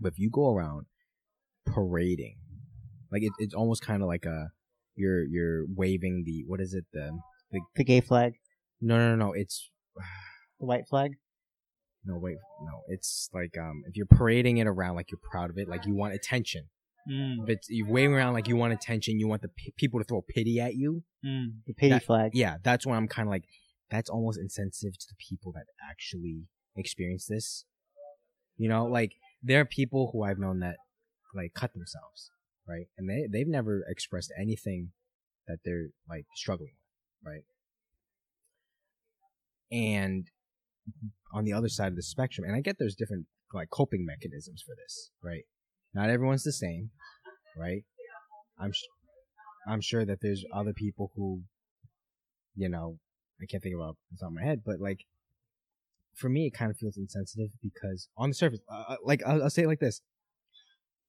But 0.00 0.12
if 0.12 0.18
you 0.18 0.30
go 0.30 0.52
around 0.54 0.86
parading, 1.66 2.36
like 3.10 3.22
it, 3.22 3.32
it's 3.38 3.54
almost 3.54 3.82
kind 3.82 4.02
of 4.02 4.08
like 4.08 4.24
a 4.24 4.48
you're 4.96 5.24
you're 5.24 5.64
waving 5.74 6.24
the 6.26 6.44
what 6.46 6.60
is 6.60 6.74
it 6.74 6.84
the 6.92 7.18
the 7.76 7.84
gay 7.84 8.00
flag, 8.00 8.34
no 8.80 8.98
no 8.98 9.14
no 9.14 9.26
no 9.26 9.32
it's 9.32 9.70
the 10.60 10.66
white 10.66 10.88
flag. 10.88 11.12
no 12.04 12.18
wait 12.18 12.36
no 12.62 12.80
it's 12.88 13.30
like 13.32 13.56
um 13.58 13.82
if 13.86 13.96
you're 13.96 14.06
parading 14.06 14.56
it 14.58 14.66
around 14.66 14.96
like 14.96 15.10
you're 15.10 15.20
proud 15.30 15.50
of 15.50 15.56
it 15.58 15.68
like 15.68 15.86
you 15.86 15.94
want 15.94 16.12
attention 16.14 16.64
Mm, 17.10 17.42
if 17.42 17.48
it's 17.48 17.66
you're 17.68 17.88
waving 17.88 18.14
around 18.14 18.32
like 18.34 18.46
you 18.46 18.56
want 18.56 18.72
attention 18.72 19.18
you 19.18 19.26
want 19.26 19.42
the 19.42 19.48
p- 19.48 19.74
people 19.76 19.98
to 19.98 20.04
throw 20.04 20.22
pity 20.22 20.60
at 20.60 20.74
you. 20.76 21.02
Mm, 21.24 21.54
the 21.66 21.74
pity 21.74 21.90
That- 21.90 22.04
flag. 22.04 22.30
yeah 22.34 22.58
that's 22.62 22.86
when 22.86 22.96
i'm 22.96 23.08
kind 23.08 23.26
of 23.26 23.30
like 23.30 23.44
that's 23.90 24.08
almost 24.08 24.38
insensitive 24.38 24.96
to 24.98 25.06
the 25.08 25.16
people 25.28 25.52
that 25.52 25.64
actually 25.90 26.46
experience 26.76 27.26
this. 27.26 27.64
You 28.56 28.68
know 28.68 28.84
like 28.86 29.12
there 29.42 29.60
are 29.60 29.64
people 29.64 30.10
who 30.12 30.22
i've 30.22 30.38
known 30.38 30.60
that 30.60 30.76
like 31.34 31.52
cut 31.54 31.72
themselves 31.74 32.30
right? 32.68 32.86
And 32.96 33.10
they 33.10 33.26
they've 33.32 33.48
never 33.48 33.82
expressed 33.88 34.32
anything 34.40 34.92
that 35.48 35.58
they're 35.64 35.88
like 36.08 36.26
struggling 36.36 36.74
with 37.24 37.32
right? 37.32 37.44
And 39.72 40.28
on 41.34 41.44
the 41.44 41.52
other 41.52 41.68
side 41.68 41.88
of 41.88 41.96
the 41.96 42.02
spectrum 42.02 42.46
and 42.46 42.54
i 42.56 42.60
get 42.60 42.76
there's 42.78 42.94
different 42.94 43.26
like 43.54 43.70
coping 43.70 44.04
mechanisms 44.04 44.62
for 44.64 44.74
this 44.76 45.10
right 45.22 45.44
not 45.94 46.10
everyone's 46.10 46.44
the 46.44 46.52
same 46.52 46.90
right? 47.56 47.82
I'm 48.58 48.72
sh- 48.72 48.90
i'm 49.66 49.80
sure 49.80 50.04
that 50.04 50.18
there's 50.20 50.44
other 50.52 50.72
people 50.72 51.10
who 51.14 51.42
you 52.56 52.68
know 52.68 52.98
i 53.40 53.46
can't 53.46 53.62
think 53.62 53.74
about 53.74 53.96
it's 54.12 54.22
on 54.22 54.34
my 54.34 54.42
head 54.42 54.62
but 54.64 54.80
like 54.80 55.00
for 56.14 56.28
me 56.28 56.46
it 56.46 56.54
kind 56.54 56.70
of 56.70 56.76
feels 56.76 56.96
insensitive 56.96 57.50
because 57.62 58.08
on 58.16 58.28
the 58.28 58.34
surface 58.34 58.60
uh, 58.70 58.84
uh, 58.88 58.96
like 59.04 59.22
I'll, 59.26 59.44
I'll 59.44 59.50
say 59.50 59.62
it 59.62 59.68
like 59.68 59.80
this. 59.80 60.00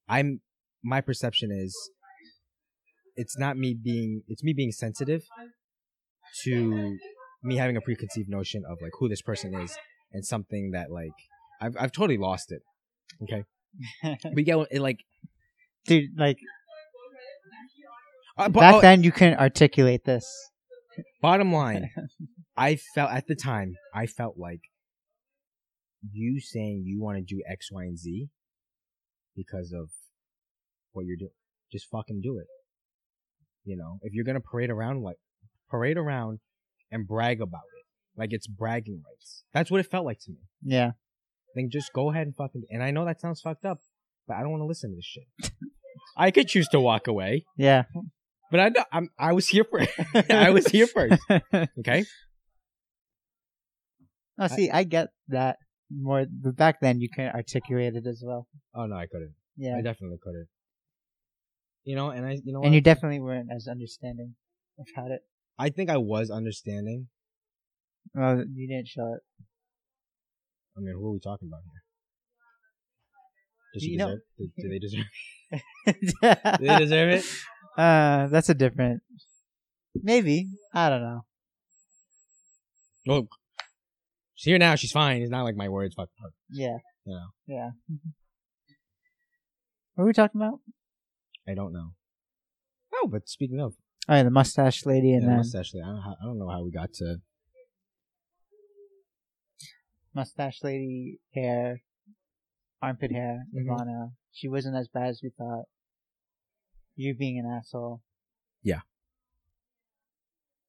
I'm 0.08 0.42
my 0.84 1.02
perception 1.02 1.52
is 1.52 1.76
it's 3.16 3.38
not 3.38 3.58
me 3.58 3.74
being 3.74 4.24
it's 4.28 4.44
me 4.44 4.54
being 4.54 4.72
sensitive 4.72 5.24
to 6.44 6.98
me 7.44 7.58
having 7.58 7.78
a 7.78 7.82
preconceived 7.82 8.30
notion 8.30 8.64
of 8.70 8.82
like 8.82 8.92
who 9.00 9.08
this 9.10 9.22
person 9.22 9.54
is 9.54 9.76
and 10.12 10.26
something 10.26 10.72
that 10.72 10.92
like 10.92 11.12
I've 11.62 11.76
I've 11.80 11.92
totally 11.92 12.18
lost 12.18 12.52
it. 12.52 12.62
Okay, 13.24 13.44
we 14.34 14.44
get 14.44 14.58
it 14.72 14.82
like 14.82 15.00
Dude, 15.86 16.18
like 16.18 16.38
uh, 18.38 18.50
but, 18.50 18.60
back 18.60 18.76
oh, 18.76 18.82
then, 18.82 19.04
you 19.04 19.12
couldn't 19.12 19.40
articulate 19.40 20.06
this. 20.06 20.26
bottom 21.22 21.54
line, 21.54 21.92
I 22.58 22.78
felt 22.96 23.12
at 23.12 23.28
the 23.28 23.36
time 23.36 23.76
I 23.94 24.08
felt 24.08 24.38
like 24.38 24.62
you 26.12 26.40
saying 26.40 26.84
you 26.86 27.02
want 27.02 27.18
to 27.18 27.24
do 27.24 27.42
X, 27.48 27.70
Y, 27.72 27.84
and 27.84 27.98
Z 27.98 28.30
because 29.36 29.72
of 29.72 29.90
what 30.94 31.06
you're 31.06 31.18
doing. 31.18 31.32
Just 31.72 31.88
fucking 31.92 32.22
do 32.22 32.38
it. 32.40 32.48
You 33.66 33.78
know, 33.78 34.00
if 34.02 34.14
you're 34.14 34.26
gonna 34.26 34.42
parade 34.42 34.70
around 34.70 35.02
like 35.02 35.18
parade 35.70 35.98
around 35.98 36.40
and 36.92 37.08
brag 37.08 37.42
about 37.42 37.62
it, 37.78 38.20
like 38.20 38.30
it's 38.32 38.48
bragging 38.48 39.02
rights. 39.06 39.44
That's 39.54 39.70
what 39.70 39.80
it 39.80 39.90
felt 39.92 40.06
like 40.06 40.20
to 40.22 40.32
me. 40.32 40.40
Yeah, 40.64 40.92
then 41.56 41.70
just 41.72 41.92
go 41.94 42.10
ahead 42.12 42.28
and 42.28 42.36
fucking. 42.36 42.64
And 42.70 42.82
I 42.84 42.92
know 42.92 43.06
that 43.06 43.20
sounds 43.22 43.42
fucked 43.42 43.66
up, 43.66 43.80
but 44.28 44.36
I 44.38 44.42
don't 44.42 44.52
want 44.52 44.62
to 44.62 44.66
listen 44.68 44.92
to 44.92 44.96
this 44.96 45.06
shit. 45.06 45.52
I 46.18 46.32
could 46.32 46.48
choose 46.48 46.68
to 46.70 46.80
walk 46.80 47.08
away, 47.08 47.46
Yeah. 47.58 47.84
but 48.52 48.60
I 48.60 48.70
know 48.70 48.84
I'm. 48.92 49.10
I 49.18 49.34
was 49.34 49.48
here 49.48 49.64
first. 49.70 49.92
I 50.30 50.50
was 50.52 50.68
here 50.68 50.88
first. 50.88 51.22
Okay. 51.80 52.06
Oh, 54.40 54.48
see, 54.48 54.72
I 54.72 54.84
get 54.84 55.10
that 55.30 55.58
more, 55.92 56.26
but 56.28 56.56
back 56.56 56.80
then 56.82 57.00
you 57.00 57.10
can 57.10 57.32
articulate 57.34 57.96
it 57.96 58.08
as 58.08 58.24
well. 58.26 58.48
Oh 58.74 58.86
no, 58.88 58.96
I 58.96 59.06
couldn't. 59.06 59.34
Yeah. 59.58 59.78
I 59.78 59.82
definitely 59.82 60.18
couldn't. 60.24 60.48
You 61.84 61.96
know, 61.96 62.10
and 62.10 62.26
I, 62.26 62.32
you 62.44 62.54
know, 62.54 62.62
And 62.62 62.72
what? 62.72 62.74
you 62.74 62.82
definitely 62.82 63.20
weren't 63.20 63.50
as 63.56 63.68
understanding 63.68 64.36
about 64.96 65.12
it. 65.12 65.22
I 65.60 65.70
think 65.70 65.90
I 65.90 65.98
was 65.98 66.32
understanding. 66.32 67.08
Well, 68.16 68.44
you 68.54 68.68
didn't 68.68 68.88
show 68.88 69.14
it. 69.14 69.22
I 70.76 70.80
mean, 70.80 70.94
who 70.96 71.08
are 71.08 71.14
we 71.14 71.20
talking 71.20 71.48
about 71.48 71.62
here? 71.64 71.84
Does 73.74 73.84
she 73.84 73.90
You 73.92 73.98
know- 73.98 74.08
deserve? 74.08 74.22
do, 74.38 74.50
do 74.58 74.70
they 74.70 74.80
deserve? 74.80 75.06
Do 76.60 76.66
they 76.68 76.78
deserve 76.80 77.10
it? 77.20 77.26
uh, 77.78 78.28
that's 78.28 78.50
a 78.50 78.54
different. 78.56 79.02
Maybe 79.96 80.48
I 80.74 80.90
don't 80.90 81.02
know. 81.02 81.26
Well, 83.06 83.28
she's 84.34 84.50
here 84.52 84.58
now. 84.58 84.74
She's 84.76 84.92
fine. 84.92 85.22
It's 85.22 85.30
not 85.30 85.44
like 85.44 85.56
my 85.56 85.70
words 85.70 85.94
fucked 85.94 86.14
her. 86.24 86.30
Yeah. 86.50 86.78
You 87.06 87.14
know. 87.14 87.28
Yeah. 87.46 87.70
What 89.96 90.04
are 90.06 90.08
we 90.08 90.14
talking 90.14 90.42
about? 90.42 90.60
I 91.48 91.54
don't 91.54 91.74
know. 91.74 91.92
Oh, 92.96 93.08
but 93.08 93.28
speaking 93.30 93.60
of, 93.60 93.74
Oh, 94.10 94.16
yeah, 94.16 94.24
the 94.24 94.32
mustache 94.32 94.86
lady 94.86 95.14
and 95.14 95.22
yeah, 95.24 95.28
then 95.30 95.38
mustache. 95.38 95.74
I 95.76 95.86
don't, 95.86 96.00
I 96.00 96.26
don't 96.26 96.40
know 96.40 96.50
how 96.50 96.64
we 96.64 96.72
got 96.72 96.94
to. 96.96 97.18
Mustache 100.14 100.64
lady 100.64 101.20
hair, 101.34 101.82
armpit 102.82 103.12
hair, 103.12 103.46
Mhm. 103.54 103.66
Ivana. 103.68 104.16
She 104.32 104.48
wasn't 104.48 104.76
as 104.76 104.88
bad 104.88 105.08
as 105.10 105.22
we 105.24 105.30
thought. 105.30 105.66
You 106.96 107.16
being 107.16 107.40
an 107.40 107.46
asshole. 107.46 108.02
Yeah. 108.62 108.82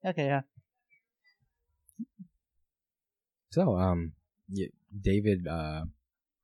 Okay, 0.05 0.27
yeah. 0.27 0.43
So, 3.51 3.77
um, 3.77 4.15
yeah, 4.49 4.67
David 4.99 5.47
uh 5.47 5.85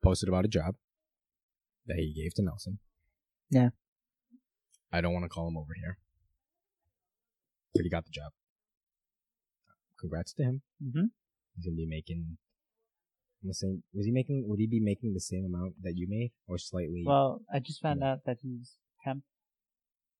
posted 0.03 0.29
about 0.29 0.45
a 0.45 0.49
job 0.49 0.77
that 1.87 1.97
he 1.99 2.13
gave 2.15 2.35
to 2.35 2.43
Nelson. 2.43 2.79
Yeah. 3.51 3.71
I 4.93 5.01
don't 5.01 5.13
want 5.13 5.25
to 5.25 5.29
call 5.29 5.49
him 5.49 5.57
over 5.57 5.75
here, 5.75 5.99
but 7.75 7.83
he 7.83 7.91
got 7.91 8.05
the 8.05 8.11
job. 8.11 8.33
Congrats 9.99 10.33
to 10.35 10.43
him. 10.43 10.63
Mm-hmm. 10.83 11.07
He's 11.57 11.65
gonna 11.67 11.77
be 11.77 11.87
making 11.87 12.39
the 13.49 13.55
same. 13.55 13.83
Was 13.95 14.07
he 14.07 14.13
making? 14.13 14.45
Would 14.49 14.59
he 14.61 14.67
be 14.67 14.81
making 14.81 15.15
the 15.15 15.21
same 15.21 15.45
amount 15.45 15.75
that 15.83 15.95
you 15.97 16.07
made, 16.09 16.33
or 16.49 16.59
slightly? 16.59 17.05
Well, 17.07 17.41
I 17.53 17.59
just 17.59 17.81
found 17.81 18.03
out 18.03 18.19
that 18.27 18.39
he's 18.43 18.77
temp. 19.05 19.23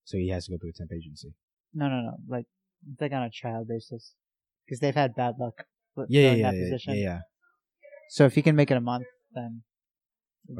so 0.03 0.17
he 0.17 0.29
has 0.29 0.45
to 0.45 0.51
go 0.51 0.57
through 0.57 0.71
a 0.71 0.73
temp 0.73 0.91
agency. 0.91 1.33
No, 1.73 1.87
no, 1.87 2.01
no. 2.01 2.17
Like, 2.27 2.45
it's 2.91 2.99
like 3.01 3.11
on 3.13 3.23
a 3.23 3.29
trial 3.29 3.65
basis. 3.67 4.13
Because 4.65 4.79
they've 4.79 4.95
had 4.95 5.15
bad 5.15 5.35
luck 5.39 5.65
with 5.95 6.07
Yeah, 6.09 6.21
yeah, 6.21 6.31
yeah, 6.31 6.51
that 6.51 6.55
yeah, 6.57 6.63
position. 6.63 6.93
yeah, 6.95 7.01
yeah. 7.01 7.19
So 8.09 8.25
if 8.25 8.35
he 8.35 8.41
can 8.41 8.55
make 8.55 8.71
it 8.71 8.77
a 8.77 8.81
month, 8.81 9.05
then. 9.33 9.63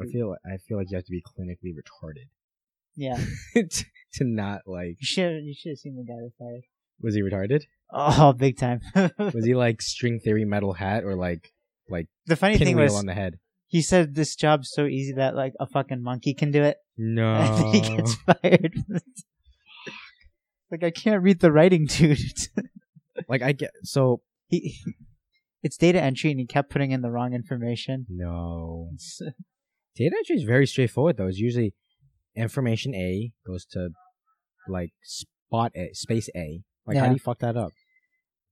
I 0.00 0.04
feel 0.06 0.30
like, 0.30 0.38
I 0.46 0.56
feel 0.58 0.78
like 0.78 0.86
you 0.90 0.96
have 0.96 1.04
to 1.04 1.10
be 1.10 1.22
clinically 1.22 1.72
retarded 1.74 2.28
Yeah. 2.96 3.18
to, 3.54 3.84
to 4.14 4.24
not 4.24 4.62
like. 4.66 4.96
You 5.00 5.06
should 5.06 5.44
you 5.44 5.54
should 5.58 5.70
have 5.70 5.78
seen 5.78 5.96
the 5.96 6.04
guy 6.04 6.16
that 6.20 6.32
fired. 6.38 6.62
Was 7.00 7.14
he 7.14 7.22
retarded? 7.22 7.62
Oh, 7.94 8.32
big 8.32 8.56
time. 8.56 8.80
Was 9.18 9.44
he 9.44 9.54
like 9.66 9.82
string 9.82 10.18
theory 10.18 10.46
metal 10.46 10.72
hat 10.72 11.04
or 11.04 11.14
like 11.14 11.52
like 11.88 12.06
the 12.26 12.36
funny 12.36 12.58
thing 12.58 12.76
was, 12.76 12.94
on 12.94 13.06
the 13.06 13.14
head? 13.14 13.38
he 13.66 13.80
said 13.82 14.14
this 14.14 14.36
job's 14.36 14.70
so 14.70 14.86
easy 14.86 15.12
that 15.14 15.34
like 15.34 15.54
a 15.58 15.66
fucking 15.66 16.02
monkey 16.02 16.34
can 16.34 16.50
do 16.50 16.62
it, 16.62 16.76
No. 16.96 17.34
and 17.34 17.74
he 17.74 17.80
gets 17.96 18.14
fired. 18.16 18.74
like 20.70 20.84
I 20.84 20.90
can't 20.90 21.22
read 21.22 21.40
the 21.40 21.52
writing, 21.52 21.86
dude. 21.86 22.18
like 23.28 23.42
I 23.42 23.52
get 23.52 23.70
so 23.82 24.22
he, 24.48 24.76
it's 25.62 25.76
data 25.76 26.00
entry, 26.00 26.30
and 26.30 26.40
he 26.40 26.46
kept 26.46 26.70
putting 26.70 26.90
in 26.90 27.02
the 27.02 27.10
wrong 27.10 27.34
information. 27.34 28.06
no. 28.08 28.90
Uh, 29.24 29.30
data 29.96 30.16
entry 30.18 30.36
is 30.36 30.44
very 30.44 30.66
straightforward 30.66 31.16
though. 31.16 31.26
It's 31.26 31.38
usually 31.38 31.74
information 32.34 32.94
A 32.94 33.32
goes 33.46 33.64
to 33.72 33.90
like 34.68 34.92
spot 35.02 35.72
A, 35.76 35.90
space 35.92 36.28
A. 36.34 36.62
Like 36.86 36.96
how 36.96 37.06
do 37.06 37.12
you 37.12 37.18
fuck 37.18 37.38
that 37.40 37.56
up? 37.56 37.70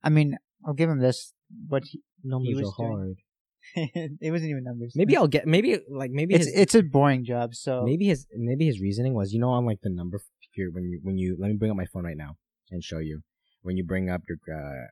I 0.03 0.09
mean, 0.09 0.39
I'll 0.64 0.74
give 0.74 0.89
him 0.89 1.01
this. 1.01 1.33
What 1.68 1.83
he, 1.85 2.01
Numbers 2.25 2.66
are 2.66 2.73
hard. 2.73 3.16
it 3.75 4.33
wasn't 4.33 4.51
even 4.51 4.64
numbers. 4.64 4.93
Maybe 4.97 5.16
I'll 5.16 5.29
get 5.37 5.47
maybe 5.47 5.79
like 5.89 6.11
maybe 6.11 6.35
it's 6.35 6.47
his, 6.47 6.55
it's 6.55 6.75
a 6.75 6.83
boring 6.83 7.25
job. 7.25 7.55
So 7.55 7.83
maybe 7.85 8.07
his 8.07 8.27
maybe 8.35 8.66
his 8.66 8.81
reasoning 8.81 9.14
was 9.14 9.33
you 9.33 9.41
know 9.41 9.51
on 9.51 9.66
like 9.66 9.81
the 9.83 9.91
number 9.91 10.21
here 10.53 10.71
when 10.71 10.85
you 10.85 11.01
when 11.03 11.18
you 11.18 11.37
let 11.39 11.49
me 11.49 11.57
bring 11.57 11.71
up 11.71 11.77
my 11.77 11.87
phone 11.87 12.05
right 12.05 12.16
now 12.16 12.37
and 12.71 12.83
show 12.83 12.99
you 12.99 13.21
when 13.62 13.77
you 13.77 13.85
bring 13.85 14.09
up 14.09 14.23
your 14.29 14.39
uh 14.49 14.87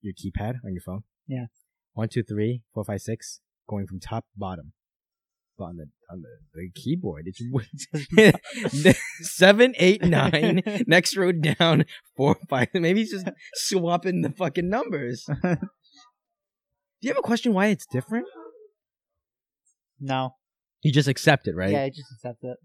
your 0.00 0.14
keypad 0.14 0.54
on 0.64 0.72
your 0.72 0.82
phone. 0.82 1.02
Yeah. 1.26 1.46
One 1.94 2.08
two 2.08 2.22
three 2.22 2.62
four 2.72 2.84
five 2.84 3.00
six 3.00 3.40
going 3.68 3.86
from 3.86 4.00
top 4.00 4.24
to 4.24 4.38
bottom. 4.38 4.72
But 5.58 5.64
on 5.64 5.76
the 5.76 5.86
on 6.10 6.22
the, 6.22 6.28
the 6.54 6.70
keyboard 6.74 7.26
it's 7.26 8.88
seven 9.20 9.74
eight 9.76 10.02
nine 10.02 10.62
next 10.86 11.16
row 11.16 11.32
down 11.32 11.84
four 12.16 12.36
five 12.48 12.68
maybe 12.72 13.00
he's 13.00 13.12
just 13.12 13.28
swapping 13.54 14.22
the 14.22 14.30
fucking 14.30 14.68
numbers. 14.68 15.28
Do 17.02 17.08
you 17.08 17.14
have 17.14 17.18
a 17.18 17.22
question 17.22 17.52
why 17.52 17.66
it's 17.66 17.86
different? 17.86 18.26
no. 20.00 20.36
You 20.82 20.92
just 20.92 21.08
accept 21.08 21.46
it, 21.46 21.54
right? 21.54 21.70
Yeah, 21.70 21.84
I 21.84 21.90
just 21.90 22.12
accept 22.12 22.42
it. 22.42 22.56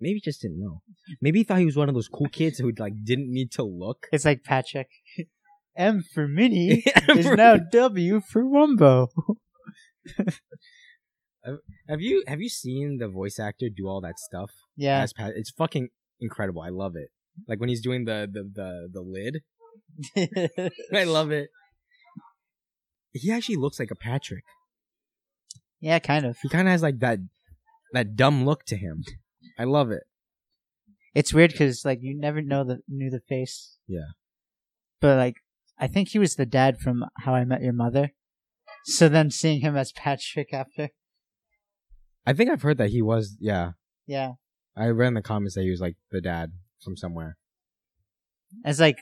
Maybe 0.00 0.14
he 0.14 0.20
just 0.20 0.40
didn't 0.40 0.58
know. 0.58 0.80
Maybe 1.20 1.40
he 1.40 1.44
thought 1.44 1.58
he 1.58 1.66
was 1.66 1.76
one 1.76 1.88
of 1.88 1.94
those 1.94 2.08
cool 2.08 2.28
kids 2.28 2.58
who 2.58 2.72
like 2.78 2.94
didn't 3.04 3.30
need 3.30 3.52
to 3.52 3.62
look. 3.62 4.06
It's 4.10 4.24
like 4.24 4.42
Patrick. 4.42 4.88
M 5.76 6.02
for 6.14 6.26
mini 6.26 6.82
is 7.08 7.26
now 7.26 7.56
W 7.56 8.20
for 8.20 8.42
Wumbo. 8.42 9.08
have 11.88 12.00
you 12.00 12.22
have 12.26 12.40
you 12.40 12.48
seen 12.48 12.98
the 12.98 13.08
voice 13.08 13.38
actor 13.38 13.66
do 13.74 13.86
all 13.86 14.00
that 14.00 14.18
stuff? 14.18 14.50
Yeah. 14.76 15.00
As 15.02 15.12
Pat, 15.12 15.32
it's 15.36 15.50
fucking 15.50 15.88
incredible. 16.20 16.62
I 16.62 16.70
love 16.70 16.96
it. 16.96 17.10
Like 17.48 17.60
when 17.60 17.68
he's 17.68 17.82
doing 17.82 18.04
the 18.04 18.28
the 18.30 18.50
the, 18.52 18.88
the 18.92 19.02
lid. 19.02 19.42
I 20.94 21.04
love 21.04 21.30
it. 21.30 21.50
He 23.14 23.30
actually 23.32 23.56
looks 23.56 23.78
like 23.78 23.90
a 23.90 23.96
Patrick. 23.96 24.44
yeah, 25.80 25.98
kind 26.00 26.26
of. 26.26 26.36
He 26.42 26.48
kind 26.48 26.68
of 26.68 26.72
has 26.72 26.82
like 26.82 26.98
that 26.98 27.20
that 27.92 28.16
dumb 28.16 28.44
look 28.44 28.64
to 28.66 28.76
him. 28.76 29.04
I 29.58 29.64
love 29.64 29.90
it. 29.90 30.02
It's 31.14 31.32
weird 31.32 31.52
because 31.52 31.84
like 31.84 32.00
you 32.02 32.18
never 32.18 32.42
know 32.42 32.64
the 32.64 32.80
knew 32.88 33.08
the 33.08 33.20
face. 33.20 33.78
Yeah. 33.86 34.10
But 35.00 35.16
like, 35.16 35.36
I 35.78 35.86
think 35.86 36.08
he 36.08 36.18
was 36.18 36.34
the 36.34 36.46
dad 36.46 36.78
from 36.78 37.04
How 37.20 37.34
I 37.34 37.44
Met 37.44 37.62
Your 37.62 37.72
Mother. 37.72 38.12
So 38.84 39.08
then 39.08 39.30
seeing 39.30 39.60
him 39.60 39.76
as 39.76 39.92
Patrick 39.92 40.52
after, 40.52 40.90
I 42.26 42.32
think 42.32 42.50
I've 42.50 42.62
heard 42.62 42.78
that 42.78 42.90
he 42.90 43.00
was. 43.00 43.36
Yeah, 43.40 43.72
yeah, 44.06 44.32
I 44.76 44.88
read 44.88 45.08
in 45.08 45.14
the 45.14 45.22
comments 45.22 45.54
that 45.54 45.62
he 45.62 45.70
was 45.70 45.80
like 45.80 45.96
the 46.10 46.20
dad 46.20 46.52
from 46.82 46.96
somewhere. 46.96 47.36
it's 48.64 48.80
like 48.80 48.98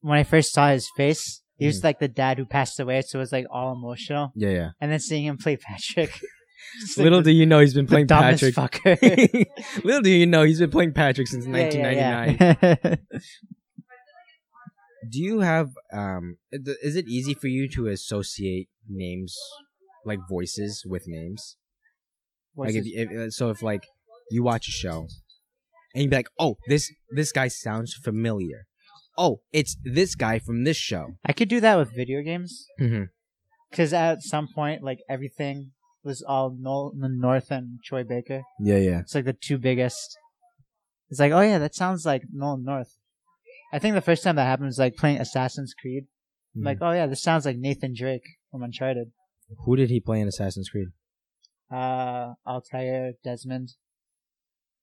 when 0.00 0.18
I 0.18 0.24
first 0.24 0.52
saw 0.52 0.70
his 0.70 0.90
face, 0.96 1.42
he 1.60 1.66
was 1.66 1.80
Mhm. 1.80 1.84
like 1.84 1.98
the 2.00 2.08
dad 2.08 2.38
who 2.38 2.44
passed 2.44 2.80
away, 2.80 3.02
so 3.02 3.18
it 3.18 3.22
was 3.22 3.32
like 3.32 3.46
all 3.50 3.72
emotional. 3.72 4.32
Yeah, 4.34 4.50
yeah. 4.50 4.68
And 4.80 4.90
then 4.90 4.98
seeing 4.98 5.24
him 5.26 5.36
play 5.38 5.56
Patrick, 5.56 6.10
like, 6.96 6.98
Little 6.98 7.20
the- 7.20 7.32
do 7.32 7.36
you 7.36 7.46
know 7.46 7.60
he's 7.60 7.74
been 7.74 7.86
playing 7.86 8.08
Patrick. 8.08 8.54
fucker. 8.54 9.00
Little 9.84 10.02
do 10.02 10.10
you 10.10 10.26
know 10.26 10.42
he's 10.44 10.58
been 10.60 10.70
playing 10.70 10.92
Patrick 10.94 11.28
since 11.28 11.46
Yeah, 11.46 11.70
yeah, 11.70 12.26
1999. 12.26 12.78
yeah. 12.82 12.94
Do 15.10 15.18
you 15.18 15.40
have 15.40 15.70
um? 15.92 16.36
Is 16.52 16.94
it 16.94 17.06
easy 17.08 17.34
for 17.34 17.48
you 17.48 17.68
to 17.70 17.86
associate 17.88 18.68
names, 18.88 19.34
like 20.04 20.18
voices, 20.28 20.84
with 20.86 21.04
names? 21.06 21.56
What's 22.54 22.74
like 22.74 22.84
if, 22.84 23.10
if 23.10 23.32
so, 23.32 23.50
if 23.50 23.62
like 23.62 23.84
you 24.30 24.42
watch 24.42 24.68
a 24.68 24.72
show, 24.72 25.08
and 25.94 26.02
you'd 26.04 26.10
be 26.10 26.16
like, 26.16 26.28
"Oh, 26.38 26.56
this 26.68 26.92
this 27.16 27.32
guy 27.32 27.48
sounds 27.48 27.94
familiar." 27.94 28.66
Oh, 29.22 29.42
it's 29.52 29.76
this 29.84 30.14
guy 30.14 30.38
from 30.38 30.64
this 30.64 30.78
show. 30.78 31.16
I 31.24 31.32
could 31.34 31.48
do 31.50 31.60
that 31.60 31.76
with 31.76 31.94
video 31.94 32.22
games. 32.22 32.66
Mm-hmm. 32.80 33.04
Because 33.70 33.92
at 33.92 34.22
some 34.22 34.48
point, 34.54 34.82
like 34.82 35.00
everything 35.08 35.72
was 36.02 36.22
all 36.26 36.56
Nolan 36.58 37.20
North 37.20 37.50
and 37.50 37.78
Troy 37.84 38.02
Baker. 38.02 38.42
Yeah, 38.58 38.78
yeah. 38.78 39.00
It's 39.00 39.14
like 39.14 39.26
the 39.26 39.34
two 39.34 39.58
biggest. 39.58 40.16
It's 41.10 41.20
like, 41.20 41.32
oh 41.32 41.40
yeah, 41.42 41.58
that 41.58 41.74
sounds 41.74 42.06
like 42.06 42.22
Nolan 42.32 42.64
North. 42.64 42.96
I 43.72 43.78
think 43.78 43.94
the 43.94 44.00
first 44.00 44.24
time 44.24 44.36
that 44.36 44.46
happened 44.46 44.66
was 44.68 44.78
like 44.78 44.96
playing 44.96 45.18
Assassin's 45.18 45.74
Creed. 45.74 46.04
I'm 46.56 46.62
like, 46.62 46.78
oh 46.80 46.90
yeah, 46.92 47.06
this 47.06 47.22
sounds 47.22 47.44
like 47.46 47.58
Nathan 47.58 47.94
Drake 47.96 48.26
from 48.50 48.62
Uncharted. 48.62 49.12
Who 49.66 49.76
did 49.76 49.90
he 49.90 50.00
play 50.00 50.20
in 50.20 50.28
Assassin's 50.28 50.68
Creed? 50.70 50.88
Uh, 51.70 52.34
Altair, 52.46 53.12
Desmond, 53.22 53.74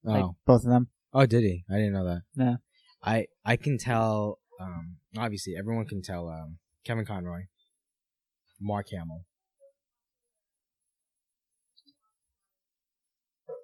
like 0.04 0.24
Oh, 0.24 0.36
both 0.46 0.64
of 0.64 0.70
them. 0.70 0.88
oh, 1.14 1.26
did 1.26 1.44
he? 1.44 1.66
I 1.70 1.74
didn't 1.76 1.94
know 1.94 2.06
that. 2.06 2.22
Yeah. 2.36 2.56
I 3.04 3.26
I 3.46 3.56
can 3.56 3.78
tell. 3.78 4.40
Um, 4.60 4.98
obviously, 5.18 5.54
everyone 5.58 5.86
can 5.86 6.02
tell. 6.02 6.30
Um, 6.30 6.58
Kevin 6.86 7.06
Conroy, 7.06 7.42
Mark 8.60 8.88
Hamill. 8.92 9.26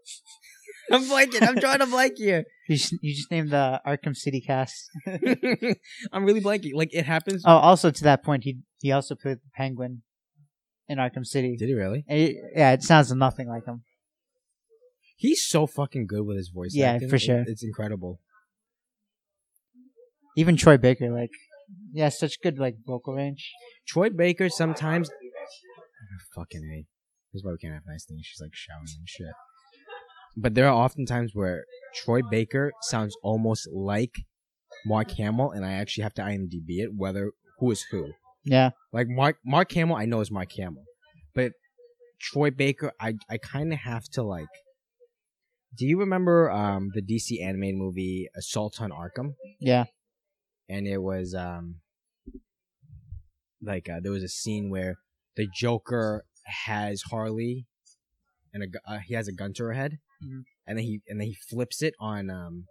I'm 0.91 1.03
blanking. 1.05 1.47
I'm 1.47 1.55
trying 1.59 1.79
to 1.79 1.87
blank 1.87 2.17
here. 2.17 2.45
You 2.69 2.77
just, 2.77 2.93
you 3.01 3.13
just 3.13 3.29
named 3.29 3.49
the 3.49 3.81
Arkham 3.85 4.15
City 4.15 4.39
cast. 4.39 4.89
I'm 6.13 6.23
really 6.23 6.39
blanking. 6.39 6.75
Like 6.75 6.93
it 6.93 7.05
happens. 7.05 7.43
Oh, 7.45 7.57
also 7.57 7.91
to 7.91 8.03
that 8.05 8.23
point, 8.23 8.45
he 8.45 8.59
he 8.79 8.89
also 8.93 9.15
played 9.15 9.39
the 9.39 9.49
Penguin 9.53 10.03
in 10.87 10.97
Arkham 10.97 11.25
City. 11.25 11.57
Did 11.57 11.67
he 11.67 11.73
really? 11.73 12.05
It, 12.07 12.37
yeah, 12.55 12.71
it 12.71 12.81
sounds 12.81 13.11
nothing 13.11 13.49
like 13.49 13.65
him. 13.65 13.83
He's 15.17 15.43
so 15.45 15.67
fucking 15.67 16.07
good 16.07 16.25
with 16.25 16.37
his 16.37 16.51
voice. 16.55 16.71
Yeah, 16.73 16.93
acting. 16.93 17.09
for 17.09 17.19
sure. 17.19 17.39
It, 17.39 17.49
it's 17.49 17.65
incredible. 17.65 18.21
Even 20.35 20.55
Troy 20.57 20.77
Baker, 20.77 21.11
like, 21.11 21.29
yeah, 21.93 22.09
such 22.09 22.41
good 22.41 22.57
like 22.59 22.75
vocal 22.85 23.13
range. 23.13 23.51
Troy 23.87 24.09
Baker 24.09 24.49
sometimes. 24.49 25.09
Fucking 26.35 26.61
a. 26.63 26.85
This 27.31 27.39
is 27.39 27.43
why 27.43 27.51
we 27.51 27.57
can't 27.57 27.73
have 27.73 27.83
nice 27.87 28.05
things. 28.05 28.21
She's 28.25 28.41
like 28.41 28.53
shouting 28.53 28.87
and 28.97 29.07
shit. 29.07 29.33
But 30.35 30.55
there 30.55 30.67
are 30.67 30.73
often 30.73 31.05
times 31.05 31.31
where 31.33 31.65
Troy 31.95 32.21
Baker 32.21 32.71
sounds 32.81 33.15
almost 33.23 33.67
like 33.71 34.13
Mark 34.85 35.11
Hamill, 35.11 35.51
and 35.51 35.65
I 35.65 35.73
actually 35.73 36.03
have 36.03 36.13
to 36.15 36.21
IMDb 36.21 36.79
it 36.79 36.89
whether 36.95 37.31
who 37.59 37.71
is 37.71 37.83
who. 37.91 38.13
Yeah, 38.43 38.71
Like 38.91 39.07
Mark 39.07 39.37
Mark 39.45 39.71
Hamill, 39.71 39.95
I 39.95 40.05
know 40.05 40.19
is 40.19 40.29
Mark 40.31 40.51
Hamill, 40.53 40.83
but 41.33 41.53
Troy 42.19 42.51
Baker, 42.51 42.91
I 42.99 43.13
I 43.29 43.37
kind 43.37 43.71
of 43.71 43.79
have 43.79 44.05
to 44.13 44.23
like. 44.23 44.47
Do 45.77 45.85
you 45.85 45.99
remember 45.99 46.51
um 46.51 46.89
the 46.93 47.01
DC 47.01 47.41
animated 47.41 47.77
movie 47.77 48.27
Assault 48.35 48.81
on 48.81 48.91
Arkham? 48.91 49.35
yeah, 49.59 49.85
and 50.69 50.87
it 50.87 51.01
was 51.01 51.33
um 51.35 51.75
like 53.61 53.89
uh, 53.89 53.99
there 54.01 54.11
was 54.11 54.23
a 54.23 54.27
scene 54.29 54.69
where 54.69 54.95
the 55.35 55.47
Joker 55.55 56.25
has 56.65 57.01
Harley 57.09 57.65
and 58.53 58.63
a, 58.63 58.91
uh, 58.91 58.99
he 59.05 59.13
has 59.13 59.27
a 59.27 59.33
gun 59.33 59.53
to 59.53 59.63
her 59.63 59.73
head, 59.73 59.99
Mhm. 60.23 60.43
and 60.67 60.77
then 60.77 60.83
he 60.85 61.01
and 61.07 61.19
then 61.19 61.27
he 61.27 61.35
flips 61.49 61.81
it 61.81 61.93
on 61.99 62.29
um 62.29 62.67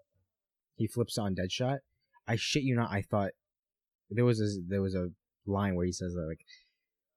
he 0.76 0.86
flips 0.86 1.18
on 1.18 1.34
Deadshot. 1.34 1.78
I 2.26 2.36
shit 2.36 2.62
you 2.62 2.74
not, 2.76 2.90
I 2.90 3.02
thought 3.02 3.32
there 4.10 4.24
was 4.24 4.40
a 4.40 4.48
there 4.68 4.82
was 4.82 4.94
a 4.94 5.08
line 5.46 5.74
where 5.74 5.86
he 5.86 5.92
says 5.92 6.14
uh, 6.16 6.26
like 6.26 6.40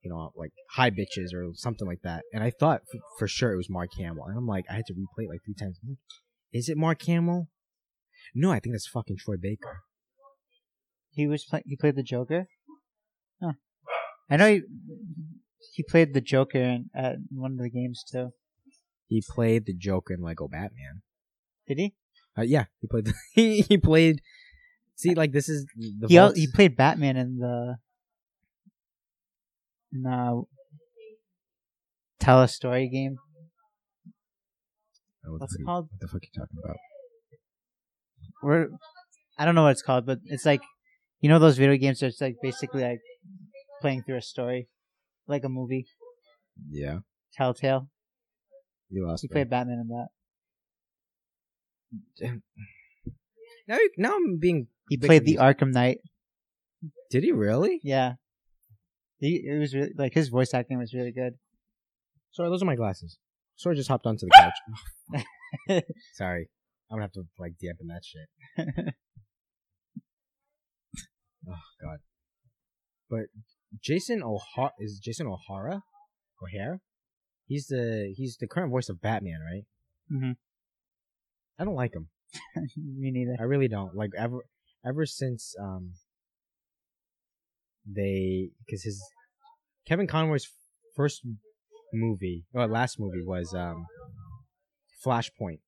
you 0.01 0.09
know 0.09 0.31
like 0.35 0.51
hi 0.71 0.89
bitches 0.89 1.33
or 1.33 1.51
something 1.53 1.87
like 1.87 2.01
that, 2.03 2.23
and 2.33 2.43
I 2.43 2.51
thought 2.51 2.81
f- 2.93 3.01
for 3.19 3.27
sure 3.27 3.51
it 3.53 3.57
was 3.57 3.69
Mark 3.69 3.89
Hamill, 3.99 4.25
and 4.25 4.37
I'm 4.37 4.47
like 4.47 4.65
I 4.69 4.73
had 4.75 4.85
to 4.87 4.93
replay 4.93 5.25
it 5.25 5.29
like 5.29 5.41
three 5.45 5.53
times. 5.55 5.77
I'm 5.83 5.89
like, 5.89 5.97
Is 6.53 6.69
it 6.69 6.77
Mark 6.77 7.01
Hamill? 7.03 7.49
No, 8.33 8.51
I 8.51 8.59
think 8.59 8.73
that's 8.73 8.87
fucking 8.87 9.17
Troy 9.19 9.35
Baker. 9.39 9.81
He 11.15 11.27
was 11.27 11.45
play- 11.45 11.63
he 11.65 11.75
played 11.75 11.95
the 11.95 12.03
Joker. 12.03 12.47
Huh. 13.41 13.53
I 14.29 14.37
know 14.37 14.47
he 14.53 14.61
he 15.73 15.83
played 15.83 16.13
the 16.13 16.21
Joker 16.21 16.59
in 16.59 16.89
at 16.95 17.15
one 17.31 17.53
of 17.53 17.57
the 17.59 17.69
games 17.69 18.03
too. 18.09 18.29
He 19.07 19.23
played 19.27 19.65
the 19.65 19.73
Joker 19.73 20.13
in 20.13 20.21
Lego 20.21 20.47
Batman. 20.47 21.01
Did 21.67 21.77
he? 21.77 21.93
Uh, 22.37 22.41
yeah, 22.41 22.65
he 22.81 22.87
played. 22.87 23.05
The, 23.05 23.13
he 23.33 23.61
he 23.61 23.77
played. 23.77 24.21
See, 24.95 25.13
like 25.15 25.31
this 25.31 25.49
is 25.49 25.65
the 25.99 26.07
he 26.07 26.17
al- 26.17 26.33
he 26.33 26.47
played 26.51 26.75
Batman 26.75 27.17
in 27.17 27.37
the 27.37 27.75
in 29.93 30.01
the 30.03 30.43
Tell 32.19 32.41
a 32.41 32.47
Story 32.47 32.87
game. 32.89 33.17
Oh, 35.27 35.37
What's 35.37 35.55
it 35.55 35.65
called? 35.65 35.87
What 35.91 35.99
the 35.99 36.07
fuck 36.07 36.21
are 36.21 36.25
you 36.25 36.39
talking 36.41 36.57
about? 36.63 36.77
Where 38.41 38.69
I 39.37 39.45
don't 39.45 39.55
know 39.55 39.63
what 39.63 39.71
it's 39.71 39.81
called, 39.81 40.05
but 40.05 40.19
it's 40.25 40.45
like 40.45 40.61
you 41.25 41.29
know 41.29 41.39
those 41.39 41.57
video 41.57 41.75
games. 41.75 42.01
that's 42.01 42.21
like 42.21 42.35
basically 42.39 42.83
like 42.83 43.01
playing 43.81 44.03
through 44.03 44.17
a 44.17 44.21
story, 44.21 44.67
like 45.27 45.43
a 45.43 45.49
movie. 45.49 45.87
Yeah, 46.69 46.99
Telltale. 47.33 47.89
you 48.91 49.07
lost 49.07 49.23
He 49.23 49.27
played 49.27 49.49
Batman 49.49 49.79
in 49.79 49.87
that. 49.87 50.09
Now, 53.67 53.77
you- 53.77 53.89
now 53.97 54.15
I'm 54.15 54.37
being. 54.37 54.67
He 54.87 54.97
played 54.97 55.25
the. 55.25 55.37
Arkham 55.37 55.73
Knight. 55.73 55.97
Did 57.09 57.23
he 57.23 57.31
really? 57.31 57.79
Yeah. 57.83 58.13
He 59.17 59.41
it 59.51 59.57
was 59.57 59.73
really 59.73 59.93
like 59.97 60.13
his 60.13 60.29
voice 60.29 60.53
acting 60.53 60.77
was 60.77 60.93
really 60.93 61.11
good. 61.11 61.33
Sorry, 62.33 62.49
those 62.49 62.61
are 62.61 62.65
my 62.67 62.75
glasses. 62.75 63.17
Sorry, 63.55 63.75
just 63.75 63.89
hopped 63.89 64.05
onto 64.05 64.27
the 64.27 64.31
couch. 64.37 65.83
Sorry, 66.13 66.49
I'm 66.91 66.97
gonna 66.97 67.03
have 67.05 67.13
to 67.13 67.23
like 67.39 67.53
dampen 67.59 67.87
that 67.87 68.03
shit. 68.05 68.93
Oh 71.47 71.59
God. 71.81 71.97
But 73.09 73.25
Jason 73.81 74.21
O'Hara 74.23 74.71
is 74.79 74.99
Jason 75.03 75.27
O'Hara, 75.27 75.83
O'Hare. 76.41 76.81
He's 77.47 77.67
the 77.67 78.13
he's 78.15 78.37
the 78.39 78.47
current 78.47 78.71
voice 78.71 78.89
of 78.89 79.01
Batman, 79.01 79.39
right? 79.41 79.63
Mhm. 80.11 80.35
I 81.59 81.63
don't 81.63 81.75
like 81.75 81.93
him. 81.93 82.09
Me 82.77 83.11
neither. 83.11 83.35
I 83.39 83.43
really 83.43 83.67
don't 83.67 83.95
like 83.95 84.11
ever 84.17 84.39
ever 84.85 85.05
since 85.05 85.55
um 85.61 85.93
they 87.85 88.49
because 88.65 88.83
his 88.83 89.01
Kevin 89.87 90.07
Conroy's 90.07 90.47
first 90.95 91.21
movie 91.93 92.45
or 92.53 92.67
last 92.67 92.99
movie 92.99 93.23
was 93.23 93.53
um 93.53 93.85
Flashpoint. 95.05 95.59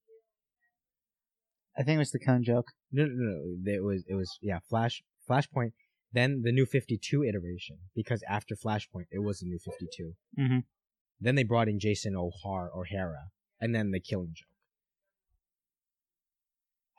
I 1.77 1.83
think 1.83 1.95
it 1.97 1.99
was 1.99 2.11
the 2.11 2.19
cone 2.19 2.43
joke. 2.43 2.65
No, 2.91 3.03
no, 3.03 3.11
no. 3.13 3.71
It 3.71 3.83
was 3.83 4.03
it 4.07 4.15
was 4.15 4.37
yeah 4.41 4.59
Flash 4.67 5.03
Flashpoint. 5.29 5.73
Then 6.13 6.41
the 6.43 6.51
new 6.51 6.65
Fifty 6.65 6.97
Two 6.97 7.23
iteration 7.23 7.77
because 7.95 8.23
after 8.29 8.55
Flashpoint 8.55 9.07
it 9.11 9.19
was 9.23 9.39
the 9.39 9.47
new 9.47 9.59
Fifty 9.59 9.87
Two. 9.95 10.13
Mhm. 10.39 10.63
Then 11.19 11.35
they 11.35 11.43
brought 11.43 11.67
in 11.67 11.79
Jason 11.79 12.15
O'Hara 12.15 12.69
O'Hara 12.75 13.31
and 13.59 13.73
then 13.75 13.91
the 13.91 13.99
Killing 13.99 14.33
Joke. 14.35 14.47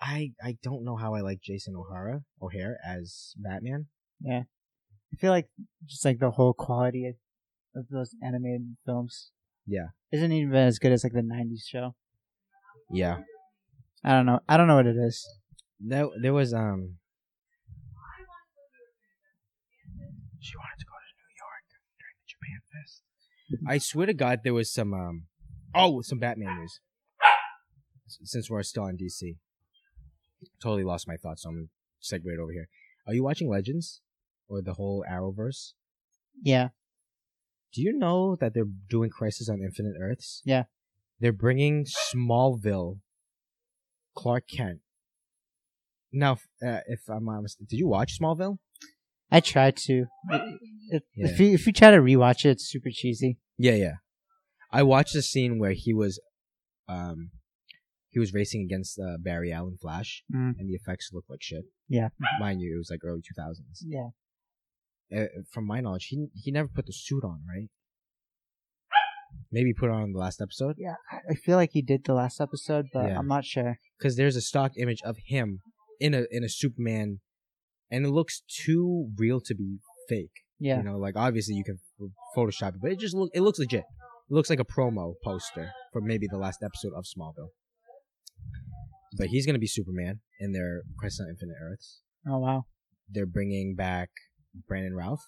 I 0.01 0.33
I 0.43 0.57
don't 0.63 0.85
know 0.85 0.97
how 0.97 1.15
I 1.15 1.21
like 1.21 1.41
Jason 1.41 1.75
O'Hara 1.77 2.23
O'Hare 2.41 2.79
as 2.87 3.35
Batman. 3.37 3.87
Yeah, 4.21 4.43
I 5.13 5.17
feel 5.17 5.31
like 5.33 5.49
just 5.87 6.05
like 6.05 6.19
the 6.19 6.31
whole 6.33 6.53
quality 6.53 7.07
of, 7.07 7.15
of 7.75 7.89
those 7.89 8.15
animated 8.23 8.77
films 8.85 9.31
Yeah. 9.67 9.89
isn't 10.13 10.33
even 10.33 10.55
as 10.55 10.79
good 10.79 10.93
as 10.93 11.03
like 11.05 11.13
the 11.13 11.21
'90s 11.23 11.63
show. 11.67 11.95
Yeah. 12.91 13.19
I 14.05 14.11
don't 14.13 14.27
know. 14.27 14.41
I 14.49 14.57
don't 14.57 14.69
know 14.69 14.77
what 14.77 14.87
it 14.87 14.97
is. 14.97 15.27
There, 15.81 16.09
there 16.21 16.33
was 16.33 16.55
um. 16.55 16.99
She 20.41 20.57
wanted 20.57 20.79
to 20.79 20.87
go 20.87 20.97
to 20.97 21.11
New 21.19 21.33
York 21.39 21.65
during 21.99 22.17
the 22.19 22.29
Japan 22.29 22.61
Fest. 22.71 23.03
I 23.67 23.79
swear 23.79 24.07
to 24.07 24.15
God, 24.15 24.41
there 24.45 24.55
was 24.55 24.73
some 24.73 24.95
um. 24.95 25.27
Oh, 25.75 26.01
some 26.03 26.19
Batman 26.19 26.59
news. 26.59 26.81
Since 28.07 28.51
we're 28.51 28.63
still 28.63 28.85
on 28.85 28.97
DC, 28.97 29.37
totally 30.63 30.85
lost 30.85 31.07
my 31.07 31.17
thoughts. 31.17 31.43
So 31.43 31.51
I'm 31.51 31.55
gonna 31.57 31.67
segue 32.03 32.33
it 32.33 32.41
over 32.41 32.53
here. 32.53 32.69
Are 33.07 33.15
you 33.15 33.23
watching 33.23 33.49
Legends 33.49 34.01
or 34.49 34.63
the 34.63 34.75
whole 34.75 35.05
Arrowverse? 35.11 35.73
Yeah. 36.43 36.69
Do 37.73 37.83
you 37.83 37.93
know 37.93 38.37
that 38.37 38.55
they're 38.55 38.65
doing 38.89 39.11
Crisis 39.11 39.49
on 39.49 39.61
Infinite 39.63 39.95
Earths? 40.01 40.43
Yeah. 40.45 40.65
They're 41.21 41.33
bringing 41.33 41.85
Smallville, 41.85 42.99
Clark 44.15 44.45
Kent. 44.49 44.81
Now, 46.13 46.33
if, 46.33 46.47
uh, 46.67 46.81
if 46.87 47.01
I'm 47.09 47.27
not 47.27 47.43
mistaken, 47.43 47.67
did 47.69 47.77
you 47.77 47.89
watch 47.89 48.19
Smallville? 48.19 48.59
I 49.31 49.41
tried 49.41 49.77
to. 49.89 50.07
If, 50.91 51.03
Yeah. 51.15 51.29
if 51.29 51.39
you 51.41 51.49
if 51.55 51.67
you 51.67 51.73
try 51.73 51.91
to 51.91 51.99
rewatch 51.99 52.45
it, 52.47 52.51
it's 52.51 52.69
super 52.69 52.89
cheesy. 52.91 53.39
Yeah, 53.59 53.75
yeah. 53.75 53.95
I 54.73 54.83
watched 54.83 55.13
the 55.15 55.23
scene 55.23 55.59
where 55.59 55.73
he 55.75 55.93
was, 55.95 56.21
um, 56.89 57.31
he 58.11 58.19
was 58.19 58.33
racing 58.33 58.63
against 58.63 58.99
uh, 58.99 59.17
Barry 59.23 59.53
Allen 59.53 59.77
Flash, 59.81 60.23
Mm. 60.35 60.55
and 60.59 60.69
the 60.69 60.75
effects 60.75 61.11
looked 61.13 61.29
like 61.31 61.43
shit. 61.43 61.65
Yeah. 61.89 62.09
Mind 62.41 62.61
you, 62.63 62.75
it 62.75 62.79
was 62.79 62.89
like 62.91 63.01
early 63.05 63.21
2000s. 63.21 63.83
Yeah. 63.87 64.09
Uh, 65.15 65.27
from 65.53 65.67
my 65.67 65.81
knowledge, 65.81 66.07
he 66.07 66.29
he 66.35 66.51
never 66.51 66.69
put 66.69 66.87
the 66.87 66.93
suit 66.93 67.25
on, 67.25 67.41
right? 67.49 67.69
Maybe 69.51 69.73
put 69.75 69.91
on 69.91 70.13
the 70.13 70.19
last 70.19 70.41
episode. 70.41 70.77
Yeah. 70.79 70.97
I- 71.11 71.33
I 71.33 71.35
feel 71.35 71.57
like 71.57 71.71
he 71.73 71.83
did 71.83 72.05
the 72.05 72.15
last 72.15 72.41
episode, 72.41 72.87
but 72.93 73.09
Yeah. 73.09 73.19
I'm 73.19 73.27
not 73.29 73.45
sure. 73.45 73.79
because 73.99 74.17
there's 74.17 74.37
a 74.37 74.41
stock 74.41 74.73
image 74.77 75.03
of 75.03 75.17
him 75.27 75.61
in 76.01 76.15
a 76.15 76.25
in 76.31 76.45
a 76.45 76.49
Superman, 76.49 77.21
and 77.91 78.05
it 78.05 78.11
looks 78.11 78.43
too 78.49 79.11
real 79.17 79.41
to 79.41 79.55
be 79.55 79.79
fake. 80.09 80.33
Yeah. 80.59 80.79
You 80.79 80.83
know, 80.85 80.97
like 80.97 81.17
obviously 81.17 81.55
you 81.55 81.65
can 81.65 81.79
Photoshop 82.37 82.71
it, 82.71 82.81
but 82.81 82.93
it 82.93 82.99
just 82.99 83.15
look 83.15 83.31
it 83.35 83.41
looks 83.41 83.59
legit. 83.59 83.85
It 84.31 84.35
looks 84.35 84.51
like 84.51 84.61
a 84.61 84.65
promo 84.65 85.15
poster 85.25 85.71
for 85.93 86.01
maybe 86.01 86.27
the 86.31 86.39
last 86.39 86.63
episode 86.63 86.93
of 86.97 87.05
Smallville. 87.05 87.51
But 89.17 89.29
he's 89.29 89.47
gonna 89.47 89.59
be 89.59 89.67
Superman 89.67 90.21
in 90.41 90.53
their 90.53 90.83
on 91.03 91.29
Infinite 91.31 91.57
Earths. 91.63 92.01
Oh 92.29 92.39
wow. 92.39 92.65
They're 93.09 93.27
bringing 93.27 93.75
back 93.75 94.11
Brandon 94.67 94.95
Routh, 94.95 95.23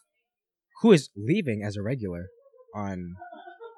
who 0.83 0.93
is 0.93 1.11
leaving 1.17 1.63
as 1.65 1.77
a 1.77 1.83
regular 1.83 2.27
on 2.75 3.15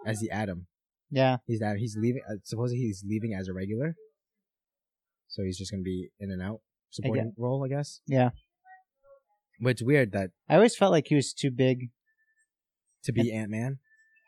as 0.06 0.18
the 0.18 0.30
Atom. 0.30 0.66
Yeah. 1.10 1.36
He's 1.46 1.60
that 1.60 1.76
he's 1.76 1.96
leaving. 2.00 2.22
Uh, 2.28 2.36
supposedly 2.42 2.80
he's 2.80 3.04
leaving 3.06 3.34
as 3.38 3.48
a 3.48 3.52
regular, 3.52 3.94
so 5.28 5.42
he's 5.42 5.58
just 5.58 5.70
gonna 5.70 5.82
be 5.82 6.08
in 6.18 6.30
and 6.30 6.42
out 6.42 6.60
supporting 6.90 7.32
role, 7.36 7.64
I 7.64 7.68
guess. 7.68 8.00
Yeah. 8.06 8.30
But 9.62 9.70
it's 9.70 9.82
weird 9.82 10.10
that 10.12 10.30
I 10.48 10.56
always 10.56 10.76
felt 10.76 10.90
like 10.92 11.06
he 11.06 11.14
was 11.14 11.32
too 11.32 11.50
big 11.50 11.90
to 13.04 13.12
be 13.12 13.32
Ant 13.32 13.50
Man. 13.50 13.78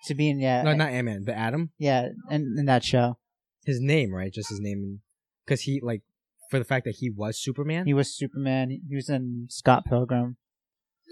to 0.07 0.15
be 0.15 0.31
in. 0.31 0.39
Yeah. 0.39 0.63
No, 0.63 0.75
not 0.75 0.91
Ant 0.91 1.05
Man. 1.07 1.25
The 1.25 1.37
Atom. 1.37 1.71
yeah. 1.79 2.09
In, 2.31 2.55
in 2.59 2.65
that 2.67 2.85
show. 2.85 3.19
his 3.67 3.81
name, 3.81 4.13
right? 4.15 4.33
Just 4.33 4.49
his 4.51 4.61
name, 4.61 5.01
because 5.45 5.63
he 5.63 5.81
like 5.83 6.03
for 6.51 6.59
the 6.61 6.65
fact 6.65 6.85
that 6.85 6.97
he 7.01 7.11
was 7.11 7.37
Superman. 7.43 7.85
He 7.87 7.95
was 7.95 8.17
Superman. 8.17 8.71
He 8.89 8.95
was 8.95 9.09
in 9.09 9.49
Scott 9.51 9.85
Pilgrim. 9.87 10.37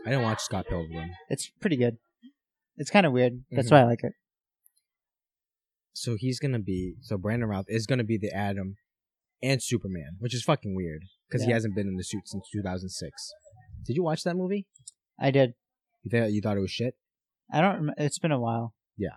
I 0.07 0.11
didn't 0.11 0.23
watch 0.25 0.41
Scott 0.41 0.67
Pilgrim, 0.69 1.11
It's 1.29 1.51
pretty 1.61 1.77
good. 1.77 1.97
It's 2.77 2.91
kind 2.91 3.07
of 3.07 3.13
weird. 3.13 3.43
That's 3.51 3.69
Mhm. 3.69 3.73
why 3.73 3.81
I 3.81 3.85
like 3.85 4.03
it. 4.05 4.13
so 5.95 6.17
he's 6.19 6.39
gonna 6.41 6.59
be 6.59 6.95
so 7.03 7.17
Brandon 7.19 7.49
Routh 7.49 7.67
is 7.69 7.87
gonna 7.87 8.05
be 8.05 8.19
the 8.19 8.33
Atom 8.35 8.77
and 9.43 9.63
Superman, 9.63 10.17
which 10.19 10.35
is 10.35 10.43
fucking 10.43 10.75
weird 10.75 11.03
because 11.29 11.43
he 11.43 11.49
Yeah. 11.49 11.55
hasn't 11.57 11.75
been 11.75 11.87
in 11.89 11.97
the 11.97 12.05
suit 12.05 12.27
since 12.29 12.49
2006. 12.53 13.31
Did 13.87 13.97
you 13.97 14.03
watch 14.03 14.23
that 14.25 14.37
movie? 14.37 14.67
I 15.19 15.31
did. 15.31 15.55
You 16.03 16.11
thought 16.11 16.33
you 16.33 16.41
thought 16.41 16.57
it 16.57 16.61
was 16.61 16.71
shit? 16.71 16.95
I 17.53 17.61
don't. 17.61 17.87
Rem- 17.87 17.95
it's 17.99 18.19
been 18.19 18.33
a 18.33 18.41
while. 18.41 18.75
Yeah. 18.97 19.17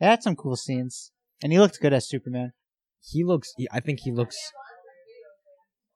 It 0.00 0.06
had 0.06 0.22
some 0.22 0.36
cool 0.36 0.56
scenes, 0.56 1.12
and 1.42 1.52
he 1.52 1.58
looked 1.58 1.80
good 1.80 1.92
as 1.92 2.08
Superman. 2.08 2.52
He 3.00 3.24
looks. 3.24 3.52
I 3.70 3.80
think 3.80 4.00
he 4.02 4.12
looks. 4.12 4.36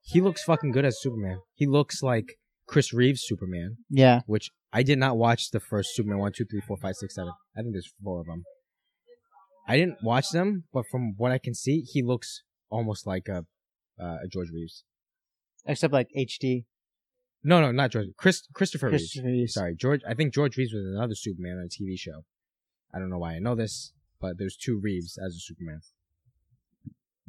He 0.02 0.20
looks 0.20 0.44
fucking 0.44 0.70
good 0.72 0.84
as 0.84 1.00
Superman. 1.00 1.40
He 1.54 1.66
looks 1.66 2.02
like 2.02 2.38
Chris 2.68 2.92
Reeves 2.92 3.22
Superman, 3.24 3.78
Yeah. 3.90 4.20
which 4.26 4.50
I 4.72 4.82
did 4.84 4.98
not 4.98 5.16
watch 5.16 5.50
the 5.50 5.58
first 5.60 5.94
Superman 5.94 6.18
one, 6.18 6.32
two, 6.32 6.44
three, 6.44 6.60
four, 6.60 6.76
five, 6.76 6.94
six, 6.96 7.14
seven. 7.16 7.32
I 7.56 7.62
think 7.62 7.74
there's 7.74 7.92
four 8.02 8.20
of 8.20 8.26
them. 8.26 8.44
I 9.68 9.76
didn't 9.76 9.98
watch 10.02 10.30
them, 10.30 10.64
but 10.72 10.84
from 10.90 11.14
what 11.16 11.32
I 11.32 11.38
can 11.38 11.54
see, 11.54 11.80
he 11.80 12.02
looks 12.02 12.42
almost 12.70 13.04
like 13.06 13.26
a, 13.28 13.46
uh, 14.00 14.18
a 14.24 14.28
George 14.30 14.50
Reeves. 14.52 14.84
Except 15.66 15.92
like 15.92 16.08
HD. 16.16 16.66
No, 17.48 17.60
no, 17.60 17.70
not 17.70 17.92
George. 17.92 18.08
Chris 18.16 18.42
Christopher 18.54 18.88
Reeves. 18.88 19.02
Christopher 19.04 19.28
Reeves. 19.28 19.54
Sorry, 19.54 19.76
George. 19.76 20.00
I 20.08 20.14
think 20.14 20.34
George 20.34 20.56
Reeves 20.56 20.72
was 20.72 20.84
another 20.84 21.14
Superman 21.14 21.58
on 21.58 21.66
a 21.66 21.68
TV 21.68 21.96
show. 21.96 22.24
I 22.92 22.98
don't 22.98 23.08
know 23.08 23.18
why 23.18 23.34
I 23.34 23.38
know 23.38 23.54
this, 23.54 23.92
but 24.20 24.36
there's 24.38 24.56
two 24.56 24.80
Reeves 24.82 25.16
as 25.24 25.34
a 25.36 25.38
Superman. 25.38 25.80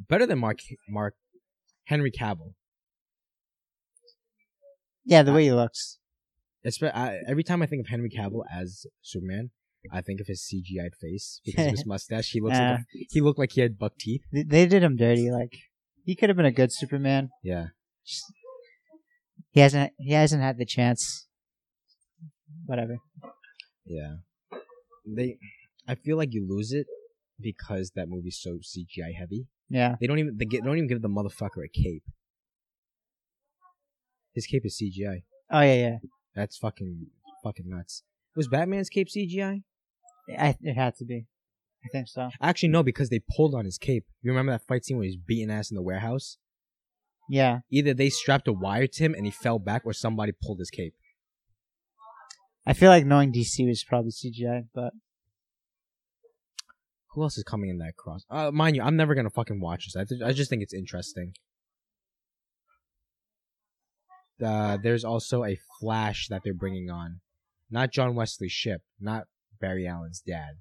Better 0.08 0.26
than 0.26 0.38
Mark 0.40 0.58
Mark 0.88 1.14
Henry 1.84 2.10
Cavill. 2.10 2.54
Yeah, 5.04 5.22
the 5.22 5.32
way 5.32 5.44
he 5.44 5.52
looks. 5.52 5.98
Espe- 6.66 6.94
I, 6.94 7.18
every 7.28 7.44
time 7.44 7.62
I 7.62 7.66
think 7.66 7.80
of 7.80 7.88
Henry 7.88 8.10
Cavill 8.10 8.42
as 8.52 8.86
Superman, 9.00 9.50
I 9.92 10.00
think 10.00 10.20
of 10.20 10.26
his 10.26 10.42
CGI'd 10.42 10.94
face 11.00 11.40
because 11.44 11.66
of 11.66 11.70
his 11.72 11.86
mustache. 11.86 12.30
He 12.30 12.40
looks 12.40 12.56
Yeah. 12.56 12.70
like 12.72 12.80
a, 12.80 13.06
he 13.10 13.20
looked 13.20 13.38
like 13.38 13.52
he 13.52 13.60
had 13.60 13.78
buck 13.78 13.92
teeth. 13.98 14.22
They, 14.32 14.42
they 14.42 14.66
did 14.66 14.82
him 14.82 14.96
dirty. 14.96 15.30
Like 15.30 15.52
he 16.04 16.14
could 16.16 16.28
have 16.28 16.36
been 16.36 16.44
a 16.46 16.52
good 16.52 16.72
Superman. 16.72 17.30
Yeah, 17.42 17.68
Just- 18.04 18.24
he 19.58 19.62
hasn't. 19.62 19.92
He 19.98 20.12
hasn't 20.12 20.40
had 20.40 20.56
the 20.56 20.64
chance. 20.64 21.26
Whatever. 22.66 22.98
yeah. 23.84 24.16
They, 25.04 25.36
I 25.88 25.96
feel 25.96 26.16
like 26.16 26.32
you 26.32 26.46
lose 26.48 26.70
it 26.72 26.86
because 27.40 27.90
that 27.96 28.08
movie's 28.08 28.38
so 28.40 28.58
CGI 28.58 29.14
heavy. 29.18 29.48
Yeah. 29.68 29.96
They 30.00 30.06
don't 30.06 30.20
even 30.20 30.36
they 30.38 30.44
get, 30.44 30.62
don't 30.62 30.76
even 30.76 30.86
give 30.86 31.02
the 31.02 31.08
motherfucker 31.08 31.64
a 31.64 31.68
cape. 31.68 32.04
His 34.32 34.46
cape 34.46 34.64
is 34.64 34.80
CGI. 34.80 35.24
Oh 35.50 35.60
yeah, 35.60 35.74
yeah. 35.74 35.96
That's 36.36 36.56
fucking 36.56 37.06
fucking 37.42 37.68
nuts. 37.68 38.04
Was 38.36 38.46
Batman's 38.46 38.88
cape 38.88 39.08
CGI? 39.08 39.64
I, 40.38 40.56
it 40.60 40.74
had 40.74 40.94
to 40.96 41.04
be. 41.04 41.26
I 41.84 41.88
think 41.90 42.06
so. 42.06 42.28
Actually, 42.40 42.68
no, 42.68 42.84
because 42.84 43.08
they 43.08 43.22
pulled 43.36 43.56
on 43.56 43.64
his 43.64 43.78
cape. 43.78 44.04
You 44.22 44.30
remember 44.30 44.52
that 44.52 44.66
fight 44.68 44.84
scene 44.84 44.98
where 44.98 45.06
he's 45.06 45.16
beating 45.16 45.50
ass 45.50 45.72
in 45.72 45.74
the 45.74 45.82
warehouse? 45.82 46.38
Yeah. 47.28 47.60
Either 47.70 47.94
they 47.94 48.08
strapped 48.10 48.48
a 48.48 48.52
wire 48.52 48.86
to 48.86 49.04
him 49.04 49.14
and 49.14 49.24
he 49.24 49.30
fell 49.30 49.58
back, 49.58 49.82
or 49.84 49.92
somebody 49.92 50.32
pulled 50.42 50.58
his 50.58 50.70
cape. 50.70 50.94
I 52.66 52.72
feel 52.74 52.90
like 52.90 53.06
knowing 53.06 53.32
DC 53.32 53.66
was 53.66 53.84
probably 53.84 54.10
CGI, 54.10 54.66
but 54.74 54.92
Who 57.14 57.22
else 57.22 57.38
is 57.38 57.44
coming 57.44 57.70
in 57.70 57.78
that 57.78 57.96
cross? 57.96 58.24
Uh, 58.30 58.50
mind 58.50 58.76
you, 58.76 58.82
I'm 58.82 58.96
never 58.96 59.14
gonna 59.14 59.30
fucking 59.30 59.60
watch 59.60 59.86
this. 59.86 59.96
I, 59.96 60.04
th- 60.04 60.22
I 60.22 60.32
just 60.32 60.50
think 60.50 60.62
it's 60.62 60.74
interesting. 60.74 61.32
Uh, 64.44 64.76
there's 64.80 65.04
also 65.04 65.44
a 65.44 65.58
Flash 65.80 66.28
that 66.28 66.42
they're 66.44 66.54
bringing 66.54 66.90
on, 66.90 67.20
not 67.70 67.92
John 67.92 68.14
Wesley 68.14 68.48
Shipp, 68.48 68.82
not 69.00 69.24
Barry 69.60 69.86
Allen's 69.86 70.20
dad, 70.24 70.58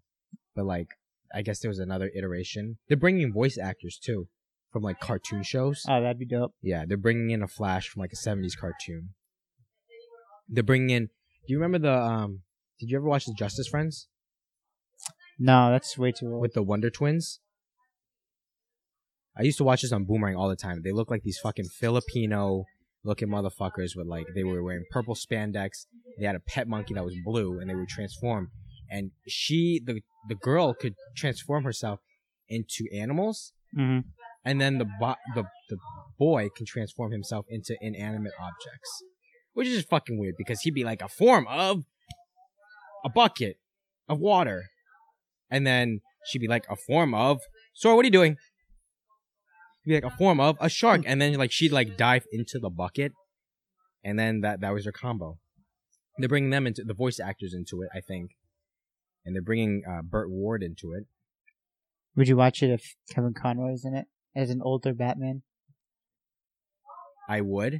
but 0.56 0.66
like 0.66 0.88
I 1.34 1.42
guess 1.42 1.60
there 1.60 1.70
was 1.70 1.80
another 1.80 2.10
iteration. 2.16 2.78
They're 2.88 2.98
bringing 2.98 3.34
voice 3.34 3.58
actors 3.58 4.00
too, 4.02 4.28
from 4.72 4.84
like 4.84 5.00
cartoon 5.00 5.44
shows. 5.44 5.84
oh, 5.88 6.02
that'd 6.02 6.20
be 6.20 6.26
dope. 6.26 6.54
Yeah, 6.62 6.86
they're 6.88 6.98
bringing 6.98 7.30
in 7.32 7.42
a 7.42 7.48
Flash 7.48 7.88
from 7.90 8.02
like 8.02 8.12
a 8.14 8.16
'70s 8.16 8.58
cartoon. 8.60 9.10
They're 10.50 10.64
bringing 10.64 10.90
in. 10.90 11.06
Do 11.06 11.54
you 11.54 11.58
remember 11.60 11.80
the 11.80 11.94
um? 11.98 12.42
Did 12.80 12.90
you 12.90 12.98
ever 12.98 13.08
watch 13.08 13.26
the 13.26 13.34
Justice 13.34 13.68
Friends 13.68 14.08
No, 15.40 15.72
that's 15.72 15.98
way 15.98 16.12
too 16.12 16.28
old. 16.32 16.42
with 16.42 16.54
the 16.54 16.62
Wonder 16.62 16.90
Twins? 16.92 17.40
I 19.38 19.44
used 19.44 19.58
to 19.60 19.64
watch 19.64 19.82
this 19.84 19.92
on 19.92 20.06
Boomerang 20.06 20.36
all 20.36 20.50
the 20.50 20.56
time. 20.56 20.82
They 20.84 20.92
look 20.92 21.12
like 21.12 21.22
these 21.24 21.40
fucking 21.42 21.66
Filipino 21.66 22.66
looking 23.04 23.30
motherfuckers 23.30 23.96
with 23.96 24.08
like 24.08 24.26
they 24.36 24.44
were 24.44 24.64
wearing 24.64 24.84
purple 24.92 25.16
spandex. 25.16 25.86
They 26.20 26.26
had 26.26 26.36
a 26.36 26.40
pet 26.40 26.68
monkey 26.68 26.94
that 26.96 27.04
was 27.06 27.16
blue, 27.24 27.60
and 27.60 27.70
they 27.70 27.76
would 27.76 27.88
transform. 27.88 28.50
And 28.90 29.12
she, 29.28 29.82
the 29.84 30.02
the 30.30 30.36
girl, 30.36 30.74
could 30.74 30.96
transform 31.16 31.64
herself 31.64 32.00
into 32.50 32.86
animals, 32.94 33.54
hmm 33.76 34.00
and 34.48 34.62
then 34.62 34.78
the 34.78 34.86
bo- 34.86 35.16
the 35.36 35.44
the 35.70 35.78
boy 36.18 36.48
can 36.56 36.66
transform 36.66 37.12
himself 37.12 37.46
into 37.50 37.76
inanimate 37.82 38.32
objects, 38.40 39.04
which 39.54 39.68
is 39.68 39.84
fucking 39.84 40.18
weird 40.18 40.36
because 40.38 40.62
he'd 40.62 40.74
be 40.74 40.86
like 40.86 41.02
a 41.02 41.10
form 41.10 41.46
of 41.50 41.84
a 43.04 43.10
bucket 43.10 43.58
of 44.08 44.20
water, 44.20 44.70
and 45.52 45.68
then 45.68 46.00
she'd 46.26 46.40
be 46.40 46.48
like 46.48 46.66
a 46.70 46.78
form 46.78 47.14
of. 47.14 47.42
Sora, 47.74 47.96
what 47.98 48.04
are 48.04 48.08
you 48.08 48.12
doing? 48.12 48.38
He'd 49.84 49.92
be 49.92 49.96
like 49.96 50.14
a 50.14 50.18
form 50.18 50.40
of 50.40 50.56
a 50.62 50.70
shark, 50.70 51.02
and 51.06 51.22
then 51.22 51.34
like 51.34 51.52
she'd 51.52 51.74
like 51.74 51.98
dive 51.98 52.24
into 52.32 52.58
the 52.58 52.70
bucket, 52.70 53.12
and 54.02 54.18
then 54.18 54.40
that 54.42 54.62
that 54.62 54.74
was 54.74 54.86
her 54.86 54.94
combo. 54.94 55.40
They're 56.18 56.30
bringing 56.30 56.52
them 56.52 56.66
into 56.66 56.86
the 56.86 56.94
voice 56.94 57.20
actors 57.20 57.54
into 57.54 57.82
it, 57.82 57.90
I 57.94 58.00
think, 58.00 58.32
and 59.26 59.36
they're 59.36 59.42
bringing 59.44 59.84
uh, 59.88 60.04
Burt 60.04 60.30
Ward 60.30 60.64
into 60.64 60.94
it. 60.94 61.06
Would 62.16 62.30
you 62.30 62.38
watch 62.38 62.64
it 62.64 62.72
if 62.72 62.96
Kevin 63.14 63.34
Conroy 63.34 63.74
is 63.74 63.84
in 63.86 63.94
it 63.94 64.08
as 64.38 64.50
an 64.52 64.62
older 64.62 64.94
Batman? 64.94 65.42
I 67.28 67.42
would 67.42 67.80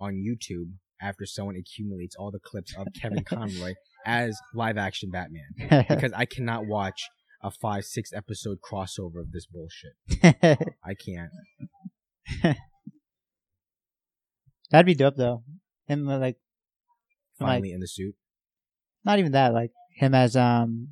on 0.00 0.14
YouTube 0.14 0.70
after 1.02 1.26
someone 1.26 1.56
accumulates 1.56 2.16
all 2.16 2.30
the 2.30 2.38
clips 2.38 2.74
of 2.76 2.86
Kevin 2.98 3.24
Conroy 3.28 3.74
as 4.06 4.38
live 4.54 4.78
action 4.78 5.10
Batman 5.10 5.84
because 5.88 6.12
I 6.14 6.24
cannot 6.24 6.66
watch 6.66 7.08
a 7.42 7.50
five 7.50 7.84
six 7.84 8.10
episode 8.14 8.58
crossover 8.62 9.20
of 9.20 9.32
this 9.32 9.46
bullshit. 9.46 9.92
I 10.84 10.94
can't. 10.94 11.30
That'd 14.70 14.86
be 14.86 14.94
dope 14.94 15.16
though. 15.16 15.42
Him 15.86 16.08
uh, 16.08 16.18
like, 16.18 16.36
Finally 17.38 17.72
in 17.72 17.80
the 17.80 17.88
suit. 17.88 18.14
not 19.04 19.18
even 19.18 19.32
that. 19.32 19.52
Like 19.52 19.72
him 19.94 20.14
as 20.14 20.36
um 20.36 20.88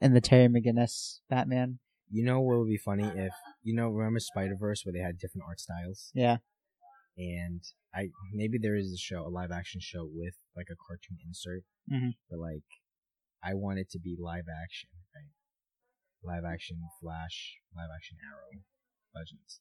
in 0.00 0.12
the 0.12 0.20
Terry 0.20 0.48
McGinnis 0.48 1.20
Batman. 1.30 1.78
You 2.10 2.24
know 2.24 2.40
what 2.40 2.58
would 2.58 2.68
be 2.68 2.76
funny 2.76 3.04
if 3.04 3.32
you 3.66 3.74
know 3.74 3.88
remember 3.90 4.20
Spider 4.20 4.56
Verse 4.58 4.82
where 4.84 4.92
they 4.92 5.00
had 5.08 5.18
different 5.18 5.44
art 5.48 5.60
styles 5.60 6.10
Yeah. 6.14 6.38
and 7.18 7.62
I 7.94 8.10
maybe 8.32 8.58
there 8.58 8.76
is 8.76 8.92
a 8.92 8.96
show 9.08 9.26
a 9.26 9.32
live 9.40 9.50
action 9.50 9.80
show 9.82 10.04
with 10.10 10.34
like 10.56 10.68
a 10.70 10.76
cartoon 10.86 11.18
insert, 11.26 11.62
Mhm. 11.90 12.12
but 12.30 12.38
like 12.38 12.68
I 13.42 13.54
want 13.54 13.78
it 13.78 13.88
to 13.90 13.98
be 13.98 14.16
live 14.18 14.46
action, 14.64 14.90
right? 15.14 15.32
Live 16.22 16.44
action 16.44 16.76
Flash, 17.00 17.58
live 17.76 17.90
action 17.94 18.16
Arrow, 18.24 18.62
Legends, 19.14 19.60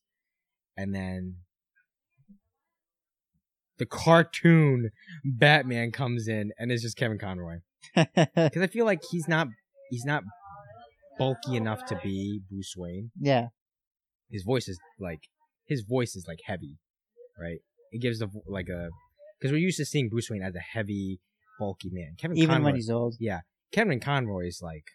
and 0.77 0.93
then 0.95 1.37
the 3.77 3.85
cartoon 3.85 4.89
Batman 5.23 5.91
comes 5.91 6.27
in 6.27 6.51
and 6.57 6.71
it's 6.71 6.81
just 6.81 6.97
Kevin 6.97 7.17
Conroy 7.17 7.57
because 7.95 8.61
I 8.61 8.67
feel 8.67 8.85
like 8.85 9.01
he's 9.11 9.27
not 9.27 9.47
he's 9.89 10.05
not 10.05 10.23
bulky 11.19 11.55
enough 11.55 11.85
to 11.87 11.99
be 12.03 12.41
Bruce 12.49 12.73
Wayne 12.77 13.11
yeah. 13.19 13.47
His 14.29 14.43
voice 14.43 14.67
is 14.67 14.79
like 14.99 15.21
his 15.65 15.81
voice 15.81 16.15
is 16.15 16.25
like 16.27 16.39
heavy, 16.45 16.77
right? 17.39 17.59
It 17.91 18.01
gives 18.01 18.19
the 18.19 18.29
like 18.47 18.69
a 18.69 18.89
because 19.39 19.51
we're 19.51 19.57
used 19.59 19.77
to 19.77 19.85
seeing 19.85 20.09
Bruce 20.09 20.29
Wayne 20.29 20.41
as 20.43 20.55
a 20.55 20.59
heavy, 20.59 21.19
bulky 21.59 21.89
man. 21.91 22.15
Kevin 22.17 22.37
Even 22.37 22.49
Conroy, 22.55 22.65
when 22.65 22.75
he's 22.75 22.89
old. 22.89 23.15
yeah, 23.19 23.41
Kevin 23.71 23.99
Conroy 23.99 24.47
is 24.47 24.59
like 24.61 24.85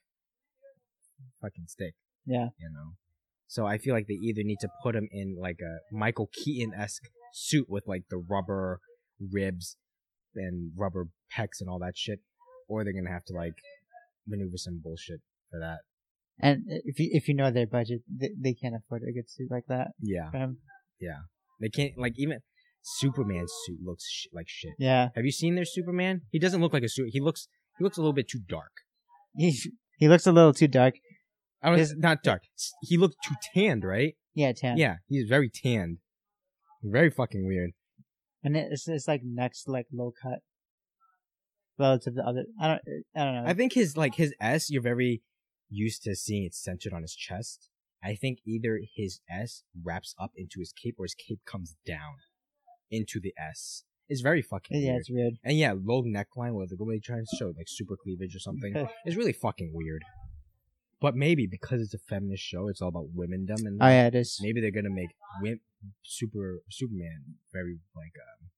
fucking 1.40 1.66
stick, 1.66 1.94
Yeah. 2.26 2.48
you 2.58 2.70
know. 2.72 2.92
So 3.46 3.66
I 3.66 3.78
feel 3.78 3.94
like 3.94 4.06
they 4.06 4.14
either 4.14 4.42
need 4.44 4.58
to 4.60 4.68
put 4.82 4.94
him 4.94 5.08
in 5.10 5.36
like 5.40 5.58
a 5.60 5.78
Michael 5.94 6.28
Keaton 6.32 6.72
esque 6.74 7.02
suit 7.32 7.66
with 7.68 7.84
like 7.86 8.04
the 8.10 8.16
rubber 8.18 8.80
ribs 9.32 9.76
and 10.36 10.70
rubber 10.76 11.08
pecs 11.36 11.60
and 11.60 11.68
all 11.68 11.78
that 11.80 11.96
shit, 11.96 12.20
or 12.68 12.84
they're 12.84 12.92
gonna 12.92 13.10
have 13.12 13.24
to 13.24 13.32
like 13.34 13.54
maneuver 14.26 14.56
some 14.56 14.80
bullshit 14.82 15.20
for 15.50 15.58
that. 15.58 15.78
And 16.42 16.62
if 16.68 16.98
you 16.98 17.10
if 17.12 17.28
you 17.28 17.34
know 17.34 17.50
their 17.50 17.66
budget, 17.66 18.00
they, 18.08 18.30
they 18.38 18.54
can't 18.54 18.74
afford 18.74 19.02
a 19.02 19.12
good 19.12 19.28
suit 19.30 19.50
like 19.50 19.64
that 19.68 19.88
Yeah, 20.00 20.30
for 20.30 20.36
him. 20.38 20.50
Um, 21.02 21.24
they 21.60 21.68
can't 21.68 21.96
like 21.98 22.14
even 22.16 22.38
Superman's 22.82 23.52
suit 23.66 23.78
looks 23.84 24.06
sh- 24.08 24.26
like 24.32 24.46
shit. 24.48 24.72
Yeah. 24.78 25.08
Have 25.14 25.24
you 25.24 25.32
seen 25.32 25.54
their 25.54 25.64
Superman? 25.66 26.22
He 26.30 26.38
doesn't 26.38 26.60
look 26.60 26.72
like 26.72 26.82
a 26.82 26.88
suit. 26.88 27.10
He 27.12 27.20
looks 27.20 27.48
he 27.78 27.84
looks 27.84 27.96
a 27.98 28.00
little 28.00 28.12
bit 28.14 28.28
too 28.28 28.40
dark. 28.48 28.72
He 29.36 29.54
he 29.98 30.08
looks 30.08 30.26
a 30.26 30.32
little 30.32 30.52
too 30.54 30.68
dark. 30.68 30.94
I 31.62 31.70
was 31.70 31.80
His- 31.80 31.96
not 31.96 32.22
dark. 32.22 32.42
He 32.82 32.96
looked 32.96 33.16
too 33.22 33.34
tanned, 33.54 33.84
right? 33.84 34.14
Yeah, 34.34 34.52
tan. 34.56 34.78
Yeah, 34.78 34.96
he's 35.08 35.28
very 35.28 35.50
tanned. 35.50 35.98
Very 36.82 37.10
fucking 37.10 37.46
weird. 37.46 37.72
and 38.42 38.56
it's 38.56 38.88
it's 38.88 39.06
like 39.06 39.20
next 39.24 39.68
like 39.68 39.86
low 39.92 40.12
cut 40.22 40.38
relative 41.78 42.14
to 42.16 42.22
other. 42.26 42.44
I 42.60 42.66
don't 42.68 42.82
I 43.16 43.24
don't 43.24 43.34
know. 43.34 43.44
I 43.50 43.54
think 43.54 43.72
his 43.74 43.96
like 43.96 44.14
his 44.14 44.34
S, 44.40 44.70
you're 44.70 44.82
very 44.82 45.22
used 45.70 46.02
to 46.02 46.14
seeing 46.16 46.44
it 46.44 46.54
centered 46.54 46.92
on 46.92 47.02
his 47.02 47.14
chest. 47.14 47.68
I 48.02 48.14
think 48.14 48.38
either 48.46 48.80
his 48.96 49.20
S 49.30 49.62
wraps 49.82 50.14
up 50.18 50.32
into 50.36 50.58
his 50.60 50.72
cape 50.72 50.96
or 50.98 51.04
his 51.04 51.14
cape 51.14 51.40
comes 51.46 51.76
down 51.86 52.16
into 52.90 53.20
the 53.20 53.32
S. 53.38 53.84
It's 54.08 54.22
very 54.22 54.42
fucking 54.42 54.80
yeah, 54.80 54.90
weird. 54.92 55.00
it's 55.00 55.10
weird. 55.10 55.34
And 55.44 55.56
yeah, 55.56 55.74
low 55.80 56.02
neckline 56.02 56.54
with 56.54 56.70
the 56.76 56.84
way 56.84 56.96
they 56.96 57.00
try 57.00 57.18
to 57.18 57.36
show 57.38 57.52
like 57.56 57.68
super 57.68 57.96
cleavage 58.02 58.34
or 58.34 58.40
something. 58.40 58.74
It's 59.04 59.16
really 59.16 59.32
fucking 59.32 59.70
weird. 59.72 60.02
But 61.00 61.14
maybe 61.14 61.46
because 61.46 61.80
it's 61.80 61.94
a 61.94 61.98
feminist 61.98 62.42
show, 62.42 62.68
it's 62.68 62.82
all 62.82 62.88
about 62.88 63.14
womendom 63.16 63.64
and 63.66 63.78
Oh 63.80 63.86
yeah, 63.88 64.06
it 64.08 64.14
is. 64.14 64.38
maybe 64.42 64.60
they're 64.60 64.70
gonna 64.72 64.90
make 64.90 65.10
wim- 65.42 65.60
super 66.02 66.62
Superman 66.70 67.36
very 67.52 67.78
like 67.94 68.12
um 68.20 68.48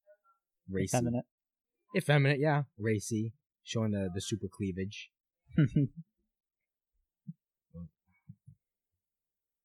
racy, 0.70 0.96
Effeminate. 0.96 1.24
effeminate, 1.96 2.40
yeah, 2.40 2.62
racy, 2.78 3.34
showing 3.62 3.90
the 3.92 4.08
the 4.14 4.20
super 4.20 4.46
cleavage. 4.48 5.10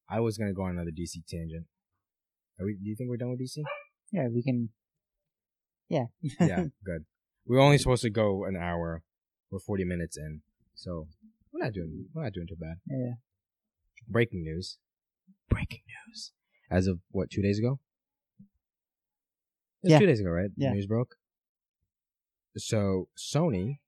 I 0.09 0.19
was 0.19 0.37
gonna 0.37 0.53
go 0.53 0.63
on 0.63 0.71
another 0.71 0.91
DC 0.91 1.25
tangent. 1.27 1.65
Are 2.59 2.65
we, 2.65 2.73
do 2.73 2.89
you 2.89 2.95
think 2.95 3.09
we're 3.09 3.17
done 3.17 3.29
with 3.31 3.39
DC? 3.41 3.61
yeah, 4.11 4.27
we 4.33 4.41
can. 4.43 4.69
Yeah. 5.89 6.05
yeah, 6.39 6.65
good. 6.85 7.05
We're 7.45 7.59
only 7.59 7.77
supposed 7.77 8.01
to 8.03 8.09
go 8.09 8.45
an 8.45 8.55
hour. 8.57 9.03
We're 9.51 9.59
forty 9.59 9.85
minutes 9.85 10.17
in, 10.17 10.41
so 10.75 11.07
we're 11.53 11.63
not 11.63 11.73
doing 11.73 12.07
we're 12.13 12.23
not 12.23 12.33
doing 12.33 12.47
too 12.47 12.57
bad. 12.59 12.75
Yeah. 12.89 13.13
Breaking 14.07 14.43
news. 14.43 14.77
Breaking 15.49 15.81
news. 16.09 16.31
As 16.69 16.87
of 16.87 16.99
what, 17.11 17.29
two 17.29 17.41
days 17.41 17.57
ago? 17.59 17.79
It 18.39 18.43
was 19.83 19.91
Yeah. 19.93 19.99
two 19.99 20.05
days 20.05 20.19
ago, 20.19 20.29
right? 20.29 20.49
The 20.55 20.63
Yeah. 20.65 20.73
news 20.73 20.85
broke. 20.87 21.15
So 22.57 23.07
Sony, 23.17 23.79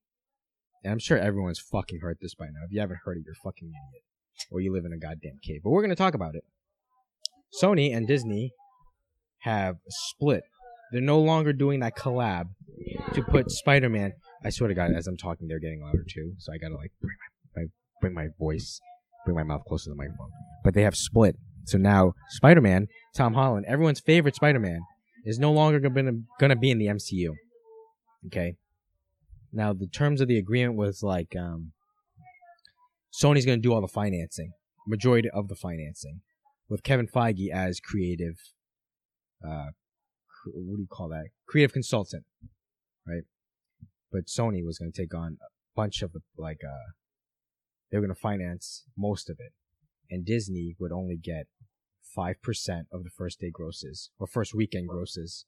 and 0.83 0.91
I'm 0.93 0.99
sure 0.99 1.17
everyone's 1.17 1.59
fucking 1.59 1.99
heard 2.01 2.19
this 2.21 2.35
by 2.35 2.45
now. 2.45 2.63
If 2.65 2.71
you 2.71 2.79
haven't 2.79 2.99
heard 3.03 3.17
it, 3.17 3.23
you're 3.25 3.35
fucking 3.43 3.67
idiot. 3.69 4.03
Or 4.51 4.61
you 4.61 4.73
live 4.73 4.85
in 4.85 4.93
a 4.93 4.97
goddamn 4.97 5.39
cave. 5.43 5.61
But 5.63 5.71
we're 5.71 5.81
gonna 5.81 5.95
talk 5.95 6.13
about 6.13 6.35
it. 6.35 6.43
Sony 7.61 7.95
and 7.95 8.07
Disney 8.07 8.51
have 9.39 9.77
split. 9.87 10.43
They're 10.91 11.01
no 11.01 11.19
longer 11.19 11.53
doing 11.53 11.79
that 11.81 11.95
collab 11.95 12.45
to 13.13 13.23
put 13.23 13.51
Spider-Man. 13.51 14.13
I 14.43 14.49
swear 14.49 14.69
to 14.69 14.73
God, 14.73 14.91
as 14.91 15.07
I'm 15.07 15.17
talking, 15.17 15.47
they're 15.47 15.59
getting 15.59 15.81
louder 15.81 16.03
too. 16.07 16.33
So 16.39 16.53
I 16.53 16.57
gotta 16.57 16.75
like 16.75 16.91
bring 17.01 17.15
my, 17.55 17.63
bring 18.01 18.13
my 18.13 18.27
voice, 18.39 18.79
bring 19.25 19.35
my 19.35 19.43
mouth 19.43 19.61
closer 19.67 19.85
to 19.85 19.89
the 19.91 19.95
microphone. 19.95 20.31
But 20.63 20.73
they 20.73 20.83
have 20.83 20.95
split. 20.95 21.35
So 21.65 21.77
now 21.77 22.13
Spider-Man, 22.29 22.87
Tom 23.15 23.33
Holland, 23.33 23.65
everyone's 23.67 23.99
favorite 23.99 24.35
Spider-Man, 24.35 24.79
is 25.25 25.37
no 25.37 25.51
longer 25.51 25.79
gonna 25.79 26.13
gonna 26.39 26.55
be 26.55 26.71
in 26.71 26.79
the 26.79 26.87
MCU. 26.87 27.33
Okay. 28.27 28.55
Now 29.51 29.73
the 29.73 29.87
terms 29.87 30.21
of 30.21 30.27
the 30.27 30.37
agreement 30.37 30.75
was 30.75 31.03
like 31.03 31.35
um, 31.35 31.73
Sony's 33.11 33.45
gonna 33.45 33.57
do 33.57 33.73
all 33.73 33.81
the 33.81 33.87
financing, 33.87 34.51
majority 34.87 35.29
of 35.29 35.47
the 35.47 35.55
financing, 35.55 36.21
with 36.69 36.83
Kevin 36.83 37.07
Feige 37.07 37.49
as 37.51 37.79
creative. 37.79 38.35
Uh, 39.43 39.71
cr- 40.27 40.51
what 40.53 40.77
do 40.77 40.81
you 40.81 40.87
call 40.89 41.09
that? 41.09 41.27
Creative 41.47 41.73
consultant, 41.73 42.25
right? 43.07 43.23
But 44.11 44.25
Sony 44.25 44.63
was 44.63 44.77
gonna 44.79 44.91
take 44.91 45.13
on 45.13 45.37
a 45.41 45.49
bunch 45.75 46.01
of 46.01 46.13
the 46.13 46.21
like 46.37 46.61
uh, 46.63 46.91
they 47.91 47.97
were 47.97 48.03
gonna 48.03 48.15
finance 48.15 48.85
most 48.97 49.29
of 49.29 49.37
it, 49.39 49.53
and 50.09 50.25
Disney 50.25 50.75
would 50.79 50.91
only 50.91 51.17
get 51.17 51.47
five 52.15 52.41
percent 52.41 52.87
of 52.91 53.03
the 53.03 53.09
first 53.15 53.39
day 53.39 53.49
grosses 53.51 54.09
or 54.19 54.27
first 54.27 54.53
weekend 54.53 54.87
grosses 54.87 55.45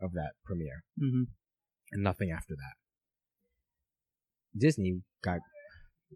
of 0.00 0.12
that 0.14 0.32
premiere 0.44 0.84
hmm 0.98 1.24
and 1.92 2.02
nothing 2.02 2.30
after 2.30 2.54
that. 2.54 2.74
Disney 4.56 5.02
got 5.22 5.40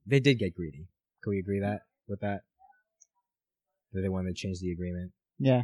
they 0.06 0.20
did 0.20 0.38
get 0.38 0.54
greedy. 0.54 0.86
Can 1.22 1.30
we 1.30 1.38
agree 1.38 1.60
that 1.60 1.80
with 2.08 2.20
that? 2.20 2.40
That 3.92 4.02
they 4.02 4.08
wanted 4.08 4.34
to 4.36 4.40
change 4.40 4.58
the 4.60 4.70
agreement. 4.72 5.12
Yeah. 5.38 5.62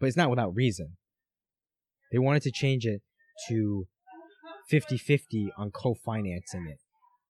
But 0.00 0.06
it's 0.06 0.16
not 0.16 0.30
without 0.30 0.54
reason. 0.54 0.96
They 2.12 2.18
wanted 2.18 2.42
to 2.42 2.50
change 2.52 2.84
it 2.84 3.02
to 3.48 3.86
50-50 4.72 5.48
on 5.56 5.70
co-financing 5.70 6.66
it, 6.68 6.78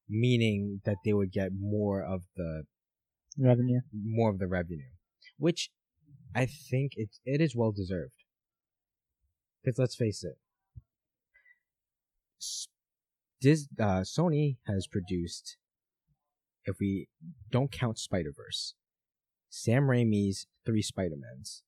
meaning 0.08 0.80
that 0.84 0.96
they 1.04 1.12
would 1.12 1.32
get 1.32 1.50
more 1.58 2.02
of 2.02 2.22
the 2.36 2.64
Revenue. 3.36 3.80
more 3.92 4.30
of 4.30 4.38
the 4.38 4.46
revenue, 4.46 4.90
which 5.38 5.70
I 6.34 6.46
think 6.46 6.92
it 6.94 7.10
it 7.24 7.40
is 7.40 7.56
well 7.56 7.72
deserved. 7.72 8.14
Because 9.62 9.78
let's 9.78 9.96
face 9.96 10.22
it, 10.22 10.38
Dis, 13.40 13.68
uh, 13.80 14.02
Sony 14.02 14.58
has 14.66 14.86
produced, 14.86 15.56
if 16.64 16.76
we 16.80 17.08
don't 17.50 17.70
count 17.70 17.98
Spider 17.98 18.32
Verse, 18.34 18.74
Sam 19.48 19.84
Raimi's 19.84 20.46
three 20.64 20.82
Spider 20.82 21.16
Mans, 21.18 21.62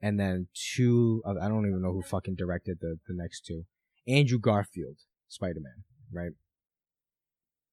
and 0.00 0.18
then 0.18 0.48
two. 0.54 1.22
Of, 1.24 1.36
I 1.36 1.48
don't 1.48 1.66
even 1.66 1.82
know 1.82 1.92
who 1.92 2.02
fucking 2.02 2.36
directed 2.36 2.78
the 2.80 2.96
the 3.06 3.14
next 3.14 3.44
two. 3.46 3.64
Andrew 4.08 4.38
Garfield 4.38 4.98
Spider 5.28 5.60
Man, 5.60 5.84
right? 6.12 6.32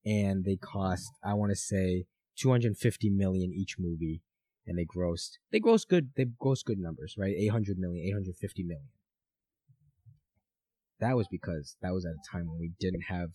And 0.05 0.45
they 0.45 0.55
cost, 0.55 1.11
I 1.23 1.33
want 1.33 1.51
to 1.51 1.55
say, 1.55 2.05
250 2.37 3.09
million 3.09 3.51
each 3.53 3.75
movie 3.79 4.21
and 4.65 4.77
they 4.77 4.85
grossed 4.85 5.37
they 5.51 5.59
grossed 5.59 5.87
good 5.87 6.11
they 6.15 6.25
grossed 6.25 6.65
good 6.65 6.77
numbers 6.77 7.15
right 7.17 7.33
800 7.35 7.77
million 7.79 8.05
850 8.05 8.63
million 8.63 8.89
that 10.99 11.15
was 11.15 11.27
because 11.29 11.77
that 11.81 11.93
was 11.93 12.05
at 12.05 12.11
a 12.11 12.31
time 12.31 12.47
when 12.47 12.59
we 12.59 12.71
didn't 12.79 13.03
have 13.07 13.29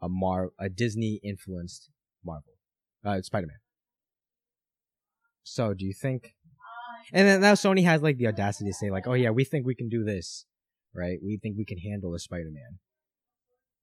a 0.00 0.08
mar 0.08 0.50
a 0.58 0.68
disney 0.68 1.20
influenced 1.24 1.90
marvel 2.30 2.54
uh 3.04 3.20
spider-man 3.22 3.56
so 5.42 5.74
do 5.74 5.84
you 5.84 5.94
think 6.04 6.34
and 7.12 7.26
then 7.26 7.40
now 7.40 7.54
sony 7.54 7.84
has 7.84 8.02
like 8.02 8.18
the 8.18 8.26
audacity 8.32 8.68
to 8.70 8.74
say 8.74 8.90
like 8.96 9.06
oh 9.06 9.14
yeah 9.14 9.30
we 9.30 9.44
think 9.44 9.64
we 9.66 9.74
can 9.74 9.88
do 9.88 10.04
this 10.04 10.44
right 10.94 11.18
we 11.24 11.38
think 11.42 11.56
we 11.56 11.64
can 11.64 11.78
handle 11.78 12.14
a 12.14 12.18
spider-man 12.18 12.72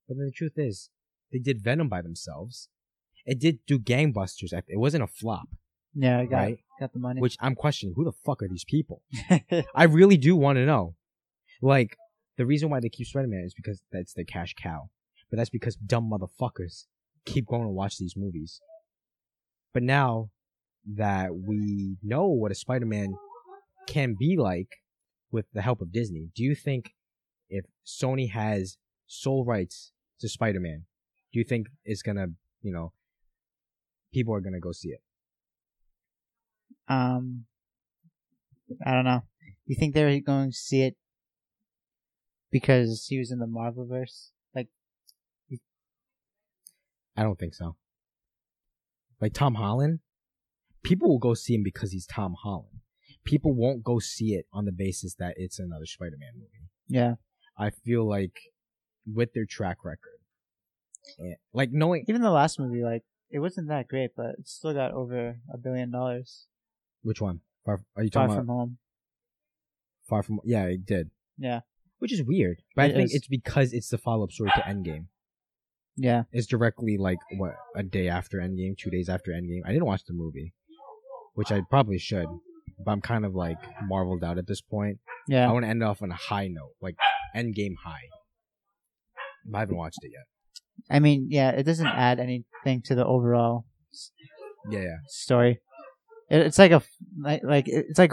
but 0.06 0.16
then 0.16 0.26
the 0.26 0.32
truth 0.40 0.56
is 0.56 0.90
they 1.32 1.38
did 1.38 1.62
venom 1.62 1.88
by 1.88 2.00
themselves 2.02 2.68
it 3.24 3.38
did 3.40 3.58
do 3.66 3.78
gangbusters 3.78 4.52
it 4.52 4.78
wasn't 4.86 5.02
a 5.02 5.06
flop 5.20 5.48
Yeah, 5.94 6.20
I 6.20 6.26
got 6.26 6.36
right 6.36 6.58
got 6.78 6.92
the 6.92 6.98
money. 7.00 7.20
which 7.20 7.36
I'm 7.40 7.54
questioning 7.54 7.94
who 7.96 8.04
the 8.04 8.12
fuck 8.24 8.42
are 8.42 8.48
these 8.48 8.64
people? 8.74 9.02
I 9.74 9.84
really 9.84 10.18
do 10.18 10.36
want 10.36 10.56
to 10.58 10.66
know. 10.66 10.94
Like, 11.62 11.96
the 12.36 12.44
reason 12.44 12.68
why 12.68 12.80
they 12.80 12.90
keep 12.90 13.06
Spider 13.06 13.28
Man 13.28 13.44
is 13.46 13.54
because 13.54 13.80
that's 13.90 14.12
their 14.12 14.26
cash 14.26 14.52
cow. 14.62 14.90
But 15.30 15.38
that's 15.38 15.48
because 15.48 15.74
dumb 15.76 16.10
motherfuckers 16.12 16.84
keep 17.26 17.46
going 17.46 17.62
to 17.62 17.68
watch 17.68 17.98
these 17.98 18.14
movies. 18.16 18.60
But 19.74 19.82
now 19.82 20.30
that 20.94 21.34
we 21.34 21.96
know 22.02 22.28
what 22.28 22.52
a 22.52 22.54
Spider 22.54 22.86
Man 22.86 23.14
can 23.86 24.14
be 24.18 24.36
like 24.36 24.68
with 25.30 25.46
the 25.52 25.62
help 25.62 25.80
of 25.80 25.92
Disney, 25.92 26.30
do 26.34 26.42
you 26.42 26.54
think 26.54 26.92
if 27.50 27.64
Sony 27.86 28.30
has 28.30 28.78
sole 29.06 29.44
rights 29.44 29.92
to 30.20 30.28
Spider 30.28 30.60
Man, 30.60 30.84
do 31.32 31.38
you 31.38 31.44
think 31.44 31.66
it's 31.84 32.02
gonna, 32.02 32.28
you 32.62 32.72
know, 32.72 32.92
people 34.14 34.34
are 34.34 34.40
gonna 34.40 34.60
go 34.60 34.72
see 34.72 34.88
it? 34.90 35.00
um, 36.88 37.44
I 38.84 38.92
don't 38.92 39.04
know. 39.04 39.22
You 39.66 39.76
think 39.78 39.94
they're 39.94 40.20
going 40.20 40.50
to 40.50 40.56
see 40.56 40.82
it 40.82 40.96
because 42.50 43.06
he 43.08 43.18
was 43.18 43.30
in 43.30 43.38
the 43.38 43.46
Marvelverse? 43.46 44.30
Like, 44.30 44.35
I 47.16 47.22
don't 47.22 47.38
think 47.38 47.54
so. 47.54 47.76
Like 49.20 49.32
Tom 49.32 49.54
Holland, 49.54 50.00
people 50.84 51.08
will 51.08 51.18
go 51.18 51.34
see 51.34 51.54
him 51.54 51.62
because 51.62 51.92
he's 51.92 52.06
Tom 52.06 52.34
Holland. 52.42 52.80
People 53.24 53.54
won't 53.54 53.82
go 53.82 53.98
see 53.98 54.34
it 54.34 54.46
on 54.52 54.64
the 54.66 54.72
basis 54.72 55.14
that 55.18 55.34
it's 55.36 55.58
another 55.58 55.86
Spider-Man 55.86 56.32
movie. 56.34 56.68
yeah, 56.88 57.14
I 57.58 57.70
feel 57.70 58.06
like 58.08 58.34
with 59.12 59.32
their 59.34 59.46
track 59.46 59.78
record, 59.84 60.20
and, 61.18 61.36
like 61.52 61.70
knowing 61.72 62.04
even 62.08 62.22
the 62.22 62.30
last 62.30 62.58
movie, 62.60 62.82
like, 62.84 63.02
it 63.30 63.38
wasn't 63.40 63.68
that 63.68 63.88
great, 63.88 64.10
but 64.16 64.36
it 64.38 64.46
still 64.48 64.74
got 64.74 64.92
over 64.92 65.40
a 65.52 65.58
billion 65.58 65.90
dollars. 65.90 66.46
which 67.02 67.20
one, 67.20 67.40
Far, 67.64 67.80
are 67.96 68.04
you 68.04 68.10
Far 68.12 68.26
talking 68.28 68.36
from 68.36 68.44
about 68.44 68.52
home. 68.54 68.78
Far 70.08 70.22
From? 70.22 70.40
Yeah, 70.44 70.66
it 70.66 70.84
did, 70.86 71.10
Yeah, 71.38 71.60
which 71.98 72.12
is 72.12 72.22
weird. 72.22 72.62
But 72.76 72.90
It 72.90 72.92
I 72.92 72.96
think 72.96 73.06
is. 73.10 73.14
it's 73.14 73.28
because 73.28 73.72
it's 73.72 73.88
the 73.88 73.98
follow-up 73.98 74.30
story 74.30 74.50
to 74.54 74.60
Endgame. 74.62 75.06
Yeah. 75.96 76.24
It's 76.32 76.46
directly 76.46 76.98
like 76.98 77.18
what 77.36 77.54
a 77.74 77.82
day 77.82 78.08
after 78.08 78.38
Endgame, 78.38 78.76
two 78.78 78.90
days 78.90 79.08
after 79.08 79.30
Endgame. 79.32 79.60
I 79.64 79.72
didn't 79.72 79.86
watch 79.86 80.04
the 80.06 80.14
movie, 80.14 80.52
which 81.34 81.50
I 81.52 81.62
probably 81.68 81.98
should, 81.98 82.26
but 82.84 82.92
I'm 82.92 83.00
kind 83.00 83.24
of 83.24 83.34
like 83.34 83.58
marveled 83.82 84.22
out 84.24 84.38
at 84.38 84.46
this 84.46 84.60
point. 84.60 84.98
Yeah. 85.28 85.48
I 85.48 85.52
want 85.52 85.64
to 85.64 85.68
end 85.70 85.82
off 85.82 86.02
on 86.02 86.10
a 86.10 86.16
high 86.16 86.48
note, 86.48 86.72
like 86.80 86.96
Endgame 87.34 87.74
high. 87.84 88.08
But 89.46 89.58
I 89.58 89.60
haven't 89.60 89.76
watched 89.76 89.98
it 90.02 90.12
yet. 90.12 90.26
I 90.90 90.98
mean, 91.00 91.28
yeah, 91.30 91.50
it 91.50 91.62
doesn't 91.62 91.86
add 91.86 92.20
anything 92.20 92.82
to 92.84 92.94
the 92.94 93.04
overall 93.06 93.64
Yeah, 94.70 94.80
yeah. 94.80 94.96
story. 95.08 95.60
It, 96.28 96.40
it's 96.46 96.58
like 96.58 96.72
a 96.72 96.82
like 97.22 97.42
like 97.44 97.64
it's 97.68 97.98
like 97.98 98.12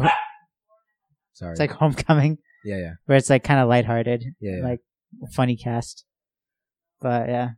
Sorry. 1.33 1.51
it's 1.51 1.59
like 1.59 1.71
Homecoming, 1.71 2.37
yeah, 2.63 2.77
yeah, 2.77 2.91
where 3.05 3.17
it's 3.17 3.29
like 3.29 3.43
kind 3.43 3.59
of 3.59 3.67
lighthearted, 3.67 4.23
yeah. 4.39 4.57
yeah. 4.57 4.63
like 4.63 4.79
funny 5.35 5.57
cast. 5.57 6.05
But 7.01 7.27
yeah, 7.27 7.49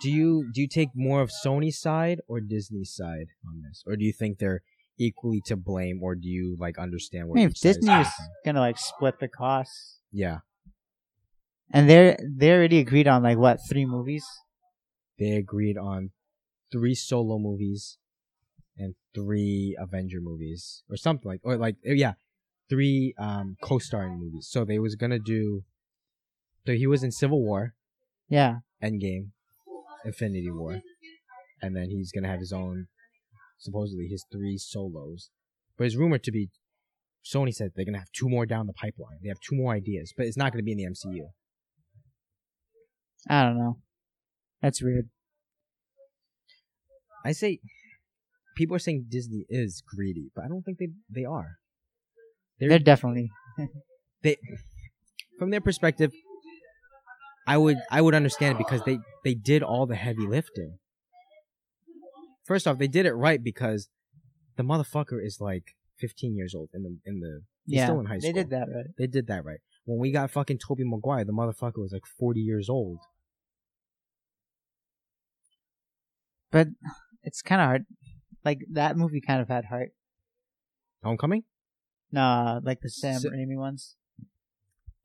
do 0.00 0.10
you 0.10 0.50
do 0.52 0.60
you 0.62 0.68
take 0.68 0.90
more 0.94 1.20
of 1.22 1.30
Sony's 1.30 1.78
side 1.78 2.20
or 2.28 2.40
Disney's 2.40 2.94
side 2.94 3.28
on 3.46 3.62
this, 3.62 3.82
or 3.86 3.96
do 3.96 4.04
you 4.04 4.12
think 4.12 4.38
they're 4.38 4.62
equally 4.98 5.40
to 5.46 5.56
blame, 5.56 6.02
or 6.02 6.14
do 6.14 6.28
you 6.28 6.56
like 6.58 6.78
understand 6.78 7.24
I 7.24 7.28
what 7.28 7.36
mean, 7.38 7.48
each 7.50 7.64
is 7.64 7.78
Disney 7.78 8.02
from? 8.02 8.12
gonna 8.44 8.60
like 8.60 8.78
split 8.78 9.18
the 9.20 9.28
costs, 9.28 10.00
Yeah, 10.12 10.38
and 11.72 11.88
they 11.88 12.16
they 12.22 12.52
already 12.52 12.78
agreed 12.78 13.08
on 13.08 13.22
like 13.22 13.38
what 13.38 13.58
three 13.68 13.84
movies. 13.86 14.24
they 15.18 15.32
agreed 15.32 15.76
on 15.78 16.10
three 16.72 16.94
solo 16.94 17.38
movies 17.38 17.98
and 18.76 18.94
three 19.14 19.76
Avenger 19.78 20.20
movies, 20.20 20.82
or 20.90 20.96
something 20.96 21.28
like, 21.28 21.40
or 21.42 21.56
like, 21.56 21.76
uh, 21.88 21.92
yeah, 21.92 22.14
three 22.68 23.14
um 23.18 23.56
co-starring 23.62 24.18
movies. 24.18 24.46
So 24.50 24.64
they 24.64 24.78
was 24.78 24.94
gonna 24.96 25.18
do. 25.18 25.64
So 26.66 26.72
he 26.74 26.86
was 26.86 27.02
in 27.02 27.12
Civil 27.12 27.42
War, 27.42 27.74
Yeah, 28.28 28.60
Endgame, 28.82 29.30
Infinity 30.06 30.50
War, 30.50 30.80
and 31.60 31.76
then 31.76 31.90
he's 31.90 32.12
gonna 32.12 32.28
have 32.28 32.40
his 32.40 32.52
own, 32.52 32.86
supposedly 33.58 34.06
his 34.06 34.24
three 34.32 34.56
solos. 34.56 35.30
But 35.76 35.86
it's 35.86 35.96
rumored 35.96 36.22
to 36.24 36.32
be, 36.32 36.48
Sony 37.24 37.52
said 37.52 37.72
they're 37.74 37.84
gonna 37.84 37.98
have 37.98 38.12
two 38.12 38.28
more 38.28 38.46
down 38.46 38.66
the 38.66 38.72
pipeline. 38.72 39.18
They 39.22 39.28
have 39.28 39.40
two 39.40 39.56
more 39.56 39.74
ideas, 39.74 40.12
but 40.16 40.26
it's 40.26 40.36
not 40.36 40.52
gonna 40.52 40.62
be 40.62 40.72
in 40.72 40.78
the 40.78 40.86
MCU. 40.86 41.28
I 43.28 43.42
don't 43.42 43.58
know. 43.58 43.78
That's 44.62 44.82
weird. 44.82 45.10
I 47.24 47.32
say, 47.32 47.58
people 48.56 48.76
are 48.76 48.80
saying 48.80 49.06
Disney 49.08 49.44
is 49.48 49.82
greedy, 49.86 50.30
but 50.34 50.44
I 50.44 50.48
don't 50.48 50.62
think 50.62 50.78
they 50.78 50.88
they 51.10 51.24
are. 51.24 51.58
They're 52.58 52.78
definitely 52.78 53.30
they 54.22 54.36
from 55.38 55.50
their 55.50 55.60
perspective 55.60 56.12
i 57.46 57.56
would 57.56 57.78
i 57.90 58.00
would 58.00 58.14
understand 58.14 58.56
it 58.56 58.58
because 58.58 58.82
they 58.84 58.98
they 59.24 59.34
did 59.34 59.62
all 59.62 59.86
the 59.86 59.94
heavy 59.96 60.26
lifting 60.26 60.78
first 62.44 62.66
off 62.66 62.78
they 62.78 62.88
did 62.88 63.06
it 63.06 63.12
right 63.12 63.42
because 63.42 63.88
the 64.56 64.62
motherfucker 64.62 65.24
is 65.24 65.38
like 65.40 65.74
15 65.98 66.34
years 66.36 66.54
old 66.54 66.70
in 66.74 66.82
the 66.82 66.98
in 67.04 67.20
the 67.20 67.40
he's 67.66 67.76
yeah. 67.76 67.86
still 67.86 68.00
in 68.00 68.06
high 68.06 68.18
school. 68.18 68.32
They 68.32 68.40
did 68.40 68.50
that 68.50 68.68
right. 68.74 68.86
they 68.98 69.06
did 69.06 69.26
that 69.28 69.44
right 69.44 69.60
when 69.84 69.98
we 69.98 70.10
got 70.12 70.30
fucking 70.30 70.58
toby 70.58 70.84
maguire 70.84 71.24
the 71.24 71.32
motherfucker 71.32 71.78
was 71.78 71.92
like 71.92 72.06
40 72.06 72.40
years 72.40 72.68
old 72.68 72.98
But 76.50 76.68
it's 77.22 77.42
kind 77.42 77.60
of 77.60 77.66
hard. 77.66 77.86
Like 78.44 78.60
that 78.72 78.96
movie 78.96 79.20
kind 79.20 79.40
of 79.40 79.48
had 79.48 79.66
heart. 79.66 79.90
homecoming 81.02 81.42
Nah, 82.12 82.60
like 82.62 82.80
the 82.80 82.88
Sam 82.88 83.18
So- 83.20 83.30
Raimi 83.30 83.56
ones. 83.58 83.96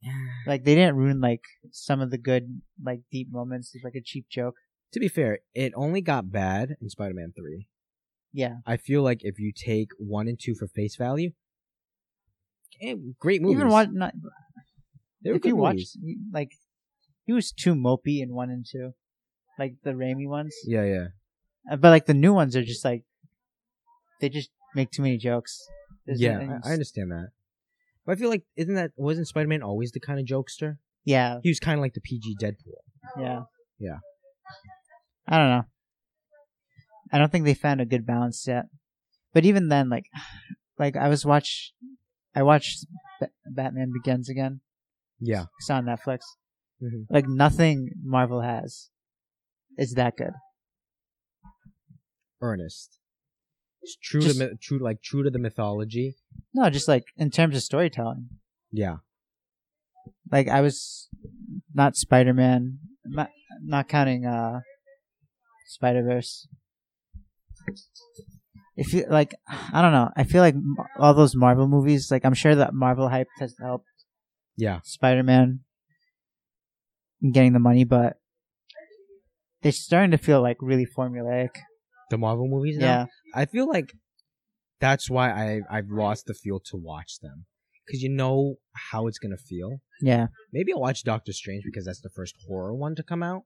Yeah 0.02 0.28
Like 0.48 0.64
they 0.64 0.76
didn't 0.76 0.96
ruin 0.96 1.20
like 1.22 1.44
some 1.72 2.02
of 2.02 2.10
the 2.12 2.18
good 2.18 2.62
like 2.84 3.02
deep 3.12 3.30
moments. 3.32 3.72
It's 3.76 3.84
like 3.84 3.96
a 3.96 4.02
cheap 4.02 4.26
joke. 4.30 4.56
to 4.94 5.00
be 5.00 5.08
fair 5.08 5.40
it 5.54 5.72
only 5.76 6.02
got 6.02 6.32
bad 6.32 6.76
in 6.82 6.90
spider-man 6.90 7.32
3 7.36 7.68
Yeah, 8.34 8.56
i 8.66 8.76
feel 8.78 9.02
like 9.04 9.22
if 9.24 9.40
you 9.40 9.52
take 9.56 9.90
1 10.00 10.28
and 10.28 10.40
2 10.40 10.56
for 10.60 10.68
face 10.68 10.96
value 10.96 11.32
eh, 12.82 12.96
great 13.20 13.42
movies 13.42 13.58
even 13.58 13.70
what 13.70 13.94
not 13.94 14.14
they 15.22 15.30
were 15.30 15.36
if 15.38 15.44
good 15.44 15.50
you 15.50 15.56
watch 15.56 15.82
like 16.34 16.52
he 17.26 17.34
was 17.34 17.52
too 17.52 17.76
mopey 17.76 18.22
in 18.22 18.34
one 18.34 18.50
and 18.50 18.66
two, 18.66 18.94
like 19.60 19.76
the 19.84 19.92
Raimi 19.92 20.28
ones. 20.28 20.56
yeah 20.66 20.84
yeah 20.96 21.08
Uh, 21.72 21.78
But 21.78 21.90
like 21.96 22.08
the 22.08 22.16
new 22.26 22.34
ones 22.34 22.56
are 22.58 22.64
just 22.66 22.84
like 22.84 23.04
they 24.20 24.30
just 24.30 24.50
make 24.76 24.90
too 24.92 25.04
many 25.04 25.18
jokes. 25.18 25.54
There's 26.06 26.20
yeah, 26.20 26.34
nothing- 26.34 26.60
I, 26.64 26.70
I 26.70 26.74
understand 26.74 27.12
that. 27.12 27.30
But 28.06 28.14
I 28.14 28.16
feel 28.16 28.30
like 28.30 28.44
isn't 28.56 28.74
that 28.76 28.92
wasn't 28.96 29.28
Spider 29.28 29.48
Man 29.48 29.62
always 29.64 29.92
the 29.92 30.00
kind 30.00 30.20
of 30.20 30.26
jokester? 30.26 30.78
Yeah, 31.06 31.40
He 31.44 31.50
was 31.50 31.60
kind 31.60 31.80
of 31.80 31.82
like 31.82 31.94
the 31.94 32.02
PG 32.02 32.38
Deadpool. 32.42 32.82
yeah, 33.20 33.42
Yeah. 33.80 33.98
I 35.28 35.38
don't 35.38 35.50
know. 35.50 35.66
I 37.12 37.18
don't 37.18 37.32
think 37.32 37.46
they 37.46 37.54
found 37.54 37.82
a 37.82 37.86
good 37.86 38.06
balance 38.06 38.46
yet. 38.48 38.66
But 39.34 39.46
even 39.46 39.70
then, 39.70 39.90
like, 39.90 40.06
like 40.80 40.96
I 40.96 41.10
was 41.10 41.26
watch, 41.26 41.74
I 42.36 42.44
watched 42.44 42.86
Ba- 43.20 43.30
Batman 43.46 43.92
Begins 43.94 44.30
again. 44.30 44.62
Yeah, 45.20 45.46
It's 45.60 45.70
on 45.70 45.86
Netflix. 45.86 46.20
Mhm. 46.82 47.06
Like 47.10 47.28
nothing 47.28 47.90
Marvel 48.04 48.42
has 48.42 48.90
is 49.78 49.94
that 49.94 50.18
good. 50.18 50.34
earnest. 52.42 52.98
It's 53.82 53.98
true 54.02 54.22
Just- 54.22 54.40
to 54.40 54.56
true 54.62 54.80
like 54.80 55.02
true 55.02 55.24
to 55.24 55.30
the 55.30 55.40
mythology. 55.40 56.16
No, 56.54 56.70
just 56.70 56.88
like 56.88 57.06
in 57.18 57.32
terms 57.32 57.56
of 57.56 57.64
storytelling. 57.64 58.30
Yeah, 58.72 58.98
Like 60.32 60.48
I 60.48 60.62
was 60.62 61.10
not 61.74 61.96
Spider 61.96 62.34
Man, 62.34 62.80
not 63.06 63.30
not 63.64 63.88
counting 63.90 64.26
uh 64.26 64.62
Spider 65.68 66.04
Verse. 66.04 66.48
If 68.78 68.94
you 68.94 69.06
like, 69.10 69.36
I 69.74 69.82
don't 69.82 69.92
know. 69.92 70.10
I 70.16 70.24
feel 70.24 70.42
like 70.42 70.56
all 70.98 71.14
those 71.14 71.36
Marvel 71.36 71.68
movies. 71.68 72.10
Like 72.10 72.24
I'm 72.26 72.34
sure 72.34 72.56
that 72.56 72.74
Marvel 72.74 73.10
hype 73.10 73.28
has 73.40 73.56
helped 73.60 73.88
yeah. 74.56 74.80
Spider 74.84 75.24
Man 75.24 75.62
getting 77.34 77.54
the 77.54 77.60
money, 77.60 77.84
but 77.84 78.18
they're 79.62 79.72
starting 79.72 80.12
to 80.12 80.18
feel 80.18 80.42
like 80.42 80.58
really 80.62 80.86
formulaic. 80.88 81.58
The 82.12 82.18
Marvel 82.18 82.48
movies. 82.48 82.78
Now? 82.78 82.86
Yeah, 82.86 83.06
I 83.34 83.46
feel 83.46 83.68
like 83.68 83.94
that's 84.80 85.10
why 85.10 85.32
I 85.32 85.62
I've 85.76 85.90
lost 85.90 86.26
the 86.28 86.34
feel 86.34 86.60
to 86.72 86.78
watch 86.78 87.20
them 87.22 87.46
because 87.86 88.02
you 88.04 88.10
know 88.10 88.56
how 88.92 89.08
it's 89.08 89.18
gonna 89.18 89.38
feel. 89.52 89.80
yeah. 90.02 90.28
Maybe 90.54 90.72
I'll 90.74 90.82
watch 90.82 91.04
Doctor 91.04 91.32
Strange 91.34 91.64
because 91.66 91.86
that's 91.86 92.02
the 92.02 92.10
first 92.16 92.36
horror 92.48 92.76
one 92.76 92.96
to 92.96 93.04
come 93.12 93.24
out. 93.24 93.44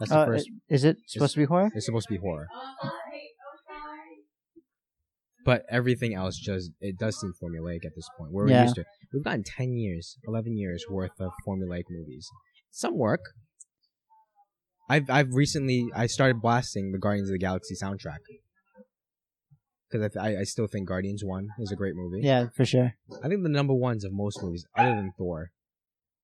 That's 0.00 0.10
the 0.10 0.18
Uh, 0.18 0.26
first. 0.26 0.50
is 0.68 0.82
it 0.84 0.96
supposed 1.06 1.34
to 1.34 1.40
be 1.40 1.44
horror? 1.44 1.70
It's 1.74 1.86
supposed 1.86 2.06
to 2.08 2.14
be 2.14 2.20
horror. 2.26 2.46
But 5.44 5.64
everything 5.70 6.14
else 6.14 6.36
just 6.38 6.72
it 6.80 6.98
does 6.98 7.18
seem 7.20 7.32
formulaic 7.42 7.84
at 7.86 7.94
this 7.96 8.08
point. 8.18 8.32
We're 8.32 8.48
Yeah. 8.48 8.62
used 8.64 8.74
to 8.76 8.84
we've 9.12 9.24
gotten 9.24 9.44
ten 9.44 9.76
years, 9.76 10.16
eleven 10.26 10.56
years 10.56 10.84
worth 10.90 11.18
of 11.20 11.32
formulaic 11.46 11.84
movies. 11.90 12.28
Some 12.70 12.96
work. 12.98 13.20
I've 14.88 15.10
I've 15.10 15.34
recently 15.34 15.86
I 15.94 16.06
started 16.06 16.40
blasting 16.40 16.92
the 16.92 16.98
Guardians 16.98 17.28
of 17.28 17.32
the 17.34 17.38
Galaxy 17.38 17.74
soundtrack 17.74 18.18
because 19.90 20.04
I, 20.04 20.08
th- 20.08 20.36
I 20.36 20.40
I 20.40 20.44
still 20.44 20.66
think 20.66 20.88
Guardians 20.88 21.24
One 21.24 21.48
is 21.58 21.70
a 21.72 21.76
great 21.76 21.94
movie. 21.94 22.20
Yeah, 22.22 22.46
for 22.54 22.64
sure. 22.64 22.94
I 23.22 23.28
think 23.28 23.42
the 23.42 23.48
number 23.48 23.74
ones 23.74 24.04
of 24.04 24.12
most 24.12 24.42
movies, 24.42 24.64
other 24.76 24.94
than 24.94 25.12
Thor, 25.18 25.50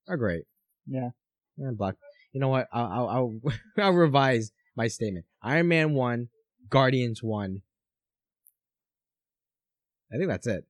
are 0.08 0.16
great. 0.16 0.44
Yeah. 0.86 1.10
And 1.58 1.76
Black. 1.76 1.94
You 2.32 2.40
know 2.40 2.48
what? 2.48 2.66
I'll 2.72 2.86
I'll 2.86 3.08
I'll, 3.08 3.40
I'll 3.78 3.92
revise 3.92 4.50
my 4.76 4.88
statement. 4.88 5.26
Iron 5.42 5.68
Man 5.68 5.92
one, 5.94 6.28
Guardians 6.68 7.22
one. 7.22 7.62
I 10.12 10.16
think 10.16 10.28
that's 10.28 10.46
it. 10.46 10.64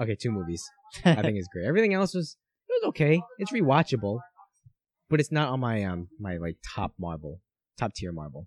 Okay, 0.00 0.14
two 0.14 0.30
movies. 0.30 0.62
I 1.04 1.14
think 1.22 1.36
it's 1.38 1.48
great. 1.52 1.66
Everything 1.66 1.94
else 1.94 2.14
was 2.14 2.36
it 2.68 2.72
was 2.82 2.88
okay. 2.90 3.20
It's 3.38 3.52
rewatchable, 3.52 4.20
but 5.08 5.20
it's 5.20 5.32
not 5.32 5.48
on 5.48 5.60
my 5.60 5.82
um 5.84 6.08
my 6.20 6.36
like 6.36 6.56
top 6.74 6.92
Marvel, 6.98 7.40
top 7.78 7.94
tier 7.94 8.12
Marvel. 8.12 8.46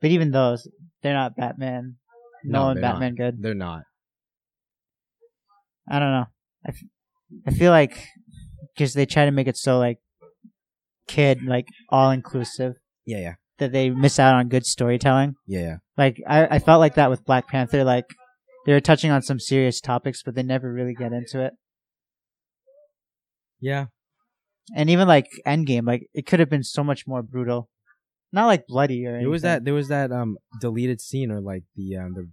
but 0.00 0.10
even 0.10 0.30
those, 0.30 0.66
they're 1.02 1.14
not 1.14 1.36
Batman. 1.36 1.96
No, 2.44 2.60
Nolan 2.60 2.74
they're 2.74 2.82
not. 2.82 2.92
Batman 2.94 3.14
good. 3.14 3.42
They're 3.42 3.54
not. 3.54 3.82
I 5.88 5.98
don't 5.98 6.10
know. 6.12 6.26
I, 6.66 6.68
f- 6.68 6.82
I 7.46 7.50
feel 7.52 7.70
like 7.70 8.06
because 8.74 8.94
they 8.94 9.06
try 9.06 9.24
to 9.24 9.30
make 9.30 9.46
it 9.48 9.56
so 9.56 9.78
like 9.78 9.98
kid 11.08 11.42
like 11.44 11.66
all 11.88 12.10
inclusive 12.10 12.74
Yeah, 13.04 13.18
yeah, 13.18 13.34
that 13.58 13.72
they 13.72 13.90
miss 13.90 14.18
out 14.18 14.34
on 14.34 14.48
good 14.48 14.64
storytelling. 14.66 15.34
yeah, 15.46 15.60
yeah. 15.60 15.76
Like 15.96 16.20
I, 16.28 16.46
I 16.56 16.58
felt 16.58 16.80
like 16.80 16.94
that 16.94 17.10
with 17.10 17.24
Black 17.24 17.48
Panther. 17.48 17.84
Like 17.84 18.06
they 18.66 18.72
were 18.72 18.80
touching 18.80 19.10
on 19.10 19.22
some 19.22 19.38
serious 19.40 19.80
topics, 19.80 20.22
but 20.22 20.34
they 20.34 20.42
never 20.42 20.72
really 20.72 20.94
get 20.94 21.12
into 21.12 21.40
it. 21.44 21.54
Yeah, 23.60 23.86
And 24.76 24.88
even 24.90 25.08
like 25.08 25.28
Endgame, 25.46 25.86
like 25.86 26.08
it 26.14 26.26
could 26.26 26.40
have 26.40 26.48
been 26.50 26.62
so 26.62 26.82
much 26.84 27.06
more 27.06 27.22
brutal. 27.22 27.68
Not 28.32 28.46
like 28.46 28.66
bloody 28.66 29.04
or 29.06 29.10
anything. 29.10 29.24
There 29.24 29.30
was 29.30 29.42
that. 29.42 29.64
There 29.64 29.74
was 29.74 29.88
that 29.88 30.10
um 30.12 30.38
deleted 30.60 31.00
scene, 31.00 31.30
or 31.30 31.40
like 31.40 31.64
the 31.76 31.96
um 31.96 32.14
the 32.14 32.28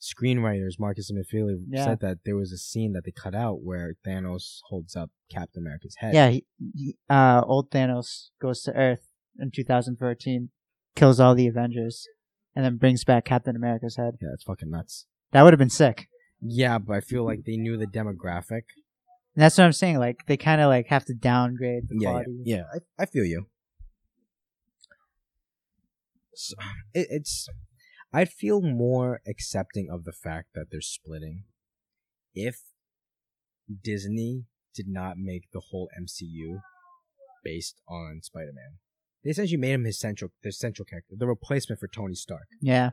screenwriters 0.00 0.78
Marcus 0.78 1.10
and 1.10 1.18
McFeely 1.22 1.62
Yeah. 1.68 1.84
said 1.84 2.00
that 2.00 2.18
there 2.24 2.36
was 2.36 2.52
a 2.52 2.56
scene 2.56 2.92
that 2.92 3.04
they 3.04 3.10
cut 3.10 3.34
out 3.34 3.62
where 3.62 3.94
Thanos 4.06 4.60
holds 4.68 4.96
up 4.96 5.10
Captain 5.30 5.62
America's 5.62 5.96
head. 5.98 6.14
Yeah, 6.14 6.30
he, 6.30 6.44
he, 6.74 6.96
uh, 7.10 7.42
old 7.44 7.70
Thanos 7.70 8.30
goes 8.40 8.62
to 8.62 8.72
Earth 8.72 9.06
in 9.38 9.50
2014, 9.50 10.48
kills 10.96 11.20
all 11.20 11.34
the 11.34 11.46
Avengers, 11.46 12.06
and 12.56 12.64
then 12.64 12.76
brings 12.78 13.04
back 13.04 13.26
Captain 13.26 13.54
America's 13.56 13.96
head. 13.96 14.14
yeah, 14.22 14.28
it's 14.32 14.44
fucking 14.44 14.70
nuts. 14.70 15.06
That 15.32 15.42
would 15.42 15.52
have 15.52 15.58
been 15.58 15.68
sick. 15.70 16.08
Yeah, 16.40 16.78
but 16.78 16.94
I 16.96 17.00
feel 17.00 17.24
like 17.24 17.44
they 17.44 17.58
knew 17.58 17.76
the 17.76 17.86
demographic. 17.86 18.62
And 19.40 19.44
that's 19.46 19.56
what 19.56 19.64
I'm 19.64 19.72
saying. 19.72 19.98
Like 19.98 20.26
they 20.26 20.36
kind 20.36 20.60
of 20.60 20.68
like 20.68 20.88
have 20.88 21.06
to 21.06 21.14
downgrade 21.14 21.88
the 21.88 21.94
Yeah, 21.98 22.08
yeah, 22.08 22.10
quality. 22.12 22.42
yeah. 22.44 22.62
I, 22.74 23.02
I 23.02 23.06
feel 23.06 23.24
you. 23.24 23.46
So, 26.34 26.56
it, 26.92 27.06
it's 27.08 27.48
I'd 28.12 28.28
feel 28.30 28.60
more 28.60 29.22
accepting 29.26 29.88
of 29.90 30.04
the 30.04 30.12
fact 30.12 30.48
that 30.54 30.66
they're 30.70 30.82
splitting 30.82 31.44
if 32.34 32.58
Disney 33.82 34.44
did 34.74 34.88
not 34.88 35.16
make 35.16 35.44
the 35.54 35.62
whole 35.70 35.88
MCU 35.98 36.60
based 37.42 37.80
on 37.88 38.20
Spider-Man. 38.22 38.74
They 39.24 39.30
essentially 39.30 39.56
made 39.56 39.72
him 39.72 39.84
his 39.84 39.98
central, 39.98 40.32
their 40.42 40.52
central 40.52 40.84
character, 40.84 41.14
the 41.16 41.26
replacement 41.26 41.80
for 41.80 41.88
Tony 41.88 42.14
Stark. 42.14 42.46
Yeah. 42.60 42.90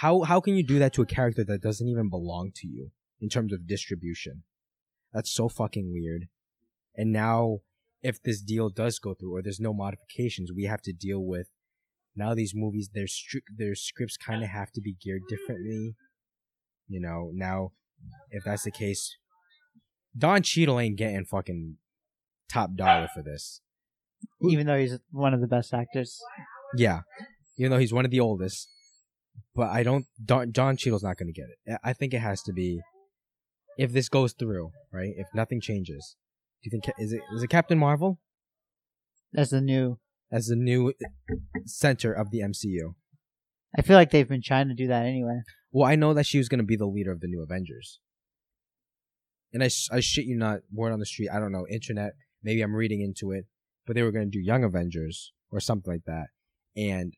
How 0.00 0.22
how 0.22 0.40
can 0.40 0.56
you 0.56 0.66
do 0.66 0.80
that 0.80 0.92
to 0.94 1.02
a 1.02 1.06
character 1.06 1.44
that 1.44 1.62
doesn't 1.62 1.86
even 1.86 2.10
belong 2.10 2.50
to 2.56 2.66
you 2.66 2.90
in 3.20 3.28
terms 3.28 3.52
of 3.52 3.68
distribution? 3.68 4.42
That's 5.12 5.30
so 5.30 5.48
fucking 5.48 5.92
weird. 5.92 6.28
And 6.96 7.12
now, 7.12 7.58
if 8.02 8.22
this 8.22 8.40
deal 8.40 8.68
does 8.68 8.98
go 8.98 9.14
through 9.14 9.34
or 9.34 9.42
there's 9.42 9.60
no 9.60 9.72
modifications, 9.72 10.50
we 10.54 10.64
have 10.64 10.82
to 10.82 10.92
deal 10.92 11.24
with 11.24 11.48
now 12.14 12.34
these 12.34 12.52
movies. 12.54 12.90
Their 12.92 13.06
stri- 13.06 13.42
their 13.56 13.74
scripts 13.74 14.16
kind 14.16 14.42
of 14.42 14.50
have 14.50 14.70
to 14.72 14.80
be 14.80 14.96
geared 15.02 15.22
differently. 15.28 15.94
You 16.88 17.00
know, 17.00 17.30
now 17.34 17.72
if 18.30 18.44
that's 18.44 18.64
the 18.64 18.70
case, 18.70 19.16
Don 20.16 20.42
Cheadle 20.42 20.80
ain't 20.80 20.96
getting 20.96 21.24
fucking 21.24 21.76
top 22.50 22.74
dollar 22.74 23.08
for 23.14 23.22
this. 23.22 23.60
Even 24.42 24.66
though 24.66 24.78
he's 24.78 24.98
one 25.10 25.34
of 25.34 25.40
the 25.40 25.46
best 25.46 25.72
actors. 25.72 26.20
Yeah, 26.76 27.00
even 27.56 27.70
though 27.70 27.78
he's 27.78 27.92
one 27.92 28.04
of 28.04 28.10
the 28.10 28.20
oldest, 28.20 28.68
but 29.54 29.70
I 29.70 29.82
don't. 29.82 30.06
Don, 30.24 30.52
John 30.52 30.76
Cheadle's 30.76 31.04
not 31.04 31.16
going 31.16 31.32
to 31.32 31.40
get 31.40 31.46
it. 31.66 31.78
I 31.84 31.92
think 31.92 32.14
it 32.14 32.18
has 32.18 32.42
to 32.42 32.52
be 32.52 32.80
if 33.78 33.92
this 33.92 34.08
goes 34.08 34.32
through, 34.34 34.72
right? 34.92 35.12
If 35.16 35.28
nothing 35.34 35.60
changes, 35.60 36.16
do 36.62 36.68
you 36.68 36.70
think 36.70 36.84
is 36.98 37.12
it 37.12 37.22
is 37.34 37.42
it 37.42 37.48
Captain 37.48 37.78
Marvel 37.78 38.18
As 39.36 39.50
the 39.50 39.60
new. 39.60 39.98
as 40.30 40.46
the 40.48 40.56
new 40.56 40.92
center 41.64 42.12
of 42.12 42.30
the 42.30 42.40
MCU? 42.40 42.94
I 43.78 43.82
feel 43.82 43.96
like 43.96 44.10
they've 44.10 44.28
been 44.28 44.42
trying 44.42 44.68
to 44.68 44.74
do 44.74 44.88
that 44.88 45.06
anyway. 45.06 45.40
Well, 45.70 45.88
I 45.88 45.94
know 45.96 46.12
that 46.14 46.26
she 46.26 46.38
was 46.38 46.48
going 46.48 46.58
to 46.60 46.64
be 46.64 46.76
the 46.76 46.86
leader 46.86 47.12
of 47.12 47.20
the 47.20 47.28
new 47.28 47.42
Avengers, 47.42 48.00
and 49.52 49.62
I, 49.62 49.66
I 49.92 50.00
shit 50.00 50.24
you 50.24 50.36
not, 50.36 50.60
word 50.72 50.92
on 50.92 50.98
the 51.00 51.06
street. 51.06 51.28
I 51.32 51.38
don't 51.38 51.52
know, 51.52 51.66
internet. 51.70 52.12
Maybe 52.42 52.62
I'm 52.62 52.74
reading 52.74 53.00
into 53.02 53.32
it, 53.32 53.44
but 53.86 53.94
they 53.94 54.02
were 54.02 54.12
going 54.12 54.30
to 54.30 54.30
do 54.30 54.40
Young 54.40 54.64
Avengers 54.64 55.32
or 55.50 55.60
something 55.60 55.92
like 55.92 56.04
that, 56.06 56.28
and 56.76 57.12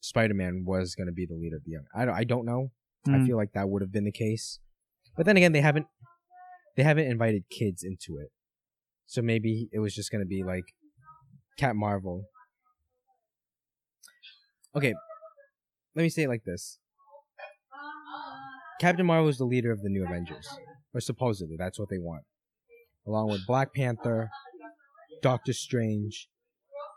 Spider 0.00 0.34
Man 0.34 0.64
was 0.66 0.94
going 0.94 1.08
to 1.08 1.12
be 1.12 1.26
the 1.26 1.34
leader 1.34 1.56
of 1.56 1.64
the 1.64 1.72
Young. 1.72 1.84
I 1.94 2.04
don't 2.04 2.14
I 2.14 2.24
don't 2.24 2.46
know. 2.46 2.70
I 3.06 3.10
Mm. 3.18 3.26
feel 3.26 3.36
like 3.36 3.52
that 3.52 3.68
would 3.68 3.80
have 3.82 3.92
been 3.92 4.04
the 4.04 4.12
case. 4.12 4.58
But 5.18 5.26
then 5.26 5.36
again, 5.36 5.52
they 5.52 5.60
haven't 5.60 5.86
they 6.76 6.84
haven't 6.84 7.10
invited 7.10 7.42
kids 7.50 7.82
into 7.82 8.18
it. 8.22 8.30
So 9.06 9.20
maybe 9.20 9.68
it 9.72 9.80
was 9.80 9.92
just 9.94 10.12
gonna 10.12 10.24
be 10.24 10.44
like 10.44 10.62
Cat 11.58 11.74
Marvel. 11.74 12.22
Okay. 14.76 14.94
Let 15.96 16.02
me 16.04 16.08
say 16.08 16.22
it 16.22 16.28
like 16.28 16.44
this. 16.44 16.78
Captain 18.80 19.04
Marvel 19.04 19.28
is 19.28 19.38
the 19.38 19.44
leader 19.44 19.72
of 19.72 19.82
the 19.82 19.88
new 19.88 20.04
Avengers. 20.06 20.48
Or 20.94 21.00
supposedly, 21.00 21.56
that's 21.58 21.80
what 21.80 21.88
they 21.90 21.98
want. 21.98 22.22
Along 23.04 23.28
with 23.28 23.44
Black 23.44 23.74
Panther, 23.74 24.30
Doctor 25.20 25.52
Strange, 25.52 26.28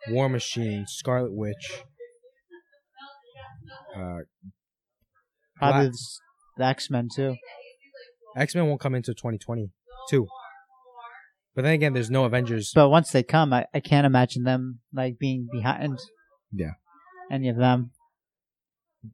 War 0.10 0.30
Machine, 0.30 0.86
Scarlet 0.88 1.34
Witch, 1.34 1.82
uh, 3.96 4.20
Probably 5.56 5.90
Black- 5.90 5.94
the 6.58 6.66
X 6.66 6.90
Men 6.92 7.08
too. 7.14 7.36
X 8.36 8.56
Men 8.56 8.68
won't 8.68 8.80
come 8.82 8.96
into 8.96 9.14
2022. 9.14 10.28
But 11.54 11.64
then 11.64 11.74
again, 11.74 11.94
there's 11.94 12.10
no 12.10 12.24
Avengers. 12.26 12.72
But 12.74 12.90
once 12.90 13.12
they 13.12 13.24
come, 13.24 13.52
I, 13.52 13.66
I 13.74 13.80
can't 13.82 14.06
imagine 14.06 14.44
them 14.44 14.80
like 14.94 15.20
being 15.20 15.48
behind. 15.52 16.00
Yeah. 16.52 16.72
Any 17.30 17.50
of 17.50 17.58
them. 17.58 17.92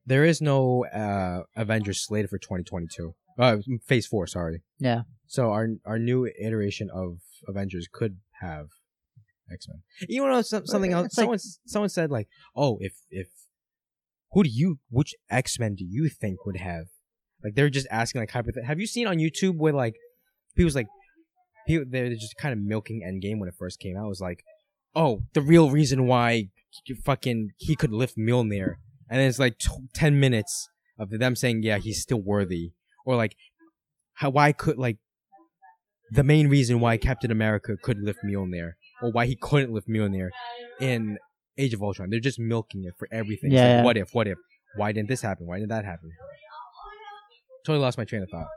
There 0.06 0.24
is 0.24 0.42
no 0.42 0.86
uh, 0.86 1.44
Avengers 1.56 2.06
slated 2.06 2.30
for 2.30 2.38
2022. 2.38 3.16
Uh, 3.40 3.58
Phase 3.86 4.06
Four, 4.08 4.28
sorry. 4.28 4.64
Yeah. 4.80 5.02
So 5.28 5.52
our 5.52 5.68
our 5.86 6.00
new 6.00 6.26
iteration 6.40 6.90
of 6.94 7.20
Avengers 7.48 7.88
could 7.92 8.18
have 8.42 8.68
X 9.52 9.68
Men. 9.68 9.82
You 10.10 10.26
know 10.28 10.42
something 10.42 10.94
else? 10.94 11.08
It's 11.08 11.18
like- 11.18 11.24
Someone 11.26 11.40
someone 11.66 11.90
said 11.90 12.12
like, 12.12 12.28
oh, 12.56 12.78
if 12.82 12.94
if 13.10 13.28
who 14.32 14.44
do 14.44 14.50
you 14.52 14.80
which 14.90 15.14
X 15.30 15.58
Men 15.60 15.76
do 15.76 15.86
you 15.86 16.10
think 16.10 16.46
would 16.46 16.58
have? 16.58 16.86
Like 17.44 17.56
they're 17.56 17.70
just 17.70 17.88
asking 17.92 18.22
like 18.22 18.32
hypothetical. 18.32 18.68
Have 18.68 18.80
you 18.80 18.88
seen 18.88 19.08
on 19.08 19.18
YouTube 19.18 19.58
where 19.58 19.74
like 19.74 19.96
people's 20.56 20.76
like 20.76 20.88
people 21.68 21.86
they're 21.90 22.10
just 22.10 22.38
kind 22.38 22.54
of 22.54 22.60
milking 22.60 23.02
Endgame 23.02 23.40
when 23.40 23.50
it 23.50 23.56
first 23.58 23.80
came 23.80 23.98
out? 23.98 24.06
It 24.06 24.10
was 24.10 24.22
like, 24.22 24.44
oh, 24.96 25.24
the 25.34 25.42
real 25.42 25.70
reason 25.70 26.08
why 26.08 26.50
fucking 27.04 27.52
he 27.58 27.76
could 27.76 27.92
lift 27.92 28.18
Mjolnir, 28.18 28.76
and 29.10 29.20
then 29.20 29.30
it's 29.30 29.40
like 29.40 29.58
t- 29.58 29.70
ten 29.94 30.20
minutes 30.20 30.70
of 31.00 31.10
them 31.10 31.36
saying, 31.36 31.64
yeah, 31.64 31.78
he's 31.78 32.02
still 32.02 32.22
worthy, 32.22 32.72
or 33.06 33.16
like 33.16 33.36
how 34.16 34.30
why 34.30 34.52
could 34.52 34.78
like 34.78 34.98
the 36.12 36.24
main 36.24 36.48
reason 36.48 36.80
why 36.80 36.98
Captain 36.98 37.32
America 37.32 37.76
could 37.82 38.00
lift 38.00 38.20
Mjolnir 38.26 38.74
or 39.02 39.12
why 39.12 39.26
he 39.26 39.36
couldn't 39.36 39.74
lift 39.74 39.88
Mjolnir 39.88 40.30
in 40.80 41.18
Age 41.58 41.74
of 41.74 41.82
Ultron. 41.82 42.10
They're 42.10 42.20
just 42.20 42.40
milking 42.40 42.86
it 42.86 42.94
for 42.98 43.08
everything. 43.12 43.52
Yeah, 43.52 43.78
like, 43.78 43.86
what 43.86 43.98
if? 43.98 44.14
What 44.14 44.28
if? 44.28 44.38
Why 44.76 44.92
didn't 44.92 45.10
this 45.10 45.22
happen? 45.22 45.48
Why 45.48 45.60
did 45.60 45.70
that 45.70 45.86
happen? 45.86 46.12
Totally 47.68 47.84
lost 47.84 47.98
my 47.98 48.06
train 48.06 48.24
of 48.24 48.30
thought. 48.30 48.48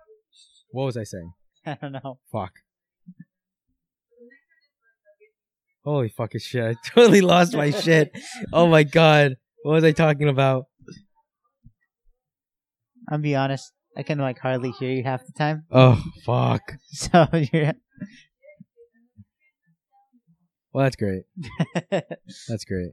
What 0.71 0.85
was 0.85 0.97
I 0.97 1.03
saying? 1.03 1.33
I 1.67 1.77
don't 1.83 1.91
know. 1.91 2.21
Fuck. 2.31 2.53
Holy 5.85 6.11
fucking 6.11 6.41
shit. 6.41 6.63
I 6.65 6.75
totally 6.95 7.21
lost 7.21 7.57
my 7.57 7.73
shit. 7.73 8.17
Oh 8.53 8.69
my 8.69 8.85
god. 8.85 9.35
What 9.65 9.73
was 9.73 9.83
I 9.83 9.91
talking 9.91 10.29
about? 10.29 10.67
I'll 13.11 13.19
be 13.19 13.35
honest. 13.35 13.73
I 13.97 14.05
can 14.05 14.19
like 14.19 14.39
hardly 14.39 14.71
hear 14.71 14.93
you 14.93 15.03
half 15.03 15.27
the 15.27 15.33
time. 15.33 15.65
Oh 15.73 16.01
fuck. 16.25 16.63
So 16.93 17.27
you're. 17.33 17.73
Well, 20.73 20.85
that's 20.85 20.95
great. 20.95 21.25
That's 21.91 22.65
great. 22.65 22.93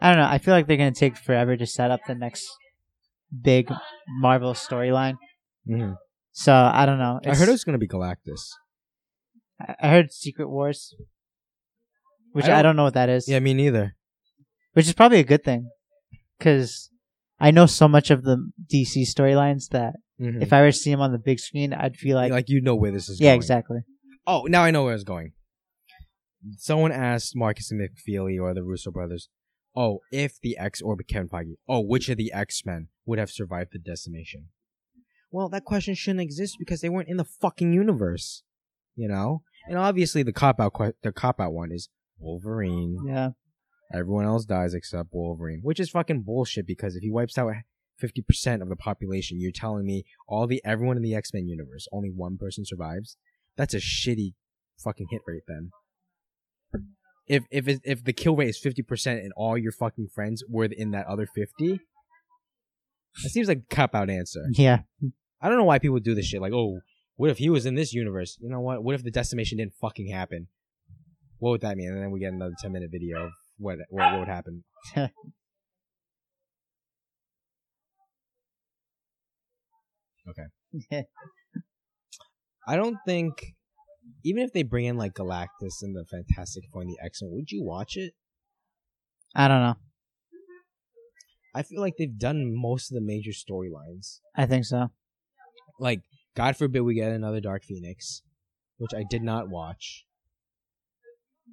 I 0.00 0.08
don't 0.08 0.18
know. 0.18 0.28
I 0.28 0.38
feel 0.38 0.52
like 0.52 0.66
they're 0.66 0.76
gonna 0.76 0.90
take 0.90 1.16
forever 1.16 1.56
to 1.56 1.64
set 1.64 1.92
up 1.92 2.00
the 2.08 2.16
next 2.16 2.48
big 3.42 3.70
Marvel 4.20 4.54
storyline. 4.54 5.14
hmm 5.66 5.92
So 6.32 6.52
I 6.52 6.86
don't 6.86 6.98
know. 6.98 7.20
I 7.24 7.34
heard 7.34 7.48
it 7.48 7.52
was 7.52 7.64
gonna 7.64 7.78
be 7.78 7.88
Galactus. 7.88 8.42
I- 9.60 9.74
I 9.80 9.88
heard 9.88 10.12
Secret 10.12 10.48
Wars, 10.48 10.94
which 12.32 12.44
I 12.46 12.48
I 12.48 12.50
don't- 12.56 12.62
don't, 12.70 12.76
know 12.76 12.84
what 12.84 12.94
that 12.94 13.08
is. 13.08 13.28
Yeah, 13.28 13.40
me 13.40 13.54
neither. 13.54 13.96
Which 14.74 14.86
is 14.86 14.94
probably 14.94 15.18
a 15.18 15.24
good 15.24 15.42
thing, 15.44 15.70
because 16.38 16.90
I 17.40 17.50
know 17.50 17.66
so 17.66 17.88
much 17.88 18.10
of 18.10 18.22
the 18.22 18.36
DC 18.72 19.02
storylines 19.02 19.68
that 19.70 19.94
Mhm. 20.20 20.42
if 20.42 20.52
I 20.52 20.60
were 20.62 20.70
to 20.70 20.76
see 20.76 20.90
them 20.90 21.00
on 21.00 21.12
the 21.12 21.18
big 21.18 21.38
screen, 21.40 21.72
I'd 21.72 21.96
feel 21.96 22.16
like, 22.16 22.30
like 22.30 22.48
you 22.48 22.60
know 22.60 22.76
where 22.76 22.92
this 22.92 23.08
is 23.08 23.20
yeah, 23.20 23.30
going. 23.30 23.36
exactly. 23.38 23.78
Oh, 24.26 24.42
now 24.48 24.62
I 24.62 24.70
know 24.70 24.84
where 24.84 24.94
it's 24.94 25.04
going. 25.04 25.32
Someone 26.56 26.92
asked 26.92 27.32
Markus 27.34 27.70
and 27.72 27.80
McFeely 27.80 28.40
or 28.40 28.54
the 28.54 28.62
Russo 28.62 28.90
brothers, 28.92 29.28
"Oh, 29.74 30.00
if 30.12 30.38
the 30.40 30.56
X 30.56 30.80
or 30.80 30.96
Kevin 30.96 31.28
Feige, 31.28 31.56
oh, 31.68 31.80
which 31.80 32.08
of 32.08 32.16
the 32.16 32.32
X 32.32 32.64
Men 32.64 32.88
would 33.08 33.18
have 33.18 33.30
survived 33.30 33.72
the 33.72 33.78
decimation?" 33.80 34.50
Well, 35.32 35.48
that 35.48 35.64
question 35.64 35.94
shouldn't 35.94 36.22
exist 36.22 36.56
because 36.58 36.80
they 36.80 36.88
weren't 36.88 37.08
in 37.08 37.16
the 37.16 37.24
fucking 37.24 37.72
universe, 37.72 38.44
you 38.94 39.08
know. 39.08 39.42
And 39.66 39.76
obviously, 39.76 40.22
the 40.22 40.32
cop 40.32 40.60
out 40.60 40.74
que- 40.74 40.94
the 41.02 41.12
cop 41.12 41.40
out 41.40 41.52
one 41.52 41.72
is 41.72 41.88
Wolverine. 42.18 42.98
Yeah, 43.06 43.30
Everyone 43.92 44.26
else 44.26 44.44
dies 44.44 44.74
except 44.74 45.10
Wolverine, 45.12 45.60
which 45.62 45.80
is 45.80 45.90
fucking 45.90 46.22
bullshit 46.22 46.66
because 46.66 46.94
if 46.94 47.02
he 47.02 47.10
wipes 47.10 47.38
out 47.38 47.52
50% 48.02 48.62
of 48.62 48.68
the 48.68 48.76
population, 48.76 49.40
you're 49.40 49.50
telling 49.50 49.86
me 49.86 50.04
all 50.28 50.46
the 50.46 50.62
everyone 50.64 50.96
in 50.96 51.02
the 51.02 51.14
X-Men 51.14 51.48
universe, 51.48 51.88
only 51.90 52.10
one 52.10 52.36
person 52.36 52.64
survives? 52.64 53.16
That's 53.56 53.74
a 53.74 53.78
shitty 53.78 54.34
fucking 54.78 55.08
hit 55.10 55.22
rate 55.26 55.42
then. 55.48 55.70
If 57.26 57.44
if 57.50 57.80
if 57.84 58.04
the 58.04 58.12
kill 58.12 58.36
rate 58.36 58.48
is 58.48 58.60
50% 58.60 59.22
and 59.22 59.32
all 59.36 59.58
your 59.58 59.72
fucking 59.72 60.08
friends 60.14 60.42
were 60.48 60.64
in 60.64 60.92
that 60.92 61.06
other 61.06 61.26
50, 61.26 61.80
that 63.22 63.30
seems 63.30 63.48
like 63.48 63.58
a 63.70 63.74
cop 63.74 63.94
out 63.94 64.10
answer. 64.10 64.40
yeah. 64.52 64.80
I 65.40 65.48
don't 65.48 65.58
know 65.58 65.64
why 65.64 65.78
people 65.78 65.98
do 66.00 66.14
this 66.14 66.26
shit 66.26 66.40
like, 66.40 66.52
"Oh, 66.52 66.80
what 67.16 67.30
if 67.30 67.38
he 67.38 67.48
was 67.50 67.64
in 67.66 67.74
this 67.74 67.92
universe? 67.92 68.36
You 68.40 68.48
know 68.48 68.60
what? 68.60 68.82
What 68.82 68.94
if 68.94 69.02
the 69.04 69.10
decimation 69.10 69.58
didn't 69.58 69.74
fucking 69.80 70.10
happen?" 70.10 70.48
What 71.38 71.50
would 71.50 71.60
that 71.60 71.76
mean? 71.76 71.90
And 71.90 72.02
then 72.02 72.10
we 72.10 72.18
get 72.18 72.32
another 72.32 72.54
10 72.60 72.72
minute 72.72 72.90
video 72.90 73.26
of 73.26 73.30
what 73.58 73.78
what, 73.90 74.12
what 74.12 74.18
would 74.20 74.28
happen. 74.28 74.64
Okay. 80.28 81.06
I 82.66 82.76
don't 82.76 82.98
think 83.06 83.54
even 84.24 84.42
if 84.42 84.52
they 84.52 84.62
bring 84.62 84.84
in 84.84 84.96
like 84.96 85.14
Galactus 85.14 85.80
and 85.82 85.96
the 85.96 86.04
Fantastic 86.10 86.64
Four 86.72 86.82
and 86.82 86.90
the 86.90 86.98
X 87.02 87.22
Men, 87.22 87.30
would 87.32 87.50
you 87.50 87.62
watch 87.64 87.96
it? 87.96 88.12
I 89.34 89.48
don't 89.48 89.60
know. 89.62 89.76
I 91.54 91.62
feel 91.62 91.80
like 91.80 91.94
they've 91.98 92.18
done 92.18 92.52
most 92.54 92.90
of 92.90 92.94
the 92.94 93.00
major 93.00 93.30
storylines. 93.30 94.20
I 94.36 94.46
think 94.46 94.64
so. 94.64 94.88
Like, 95.80 96.02
God 96.36 96.56
forbid 96.56 96.80
we 96.80 96.94
get 96.94 97.12
another 97.12 97.40
Dark 97.40 97.64
Phoenix, 97.64 98.22
which 98.78 98.92
I 98.94 99.04
did 99.08 99.22
not 99.22 99.48
watch. 99.48 100.04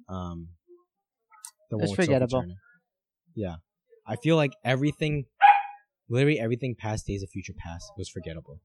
Um, 0.08 0.48
The 1.70 1.78
It's 1.78 1.94
forgettable. 1.94 2.44
Yeah, 3.34 3.56
I 4.06 4.16
feel 4.16 4.36
like 4.36 4.52
everything, 4.64 5.24
literally 6.08 6.38
everything 6.38 6.74
past 6.78 7.06
Days 7.06 7.22
of 7.22 7.30
Future 7.30 7.54
Past 7.58 7.92
was 7.98 8.08
forgettable. 8.08 8.60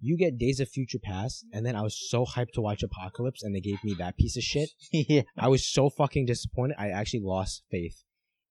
You 0.00 0.16
get 0.16 0.38
Days 0.38 0.60
of 0.60 0.68
Future 0.68 0.98
Past, 1.02 1.44
and 1.52 1.64
then 1.64 1.74
I 1.74 1.82
was 1.82 1.98
so 2.10 2.24
hyped 2.24 2.52
to 2.54 2.60
watch 2.60 2.82
Apocalypse, 2.82 3.42
and 3.42 3.54
they 3.54 3.60
gave 3.60 3.82
me 3.82 3.94
that 3.98 4.16
piece 4.16 4.36
of 4.36 4.42
shit. 4.42 4.70
yeah. 4.92 5.22
I 5.36 5.48
was 5.48 5.66
so 5.66 5.90
fucking 5.90 6.26
disappointed. 6.26 6.76
I 6.78 6.90
actually 6.90 7.22
lost 7.24 7.62
faith 7.70 8.04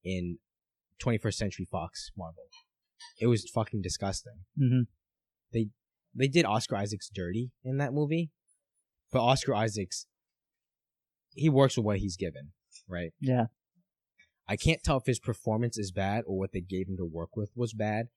in 0.04 0.40
21st 1.02 1.34
Century 1.36 1.68
Fox 1.72 2.12
Marvel. 2.18 2.44
It 3.20 3.28
was 3.28 3.50
fucking 3.50 3.82
disgusting. 3.82 4.40
hmm 4.58 4.82
They 5.54 6.28
did 6.28 6.46
Oscar 6.46 6.78
Isaacs 6.78 7.10
dirty 7.14 7.52
in 7.64 7.78
that 7.78 7.94
movie, 7.94 8.32
but 9.12 9.20
Oscar 9.22 9.54
Isaacs, 9.56 10.06
he 11.34 11.50
works 11.50 11.76
with 11.78 11.86
what 11.86 12.00
he's 12.00 12.16
given, 12.16 12.52
right? 12.88 13.12
Yeah. 13.20 13.46
I 14.48 14.56
can't 14.56 14.82
tell 14.84 14.98
if 14.98 15.06
his 15.06 15.20
performance 15.20 15.78
is 15.78 15.92
bad 15.92 16.24
or 16.28 16.38
what 16.38 16.52
they 16.54 16.62
gave 16.62 16.88
him 16.88 16.98
to 16.98 17.06
work 17.06 17.36
with 17.36 17.50
was 17.56 17.74
bad, 17.74 18.08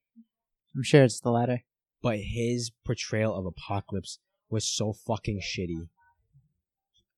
I'm 0.76 0.83
sure 0.85 1.03
it's 1.05 1.20
the 1.20 1.31
latter. 1.33 1.64
but 2.03 2.18
his 2.20 2.70
portrayal 2.87 3.35
of 3.35 3.47
Apocalypse 3.47 4.18
was 4.51 4.64
so 4.64 4.93
fucking 4.93 5.41
shitty. 5.41 5.89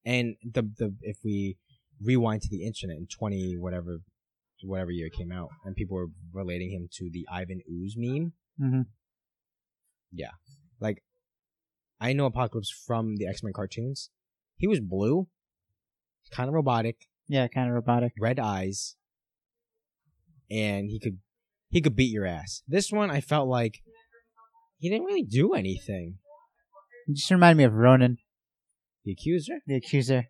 And 0.04 0.36
the 0.42 0.62
the 0.62 0.94
if 1.02 1.18
we 1.22 1.56
rewind 2.02 2.40
to 2.42 2.48
the 2.48 2.64
internet 2.64 2.96
in 2.96 3.06
twenty 3.06 3.56
whatever 3.58 4.00
whatever 4.62 4.90
year 4.90 5.06
it 5.06 5.12
came 5.14 5.32
out, 5.32 5.48
and 5.64 5.74
people 5.76 5.96
were 5.96 6.08
relating 6.32 6.70
him 6.70 6.88
to 6.92 7.10
the 7.12 7.26
Ivan 7.30 7.60
Ooze 7.70 7.94
meme. 7.96 8.32
hmm 8.58 8.82
Yeah, 10.12 10.30
Like, 10.80 11.02
I 12.00 12.12
know 12.14 12.26
Apocalypse 12.26 12.70
from 12.70 13.16
the 13.16 13.26
X 13.26 13.42
Men 13.42 13.52
cartoons. 13.52 14.10
He 14.56 14.66
was 14.66 14.80
blue, 14.80 15.28
kind 16.30 16.48
of 16.48 16.54
robotic, 16.54 17.08
Yeah, 17.28 17.46
kind 17.48 17.68
of 17.68 17.74
robotic. 17.74 18.12
red 18.18 18.38
eyes, 18.38 18.96
and 20.50 20.90
he 20.90 20.98
could 20.98 21.18
he 21.68 21.80
could 21.80 21.94
beat 21.96 22.10
your 22.12 22.26
ass. 22.26 22.62
This 22.66 22.90
one, 22.90 23.10
I 23.10 23.20
felt 23.20 23.48
like 23.48 23.82
he 24.78 24.88
didn't 24.88 25.04
really 25.04 25.22
do 25.22 25.52
anything. 25.54 26.18
It 27.06 27.16
just 27.16 27.30
reminded 27.30 27.58
me 27.58 27.64
of 27.64 27.74
Ronan, 27.74 28.18
The 29.04 29.12
accuser, 29.12 29.60
the 29.66 29.76
accuser. 29.76 30.24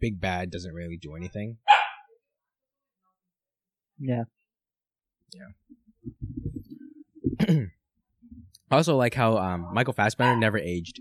big 0.00 0.20
bad, 0.20 0.50
doesn't 0.50 0.72
really 0.74 0.96
do 0.96 1.14
anything. 1.14 1.58
Yeah. 3.98 4.24
Yeah. 5.32 5.46
I 8.70 8.76
also 8.76 8.96
like 8.96 9.14
how 9.14 9.36
um, 9.38 9.68
Michael 9.72 9.92
Fassbender 9.92 10.36
never 10.38 10.58
aged. 10.58 11.00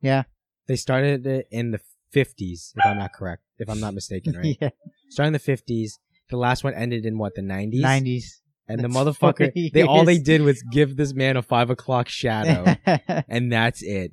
Yeah. 0.00 0.24
They 0.66 0.76
started 0.76 1.26
it 1.26 1.48
in 1.50 1.70
the 1.70 1.80
fifties, 2.10 2.72
if 2.76 2.84
I'm 2.86 2.98
not 2.98 3.12
correct, 3.12 3.42
if 3.58 3.68
I'm 3.68 3.80
not 3.80 3.94
mistaken, 3.94 4.36
right? 4.36 4.56
yeah. 4.60 4.70
Started 5.10 5.28
in 5.28 5.32
the 5.34 5.38
fifties. 5.38 5.98
The 6.28 6.36
last 6.36 6.64
one 6.64 6.74
ended 6.74 7.06
in 7.06 7.18
what 7.18 7.34
the 7.34 7.42
nineties. 7.42 7.84
90s. 7.84 8.24
And 8.68 8.80
the 8.80 8.88
motherfucker, 8.88 9.72
they 9.72 9.82
all 9.82 10.04
they 10.04 10.18
did 10.32 10.42
was 10.42 10.60
give 10.72 10.96
this 10.96 11.14
man 11.14 11.36
a 11.36 11.42
five 11.42 11.70
o'clock 11.70 12.08
shadow, 12.08 12.74
and 13.28 13.52
that's 13.52 13.80
it. 13.80 14.12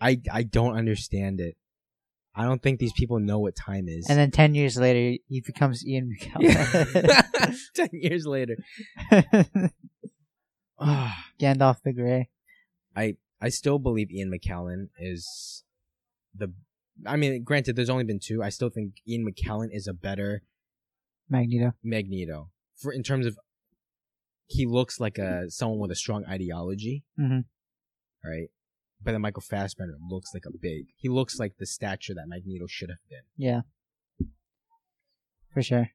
I 0.00 0.22
I 0.32 0.42
don't 0.42 0.74
understand 0.74 1.38
it. 1.38 1.56
I 2.40 2.44
don't 2.44 2.62
think 2.62 2.78
these 2.80 2.92
people 2.92 3.18
know 3.18 3.38
what 3.38 3.54
time 3.54 3.86
is. 3.88 4.08
and 4.08 4.18
then 4.18 4.30
10 4.30 4.54
years 4.54 4.76
later, 4.76 5.18
he 5.28 5.40
becomes 5.40 5.86
Ian 5.86 6.10
McKellen. 6.16 7.22
Ten 7.74 7.88
years 7.92 8.24
later, 8.26 8.56
Gandalf 10.80 11.82
the 11.82 11.92
Grey. 11.92 12.28
I 12.96 13.16
I 13.40 13.48
still 13.50 13.78
believe 13.78 14.10
Ian 14.10 14.30
McKellen 14.32 14.88
is 14.98 15.64
the. 16.34 16.52
I 17.06 17.16
mean, 17.16 17.42
granted, 17.44 17.76
there's 17.76 17.88
only 17.90 18.04
been 18.04 18.20
two. 18.22 18.42
I 18.42 18.50
still 18.50 18.68
think 18.70 18.94
Ian 19.08 19.26
McKellen 19.26 19.68
is 19.72 19.86
a 19.86 19.92
better 19.94 20.42
Magneto. 21.28 21.72
Magneto 21.82 22.50
for 22.76 22.92
in 22.92 23.02
terms 23.02 23.26
of 23.26 23.38
he 24.46 24.66
looks 24.66 24.98
like 25.00 25.16
a 25.18 25.50
someone 25.50 25.78
with 25.78 25.90
a 25.90 25.94
strong 25.96 26.24
ideology, 26.26 27.04
Mhm. 27.18 27.44
right? 28.24 28.48
But 29.02 29.12
then 29.12 29.22
Michael 29.22 29.42
Fassbender 29.42 29.94
looks 30.10 30.34
like 30.34 30.44
a 30.46 30.50
big. 30.50 30.86
He 30.96 31.08
looks 31.08 31.38
like 31.38 31.56
the 31.58 31.66
stature 31.66 32.14
that 32.14 32.28
Magneto 32.28 32.66
should 32.68 32.90
have 32.90 32.98
been. 33.08 33.22
Yeah. 33.36 33.62
For 35.54 35.62
sure. 35.62 35.90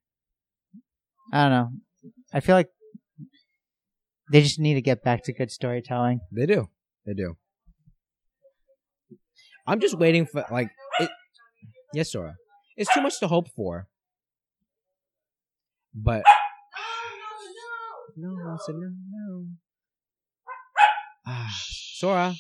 I 1.31 1.43
don't 1.43 1.51
know. 1.51 1.69
I 2.33 2.39
feel 2.39 2.55
like 2.55 2.69
they 4.31 4.41
just 4.41 4.59
need 4.59 4.73
to 4.73 4.81
get 4.81 5.03
back 5.03 5.23
to 5.25 5.33
good 5.33 5.51
storytelling. 5.51 6.21
They 6.31 6.45
do. 6.45 6.69
They 7.05 7.13
do. 7.13 7.37
I'm 9.67 9.79
just 9.79 9.97
waiting 9.97 10.25
for 10.25 10.45
like 10.51 10.69
it. 10.99 11.09
Yes, 11.93 12.11
Sora. 12.11 12.35
It's 12.75 12.93
too 12.93 13.01
much 13.01 13.19
to 13.19 13.27
hope 13.27 13.49
for. 13.55 13.87
But 15.93 16.23
no, 18.17 18.29
I 18.29 18.57
said 18.65 18.75
no, 18.75 18.89
no. 19.11 19.45
Ah, 21.25 21.49
Sora, 21.57 22.35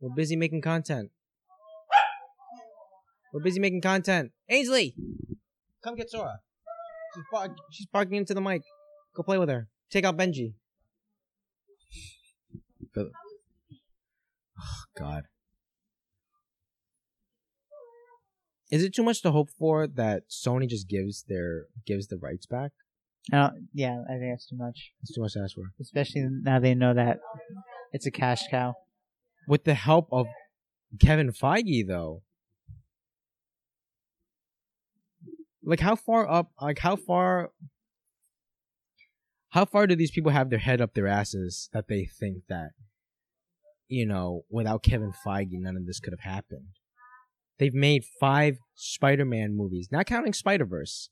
we're 0.00 0.14
busy 0.14 0.36
making 0.36 0.62
content. 0.62 1.10
We're 3.32 3.42
busy 3.42 3.60
making 3.60 3.82
content. 3.82 4.32
Ainsley, 4.48 4.94
come 5.84 5.96
get 5.96 6.10
Sora. 6.10 6.40
She's, 7.14 7.24
bark- 7.32 7.56
she's 7.70 7.86
barking 7.86 8.16
into 8.16 8.34
the 8.34 8.40
mic. 8.40 8.62
Go 9.14 9.22
play 9.22 9.38
with 9.38 9.48
her. 9.48 9.68
Take 9.90 10.04
out 10.04 10.16
Benji. 10.16 10.54
Phil- 12.94 13.10
Oh 14.60 14.82
God. 14.98 15.24
Is 18.70 18.82
it 18.82 18.92
too 18.94 19.02
much 19.02 19.22
to 19.22 19.30
hope 19.30 19.48
for 19.58 19.86
that 19.86 20.24
Sony 20.28 20.68
just 20.68 20.88
gives 20.88 21.24
their 21.28 21.66
gives 21.86 22.08
the 22.08 22.18
rights 22.18 22.44
back? 22.44 22.72
I 23.32 23.36
don't, 23.36 23.68
yeah, 23.72 24.02
I 24.08 24.18
think 24.18 24.32
that's 24.32 24.46
too 24.48 24.56
much. 24.56 24.92
That's 25.00 25.14
too 25.14 25.20
much 25.22 25.34
to 25.34 25.40
ask 25.40 25.54
for. 25.54 25.62
Especially 25.80 26.26
now 26.42 26.58
they 26.58 26.74
know 26.74 26.92
that 26.92 27.18
it's 27.92 28.06
a 28.06 28.10
cash 28.10 28.42
cow. 28.50 28.74
With 29.48 29.64
the 29.64 29.74
help 29.74 30.08
of 30.12 30.26
Kevin 31.00 31.32
Feige, 31.32 31.86
though. 31.86 32.22
Like 35.64 35.80
how 35.80 35.96
far 35.96 36.30
up? 36.30 36.52
Like 36.60 36.78
how 36.78 36.96
far? 36.96 37.50
How 39.50 39.64
far 39.64 39.86
do 39.86 39.96
these 39.96 40.10
people 40.10 40.30
have 40.32 40.50
their 40.50 40.58
head 40.58 40.80
up 40.80 40.92
their 40.92 41.06
asses 41.08 41.70
that 41.72 41.88
they 41.88 42.04
think 42.04 42.42
that, 42.48 42.72
you 43.88 44.04
know, 44.04 44.42
without 44.50 44.82
Kevin 44.82 45.12
Feige, 45.12 45.52
none 45.52 45.76
of 45.76 45.86
this 45.86 46.00
could 46.00 46.12
have 46.12 46.20
happened? 46.30 46.68
They've 47.58 47.74
made 47.74 48.04
five 48.20 48.58
Spider-Man 48.74 49.56
movies, 49.56 49.88
not 49.90 50.06
counting 50.06 50.34
Spider-Verse. 50.34 51.08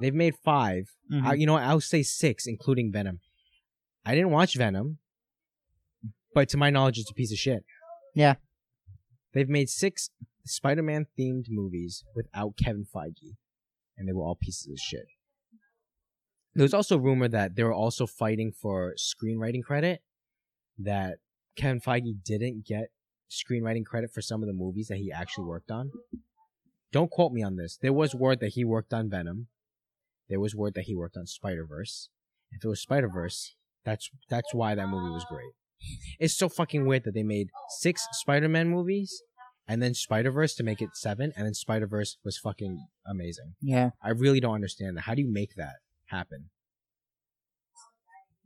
They've 0.00 0.14
made 0.14 0.34
5 0.36 0.84
Mhm. 1.12 1.26
I, 1.26 1.34
you 1.34 1.46
know, 1.46 1.56
I'll 1.56 1.80
say 1.80 2.02
six, 2.02 2.46
including 2.46 2.90
Venom. 2.90 3.20
I 4.04 4.14
didn't 4.14 4.30
watch 4.30 4.54
Venom, 4.54 4.98
but 6.34 6.48
to 6.50 6.56
my 6.56 6.70
knowledge, 6.70 6.98
it's 6.98 7.10
a 7.10 7.14
piece 7.14 7.32
of 7.32 7.38
shit. 7.38 7.64
Yeah. 8.14 8.34
They've 9.32 9.48
made 9.48 9.68
six 9.68 10.10
Spider-Man 10.44 11.06
themed 11.18 11.46
movies 11.48 12.04
without 12.14 12.56
Kevin 12.56 12.86
Feige, 12.92 13.36
and 13.96 14.08
they 14.08 14.12
were 14.12 14.24
all 14.24 14.34
pieces 14.34 14.68
of 14.68 14.78
shit. 14.78 15.06
There 16.54 16.64
was 16.64 16.74
also 16.74 16.98
rumor 16.98 17.28
that 17.28 17.54
they 17.54 17.62
were 17.62 17.72
also 17.72 18.06
fighting 18.06 18.52
for 18.52 18.94
screenwriting 18.98 19.62
credit. 19.62 20.02
That 20.78 21.18
Kevin 21.56 21.80
Feige 21.80 22.14
didn't 22.24 22.66
get 22.66 22.88
screenwriting 23.30 23.84
credit 23.84 24.10
for 24.12 24.20
some 24.20 24.42
of 24.42 24.48
the 24.48 24.52
movies 24.52 24.88
that 24.88 24.98
he 24.98 25.12
actually 25.12 25.44
worked 25.44 25.70
on. 25.70 25.90
Don't 26.92 27.10
quote 27.10 27.32
me 27.32 27.42
on 27.42 27.56
this. 27.56 27.78
There 27.80 27.92
was 27.92 28.14
word 28.14 28.40
that 28.40 28.54
he 28.54 28.64
worked 28.64 28.92
on 28.92 29.08
Venom. 29.08 29.46
There 30.28 30.40
was 30.40 30.56
word 30.56 30.74
that 30.74 30.84
he 30.84 30.94
worked 30.94 31.16
on 31.16 31.26
Spider 31.26 31.64
Verse. 31.64 32.08
If 32.50 32.64
it 32.64 32.68
was 32.68 32.80
Spider 32.80 33.08
Verse, 33.08 33.54
that's 33.84 34.10
that's 34.28 34.52
why 34.52 34.74
that 34.74 34.88
movie 34.88 35.12
was 35.12 35.24
great. 35.24 35.52
It's 36.18 36.36
so 36.36 36.48
fucking 36.48 36.86
weird 36.86 37.04
that 37.04 37.14
they 37.14 37.22
made 37.22 37.48
six 37.78 38.06
Spider 38.12 38.48
Man 38.48 38.68
movies 38.68 39.22
and 39.66 39.82
then 39.82 39.94
Spider 39.94 40.30
Verse 40.30 40.54
to 40.56 40.64
make 40.64 40.82
it 40.82 40.90
seven, 40.94 41.32
and 41.36 41.46
then 41.46 41.54
Spider 41.54 41.86
Verse 41.86 42.16
was 42.24 42.36
fucking 42.38 42.86
amazing. 43.06 43.54
Yeah, 43.60 43.90
I 44.02 44.10
really 44.10 44.40
don't 44.40 44.54
understand 44.54 44.96
that. 44.96 45.02
How 45.02 45.14
do 45.14 45.22
you 45.22 45.32
make 45.32 45.54
that 45.56 45.76
happen? 46.06 46.50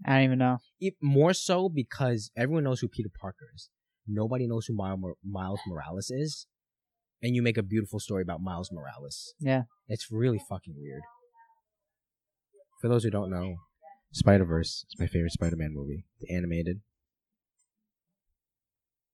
I 0.05 0.17
don't 0.17 0.25
even 0.25 0.39
know. 0.39 0.59
It, 0.81 0.95
more 1.01 1.33
so 1.33 1.69
because 1.69 2.31
everyone 2.37 2.65
knows 2.65 2.81
who 2.81 2.89
Peter 2.89 3.09
Parker 3.21 3.47
is. 3.55 3.71
Nobody 4.07 4.47
knows 4.47 4.67
who 4.67 4.75
Miles, 4.75 5.61
Morales 5.67 6.11
is, 6.11 6.47
and 7.23 7.35
you 7.35 7.43
make 7.43 7.57
a 7.57 7.63
beautiful 7.63 8.01
story 8.01 8.21
about 8.23 8.43
Miles 8.43 8.71
Morales. 8.71 9.35
Yeah, 9.41 9.63
It's 9.89 10.11
really 10.11 10.39
fucking 10.39 10.75
weird. 10.77 11.01
For 12.83 12.89
those 12.89 13.03
who 13.05 13.11
don't 13.11 13.31
know, 13.31 13.57
Spider 14.13 14.45
Verse 14.45 14.85
is 14.91 15.01
my 15.01 15.07
favorite 15.07 15.33
Spider 15.33 15.57
Man 15.57 15.73
movie. 15.73 16.05
The 16.21 16.35
animated. 16.35 16.83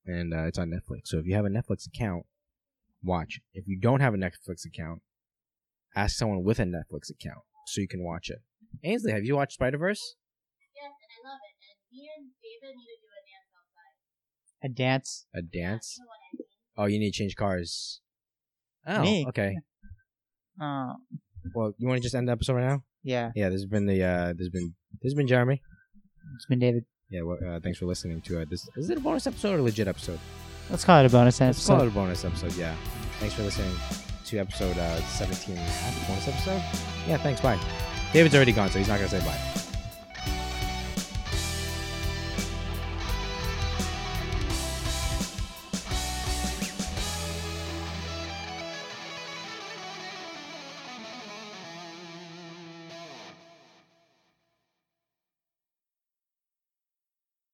And 0.06 0.32
uh, 0.34 0.44
it's 0.44 0.58
on 0.58 0.70
Netflix. 0.70 1.02
So 1.06 1.18
if 1.18 1.26
you 1.26 1.34
have 1.34 1.44
a 1.44 1.48
Netflix 1.50 1.86
account, 1.86 2.24
watch. 3.02 3.40
If 3.54 3.66
you 3.68 3.78
don't 3.78 4.00
have 4.00 4.14
a 4.14 4.16
Netflix 4.16 4.64
account, 4.66 5.02
ask 5.94 6.16
someone 6.16 6.42
with 6.42 6.58
a 6.58 6.64
Netflix 6.64 7.10
account 7.10 7.40
so 7.66 7.80
you 7.80 7.88
can 7.88 8.02
watch 8.02 8.30
it. 8.30 8.38
Ainsley, 8.84 9.12
have 9.12 9.24
you 9.24 9.36
watched 9.36 9.52
Spider 9.52 9.78
Verse? 9.78 10.16
Yes, 10.74 10.84
and 10.84 11.28
I 11.28 11.30
love 11.30 11.38
it. 11.42 11.54
And 11.68 11.98
me 11.98 12.08
and 12.16 12.30
David 12.42 12.76
need 12.76 12.86
to 12.86 13.00
do 13.02 13.08
a 13.12 13.22
dance 13.28 13.50
outside. 13.58 14.64
a 14.64 14.68
dance. 14.68 15.26
A 15.34 15.42
dance? 15.42 15.96
You 15.98 16.04
know 16.04 16.08
what 16.08 16.14
I 16.14 16.36
mean? 16.36 16.46
Oh, 16.76 16.86
you 16.92 16.98
need 16.98 17.12
to 17.12 17.18
change 17.18 17.36
cars. 17.36 18.00
Oh, 18.86 19.02
Me. 19.02 19.26
okay. 19.28 19.56
Oh, 20.60 20.94
Well, 21.54 21.72
you 21.78 21.88
want 21.88 21.98
to 21.98 22.02
just 22.02 22.14
end 22.14 22.28
the 22.28 22.32
episode 22.32 22.54
right 22.54 22.66
now? 22.68 22.82
yeah. 23.02 23.30
Yeah, 23.34 23.48
this 23.48 23.62
has 23.62 23.66
been 23.66 23.86
the 23.86 24.02
uh, 24.02 24.28
this 24.36 24.40
has 24.46 24.48
been 24.50 24.74
this 25.02 25.10
has 25.10 25.14
been 25.14 25.26
Jeremy. 25.26 25.60
It's 26.36 26.46
been 26.46 26.58
David. 26.58 26.84
Yeah, 27.10 27.22
well, 27.22 27.38
uh, 27.46 27.60
thanks 27.60 27.78
for 27.78 27.86
listening 27.86 28.20
to 28.22 28.40
uh, 28.40 28.44
this. 28.48 28.68
Is 28.76 28.88
it 28.88 28.98
a 28.98 29.00
bonus 29.00 29.26
episode 29.26 29.56
or 29.56 29.58
a 29.58 29.62
legit 29.62 29.88
episode? 29.88 30.18
Let's 30.70 30.84
call 30.84 31.00
it 31.00 31.06
a 31.06 31.10
bonus 31.10 31.40
episode. 31.40 31.72
Let's 31.72 31.80
call 31.80 31.80
it 31.86 31.88
a 31.88 31.94
bonus 31.94 32.24
episode. 32.24 32.52
Yeah. 32.54 32.74
Thanks 33.18 33.34
for 33.34 33.42
listening 33.42 33.72
to 34.26 34.38
episode 34.38 34.78
uh, 34.78 35.00
17 35.02 35.56
and 35.56 35.66
a 35.66 35.70
half 35.70 36.08
bonus 36.08 36.28
episode. 36.28 36.62
Yeah, 37.08 37.16
thanks. 37.18 37.40
Bye. 37.40 37.58
David's 38.12 38.34
already 38.34 38.52
gone, 38.52 38.70
so 38.70 38.78
he's 38.78 38.88
not 38.88 38.98
gonna 38.98 39.08
say 39.08 39.20
bye. 39.20 39.59